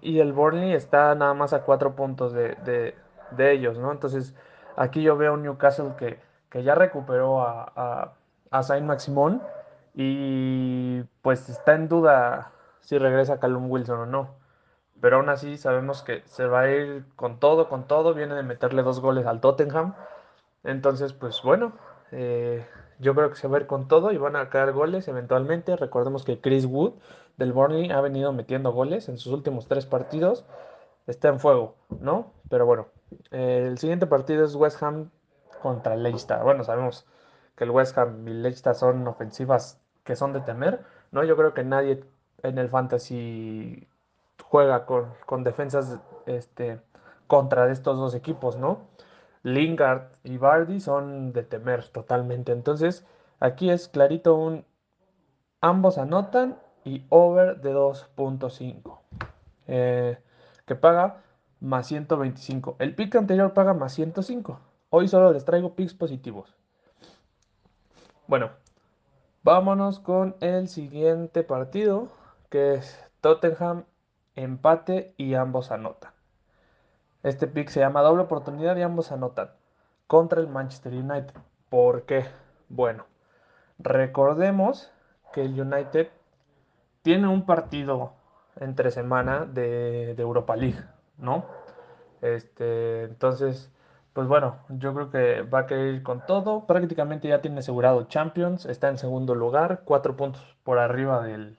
y 0.00 0.20
el 0.20 0.32
Burnley 0.32 0.72
está 0.72 1.14
nada 1.14 1.34
más 1.34 1.52
a 1.52 1.62
cuatro 1.62 1.94
puntos 1.96 2.32
de, 2.32 2.56
de- 2.64 2.94
ellos, 3.52 3.78
¿no? 3.78 3.92
Entonces, 3.92 4.34
aquí 4.76 5.02
yo 5.02 5.16
veo 5.16 5.34
un 5.34 5.42
Newcastle 5.42 5.92
que, 5.98 6.18
que 6.50 6.62
ya 6.62 6.74
recuperó 6.74 7.42
a, 7.42 7.72
a, 7.76 8.12
a 8.50 8.62
Saint 8.62 8.86
Maximón 8.86 9.42
y 9.94 11.02
pues 11.22 11.48
está 11.48 11.74
en 11.74 11.88
duda 11.88 12.52
si 12.80 12.96
regresa 12.98 13.38
Callum 13.38 13.70
Wilson 13.70 14.00
o 14.00 14.06
no. 14.06 14.30
Pero 15.00 15.16
aún 15.18 15.28
así 15.28 15.56
sabemos 15.58 16.02
que 16.02 16.22
se 16.26 16.46
va 16.46 16.62
a 16.62 16.70
ir 16.70 17.04
con 17.16 17.38
todo, 17.40 17.68
con 17.68 17.86
todo. 17.86 18.14
Viene 18.14 18.34
de 18.34 18.42
meterle 18.42 18.82
dos 18.82 19.00
goles 19.00 19.26
al 19.26 19.40
Tottenham. 19.40 19.94
Entonces, 20.64 21.12
pues 21.12 21.42
bueno, 21.42 21.72
eh, 22.12 22.66
yo 22.98 23.14
creo 23.14 23.30
que 23.30 23.36
se 23.36 23.48
va 23.48 23.58
a 23.58 23.60
ir 23.60 23.66
con 23.66 23.88
todo 23.88 24.12
y 24.12 24.18
van 24.18 24.36
a 24.36 24.48
caer 24.50 24.72
goles 24.72 25.08
eventualmente. 25.08 25.76
Recordemos 25.76 26.24
que 26.24 26.40
Chris 26.40 26.66
Wood 26.66 26.94
del 27.38 27.52
Burnley 27.52 27.90
ha 27.90 28.00
venido 28.00 28.32
metiendo 28.32 28.72
goles 28.72 29.08
en 29.08 29.16
sus 29.16 29.32
últimos 29.32 29.66
tres 29.66 29.86
partidos. 29.86 30.44
Está 31.06 31.28
en 31.28 31.40
fuego, 31.40 31.76
¿no? 32.00 32.32
Pero 32.50 32.66
bueno, 32.66 32.88
el 33.30 33.78
siguiente 33.78 34.06
partido 34.06 34.44
es 34.44 34.54
West 34.54 34.82
Ham 34.82 35.10
contra 35.62 35.96
Leicester. 35.96 36.42
Bueno, 36.42 36.64
sabemos 36.64 37.06
que 37.56 37.64
el 37.64 37.70
West 37.70 37.96
Ham 37.96 38.26
y 38.28 38.32
Leicester 38.32 38.74
son 38.74 39.06
ofensivas 39.08 39.80
que 40.04 40.16
son 40.16 40.32
de 40.32 40.40
temer, 40.40 40.84
¿no? 41.10 41.24
Yo 41.24 41.36
creo 41.36 41.54
que 41.54 41.64
nadie 41.64 42.04
en 42.42 42.58
el 42.58 42.68
fantasy 42.68 43.88
juega 44.42 44.86
con, 44.86 45.12
con 45.26 45.44
defensas 45.44 45.98
este, 46.26 46.80
contra 47.26 47.70
estos 47.70 47.96
dos 47.96 48.14
equipos, 48.14 48.56
¿no? 48.56 48.88
Lingard 49.42 50.08
y 50.24 50.36
Bardi 50.36 50.80
son 50.80 51.32
de 51.32 51.42
temer 51.42 51.88
totalmente. 51.88 52.52
Entonces, 52.52 53.06
aquí 53.40 53.70
es 53.70 53.88
clarito 53.88 54.34
un 54.34 54.64
ambos 55.60 55.98
anotan 55.98 56.58
y 56.84 57.04
over 57.08 57.60
de 57.60 57.74
2.5. 57.74 58.98
Eh, 59.66 60.18
que 60.66 60.74
paga 60.74 61.22
más 61.60 61.86
125. 61.86 62.76
El 62.78 62.94
pick 62.94 63.16
anterior 63.16 63.52
paga 63.52 63.74
más 63.74 63.92
105. 63.94 64.60
Hoy 64.90 65.08
solo 65.08 65.32
les 65.32 65.44
traigo 65.44 65.74
picks 65.74 65.94
positivos. 65.94 66.54
Bueno, 68.26 68.50
vámonos 69.42 70.00
con 70.00 70.36
el 70.40 70.68
siguiente 70.68 71.42
partido, 71.42 72.08
que 72.50 72.74
es 72.74 73.04
Tottenham 73.20 73.84
empate 74.36 75.14
y 75.16 75.34
ambos 75.34 75.70
anotan. 75.70 76.12
Este 77.22 77.46
pick 77.46 77.68
se 77.68 77.80
llama 77.80 78.02
doble 78.02 78.22
oportunidad 78.22 78.76
y 78.76 78.82
ambos 78.82 79.10
anotan 79.10 79.50
contra 80.06 80.40
el 80.40 80.48
Manchester 80.48 80.92
United. 80.92 81.34
¿Por 81.68 82.04
qué? 82.04 82.26
Bueno, 82.68 83.06
recordemos 83.78 84.90
que 85.32 85.42
el 85.42 85.60
United 85.60 86.08
tiene 87.08 87.26
un 87.26 87.46
partido 87.46 88.12
entre 88.60 88.90
semana 88.90 89.46
de, 89.46 90.10
Europa 90.18 90.54
League, 90.56 90.78
¿no? 91.16 91.46
Este, 92.20 93.04
entonces, 93.04 93.72
pues 94.12 94.28
bueno, 94.28 94.58
yo 94.68 94.92
creo 94.92 95.10
que 95.10 95.40
va 95.40 95.60
a 95.60 95.66
querer 95.66 95.94
ir 95.94 96.02
con 96.02 96.26
todo. 96.26 96.66
Prácticamente 96.66 97.26
ya 97.26 97.40
tiene 97.40 97.60
asegurado 97.60 98.04
Champions, 98.08 98.66
está 98.66 98.90
en 98.90 98.98
segundo 98.98 99.34
lugar, 99.34 99.84
cuatro 99.86 100.18
puntos 100.18 100.54
por 100.64 100.78
arriba 100.78 101.22
del, 101.22 101.58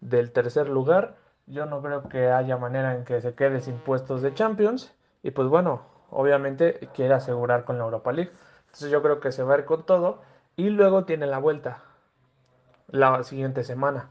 del 0.00 0.32
tercer 0.32 0.70
lugar. 0.70 1.16
Yo 1.44 1.66
no 1.66 1.82
creo 1.82 2.08
que 2.08 2.30
haya 2.30 2.56
manera 2.56 2.94
en 2.94 3.04
que 3.04 3.20
se 3.20 3.34
quede 3.34 3.60
sin 3.60 3.76
puestos 3.76 4.22
de 4.22 4.32
Champions. 4.32 4.94
Y 5.22 5.32
pues 5.32 5.48
bueno, 5.48 5.82
obviamente 6.08 6.88
quiere 6.94 7.12
asegurar 7.12 7.66
con 7.66 7.76
la 7.76 7.84
Europa 7.84 8.12
League. 8.12 8.32
Entonces 8.68 8.90
yo 8.90 9.02
creo 9.02 9.20
que 9.20 9.30
se 9.30 9.42
va 9.42 9.56
a 9.56 9.58
ir 9.58 9.66
con 9.66 9.84
todo. 9.84 10.22
Y 10.56 10.70
luego 10.70 11.04
tiene 11.04 11.26
la 11.26 11.36
vuelta 11.36 11.82
la 12.88 13.22
siguiente 13.24 13.62
semana. 13.62 14.08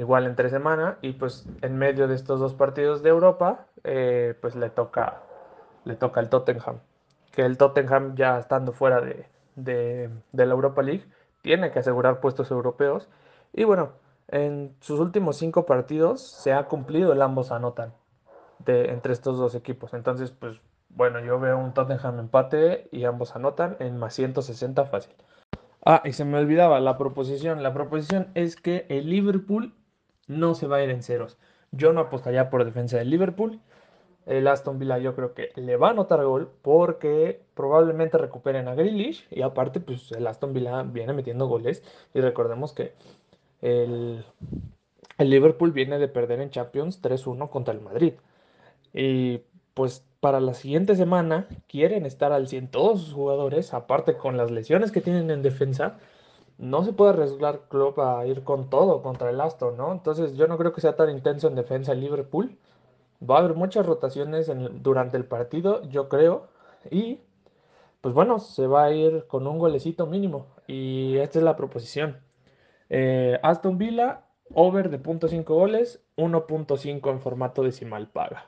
Igual 0.00 0.24
entre 0.24 0.48
semana. 0.48 0.96
Y 1.02 1.12
pues 1.12 1.46
en 1.60 1.76
medio 1.76 2.08
de 2.08 2.14
estos 2.14 2.40
dos 2.40 2.54
partidos 2.54 3.02
de 3.02 3.10
Europa, 3.10 3.66
eh, 3.84 4.34
pues 4.40 4.56
le 4.56 4.70
toca, 4.70 5.20
le 5.84 5.94
toca 5.94 6.20
el 6.20 6.30
Tottenham. 6.30 6.78
Que 7.32 7.42
el 7.42 7.58
Tottenham 7.58 8.14
ya 8.16 8.38
estando 8.38 8.72
fuera 8.72 9.02
de, 9.02 9.26
de, 9.56 10.10
la 10.32 10.54
Europa 10.54 10.80
League, 10.80 11.04
tiene 11.42 11.70
que 11.70 11.80
asegurar 11.80 12.20
puestos 12.20 12.50
europeos. 12.50 13.10
Y 13.52 13.64
bueno, 13.64 13.90
en 14.28 14.74
sus 14.80 15.00
últimos 15.00 15.36
cinco 15.36 15.66
partidos 15.66 16.22
se 16.22 16.54
ha 16.54 16.64
cumplido 16.64 17.12
el 17.12 17.20
ambos 17.20 17.52
anotan 17.52 17.92
de, 18.60 18.92
entre 18.92 19.12
estos 19.12 19.36
dos 19.36 19.54
equipos. 19.54 19.92
Entonces, 19.92 20.30
pues 20.30 20.62
bueno, 20.88 21.20
yo 21.20 21.38
veo 21.38 21.58
un 21.58 21.74
Tottenham 21.74 22.20
empate 22.20 22.88
y 22.90 23.04
ambos 23.04 23.36
anotan 23.36 23.76
en 23.80 23.98
más 23.98 24.14
160 24.14 24.86
fácil. 24.86 25.14
Ah, 25.84 26.00
y 26.06 26.14
se 26.14 26.24
me 26.24 26.38
olvidaba 26.38 26.80
la 26.80 26.96
proposición. 26.96 27.62
La 27.62 27.74
proposición 27.74 28.28
es 28.34 28.56
que 28.56 28.86
el 28.88 29.10
Liverpool 29.10 29.74
no 30.30 30.54
se 30.54 30.66
va 30.66 30.76
a 30.76 30.84
ir 30.84 30.90
en 30.90 31.02
ceros. 31.02 31.38
Yo 31.72 31.92
no 31.92 32.00
apostaría 32.00 32.50
por 32.50 32.64
defensa 32.64 32.98
del 32.98 33.10
Liverpool. 33.10 33.60
El 34.26 34.46
Aston 34.46 34.78
Villa 34.78 34.98
yo 34.98 35.14
creo 35.14 35.34
que 35.34 35.50
le 35.56 35.76
va 35.76 35.88
a 35.88 35.90
anotar 35.90 36.24
gol 36.24 36.50
porque 36.62 37.42
probablemente 37.54 38.18
recuperen 38.18 38.68
a 38.68 38.74
Grealish 38.74 39.26
y 39.30 39.42
aparte 39.42 39.80
pues 39.80 40.12
el 40.12 40.26
Aston 40.26 40.52
Villa 40.52 40.82
viene 40.82 41.12
metiendo 41.14 41.48
goles 41.48 41.82
y 42.14 42.20
recordemos 42.20 42.72
que 42.72 42.92
el, 43.60 44.24
el 45.18 45.30
Liverpool 45.30 45.72
viene 45.72 45.98
de 45.98 46.08
perder 46.08 46.40
en 46.40 46.50
Champions 46.50 47.02
3-1 47.02 47.50
contra 47.50 47.74
el 47.74 47.80
Madrid. 47.80 48.14
Y 48.92 49.42
pues 49.74 50.04
para 50.20 50.40
la 50.40 50.54
siguiente 50.54 50.94
semana 50.94 51.48
quieren 51.66 52.06
estar 52.06 52.32
al 52.32 52.46
100 52.48 52.70
todos 52.70 53.00
sus 53.00 53.14
jugadores, 53.14 53.74
aparte 53.74 54.16
con 54.16 54.36
las 54.36 54.50
lesiones 54.50 54.92
que 54.92 55.00
tienen 55.00 55.30
en 55.30 55.42
defensa, 55.42 55.98
no 56.60 56.84
se 56.84 56.92
puede 56.92 57.12
arriesgar 57.12 57.62
Klopp 57.68 57.98
a 57.98 58.26
ir 58.26 58.44
con 58.44 58.68
todo 58.68 59.02
contra 59.02 59.30
el 59.30 59.40
Aston, 59.40 59.76
¿no? 59.76 59.92
Entonces 59.92 60.36
yo 60.36 60.46
no 60.46 60.58
creo 60.58 60.72
que 60.72 60.82
sea 60.82 60.94
tan 60.94 61.10
intenso 61.10 61.48
en 61.48 61.54
defensa 61.54 61.92
el 61.92 62.00
Liverpool. 62.00 62.58
Va 63.28 63.36
a 63.36 63.38
haber 63.40 63.54
muchas 63.54 63.86
rotaciones 63.86 64.50
durante 64.82 65.16
el 65.16 65.24
partido, 65.24 65.82
yo 65.88 66.08
creo, 66.08 66.48
y 66.90 67.20
pues 68.00 68.14
bueno, 68.14 68.38
se 68.38 68.66
va 68.66 68.84
a 68.84 68.92
ir 68.92 69.26
con 69.26 69.46
un 69.46 69.58
golecito 69.58 70.06
mínimo, 70.06 70.46
y 70.66 71.18
esta 71.18 71.38
es 71.38 71.44
la 71.44 71.56
proposición. 71.56 72.18
Eh, 72.88 73.38
Aston 73.42 73.78
Villa, 73.78 74.24
over 74.54 74.90
de 74.90 75.02
0.5 75.02 75.44
goles, 75.44 76.02
1.5 76.16 77.10
en 77.10 77.20
formato 77.20 77.62
decimal 77.62 78.08
paga. 78.08 78.44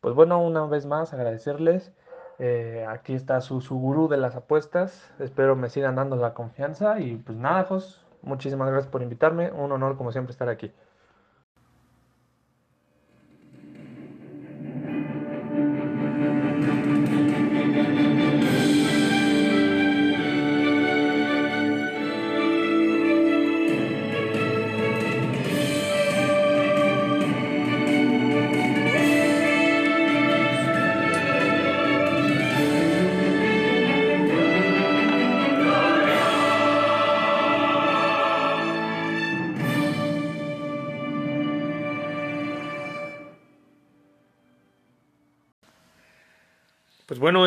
Pues 0.00 0.14
bueno, 0.14 0.42
una 0.42 0.66
vez 0.66 0.86
más 0.86 1.12
agradecerles. 1.12 1.92
Eh, 2.40 2.86
aquí 2.88 3.14
está 3.14 3.40
su, 3.42 3.60
su 3.60 3.78
gurú 3.78 4.08
de 4.08 4.16
las 4.16 4.34
apuestas. 4.34 5.12
Espero 5.18 5.56
me 5.56 5.68
sigan 5.68 5.94
dando 5.96 6.16
la 6.16 6.34
confianza. 6.34 6.98
Y 6.98 7.16
pues 7.16 7.36
nada, 7.38 7.64
Jos, 7.64 8.04
muchísimas 8.22 8.68
gracias 8.70 8.90
por 8.90 9.02
invitarme. 9.02 9.52
Un 9.52 9.72
honor 9.72 9.96
como 9.96 10.10
siempre 10.10 10.32
estar 10.32 10.48
aquí. 10.48 10.72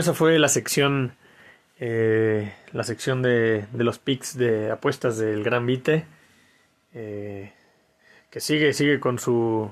Esa 0.03 0.13
fue 0.13 0.37
la 0.37 0.49
sección, 0.49 1.13
eh, 1.79 2.53
la 2.73 2.83
sección 2.83 3.21
de, 3.21 3.65
de 3.71 3.83
los 3.85 3.99
picks 3.99 4.37
de 4.37 4.69
apuestas 4.69 5.17
del 5.17 5.45
Gran 5.45 5.65
Vite, 5.65 6.03
eh, 6.93 7.53
que 8.29 8.41
sigue, 8.41 8.73
sigue 8.73 8.99
con 8.99 9.17
su, 9.17 9.71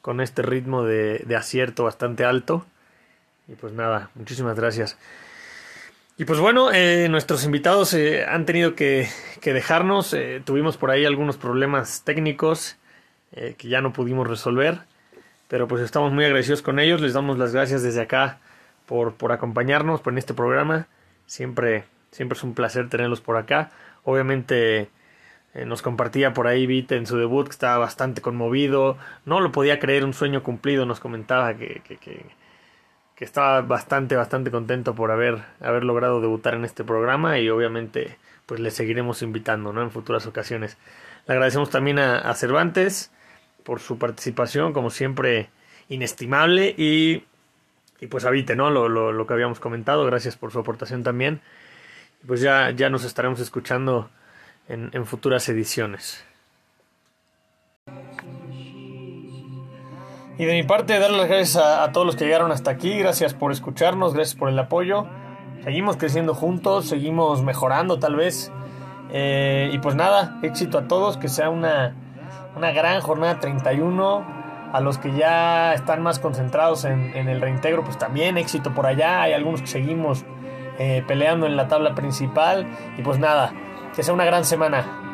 con 0.00 0.22
este 0.22 0.40
ritmo 0.40 0.82
de, 0.82 1.18
de 1.26 1.36
acierto 1.36 1.84
bastante 1.84 2.24
alto. 2.24 2.64
Y 3.48 3.52
pues 3.54 3.74
nada, 3.74 4.08
muchísimas 4.14 4.56
gracias. 4.56 4.96
Y 6.16 6.24
pues 6.24 6.40
bueno, 6.40 6.72
eh, 6.72 7.08
nuestros 7.10 7.44
invitados 7.44 7.94
han 8.26 8.46
tenido 8.46 8.74
que, 8.74 9.10
que 9.42 9.52
dejarnos. 9.52 10.16
tuvimos 10.44 10.78
por 10.78 10.90
ahí 10.90 11.04
algunos 11.04 11.36
problemas 11.36 12.02
técnicos 12.02 12.76
que 13.30 13.68
ya 13.68 13.82
no 13.82 13.92
pudimos 13.92 14.26
resolver. 14.26 14.78
Pero 15.48 15.68
pues 15.68 15.82
estamos 15.82 16.14
muy 16.14 16.24
agradecidos 16.24 16.62
con 16.62 16.78
ellos. 16.78 17.02
Les 17.02 17.12
damos 17.12 17.36
las 17.36 17.52
gracias 17.52 17.82
desde 17.82 18.00
acá 18.00 18.40
por, 18.86 19.14
por 19.14 19.32
acompañarnos 19.32 20.00
por 20.00 20.12
en 20.12 20.18
este 20.18 20.34
programa. 20.34 20.86
Siempre, 21.26 21.84
siempre 22.10 22.36
es 22.36 22.44
un 22.44 22.54
placer 22.54 22.88
tenerlos 22.88 23.20
por 23.20 23.36
acá. 23.36 23.70
Obviamente 24.04 24.88
eh, 25.54 25.64
nos 25.66 25.82
compartía 25.82 26.32
por 26.32 26.46
ahí 26.46 26.66
Vite 26.66 26.96
en 26.96 27.06
su 27.06 27.16
debut 27.16 27.46
que 27.46 27.52
estaba 27.52 27.78
bastante 27.78 28.20
conmovido. 28.20 28.96
No 29.24 29.40
lo 29.40 29.52
podía 29.52 29.78
creer, 29.78 30.04
un 30.04 30.14
sueño 30.14 30.42
cumplido. 30.42 30.86
Nos 30.86 31.00
comentaba 31.00 31.54
que, 31.54 31.82
que, 31.84 31.96
que, 31.96 33.24
estaba 33.24 33.62
bastante, 33.62 34.16
bastante 34.16 34.50
contento 34.50 34.94
por 34.94 35.10
haber, 35.10 35.42
haber 35.60 35.84
logrado 35.84 36.20
debutar 36.20 36.54
en 36.54 36.64
este 36.64 36.84
programa 36.84 37.38
y 37.38 37.48
obviamente 37.48 38.18
pues 38.44 38.60
le 38.60 38.70
seguiremos 38.70 39.22
invitando 39.22 39.72
¿no? 39.72 39.82
en 39.82 39.90
futuras 39.90 40.26
ocasiones. 40.26 40.76
Le 41.26 41.34
agradecemos 41.34 41.70
también 41.70 41.98
a, 41.98 42.18
a 42.18 42.34
Cervantes 42.34 43.10
por 43.64 43.80
su 43.80 43.98
participación, 43.98 44.72
como 44.72 44.90
siempre, 44.90 45.48
inestimable 45.88 46.74
y, 46.76 47.24
y 48.00 48.06
pues 48.08 48.24
a 48.24 48.30
Vite, 48.30 48.56
¿no? 48.56 48.70
Lo, 48.70 48.88
lo, 48.88 49.12
lo 49.12 49.26
que 49.26 49.34
habíamos 49.34 49.60
comentado, 49.60 50.04
gracias 50.04 50.36
por 50.36 50.52
su 50.52 50.58
aportación 50.58 51.02
también. 51.02 51.40
Y 52.22 52.26
pues 52.26 52.40
ya, 52.40 52.70
ya 52.70 52.90
nos 52.90 53.04
estaremos 53.04 53.40
escuchando 53.40 54.10
en, 54.68 54.90
en 54.92 55.06
futuras 55.06 55.48
ediciones. 55.48 56.24
Y 60.38 60.44
de 60.44 60.52
mi 60.52 60.64
parte, 60.64 60.98
darle 60.98 61.16
las 61.16 61.28
gracias 61.28 61.56
a, 61.56 61.84
a, 61.84 61.92
todos 61.92 62.06
los 62.06 62.16
que 62.16 62.24
llegaron 62.24 62.52
hasta 62.52 62.70
aquí. 62.70 62.98
Gracias 62.98 63.32
por 63.32 63.52
escucharnos, 63.52 64.12
gracias 64.12 64.36
por 64.36 64.50
el 64.50 64.58
apoyo. 64.58 65.06
Seguimos 65.64 65.96
creciendo 65.96 66.34
juntos, 66.34 66.88
seguimos 66.88 67.42
mejorando 67.42 67.98
tal 67.98 68.16
vez. 68.16 68.52
Eh, 69.10 69.70
y 69.72 69.78
pues 69.78 69.94
nada, 69.94 70.38
éxito 70.42 70.78
a 70.78 70.88
todos, 70.88 71.16
que 71.16 71.28
sea 71.28 71.48
una, 71.48 71.94
una 72.54 72.70
gran 72.72 73.00
jornada 73.00 73.40
31. 73.40 74.45
A 74.72 74.80
los 74.80 74.98
que 74.98 75.12
ya 75.12 75.74
están 75.74 76.02
más 76.02 76.18
concentrados 76.18 76.84
en, 76.84 77.14
el 77.14 77.40
reintegro, 77.40 77.84
pues 77.84 77.98
también 77.98 78.36
éxito 78.38 78.74
por 78.74 78.86
allá. 78.86 79.22
Hay 79.22 79.32
algunos 79.32 79.60
que 79.60 79.68
seguimos 79.68 80.24
eh, 80.78 81.02
peleando 81.06 81.46
en 81.46 81.56
la 81.56 81.68
tabla 81.68 81.94
principal. 81.94 82.66
Y 82.98 83.02
pues 83.02 83.18
nada, 83.18 83.52
que 83.94 84.02
sea 84.02 84.12
una 84.12 84.24
gran 84.24 84.44
semana. 84.44 85.05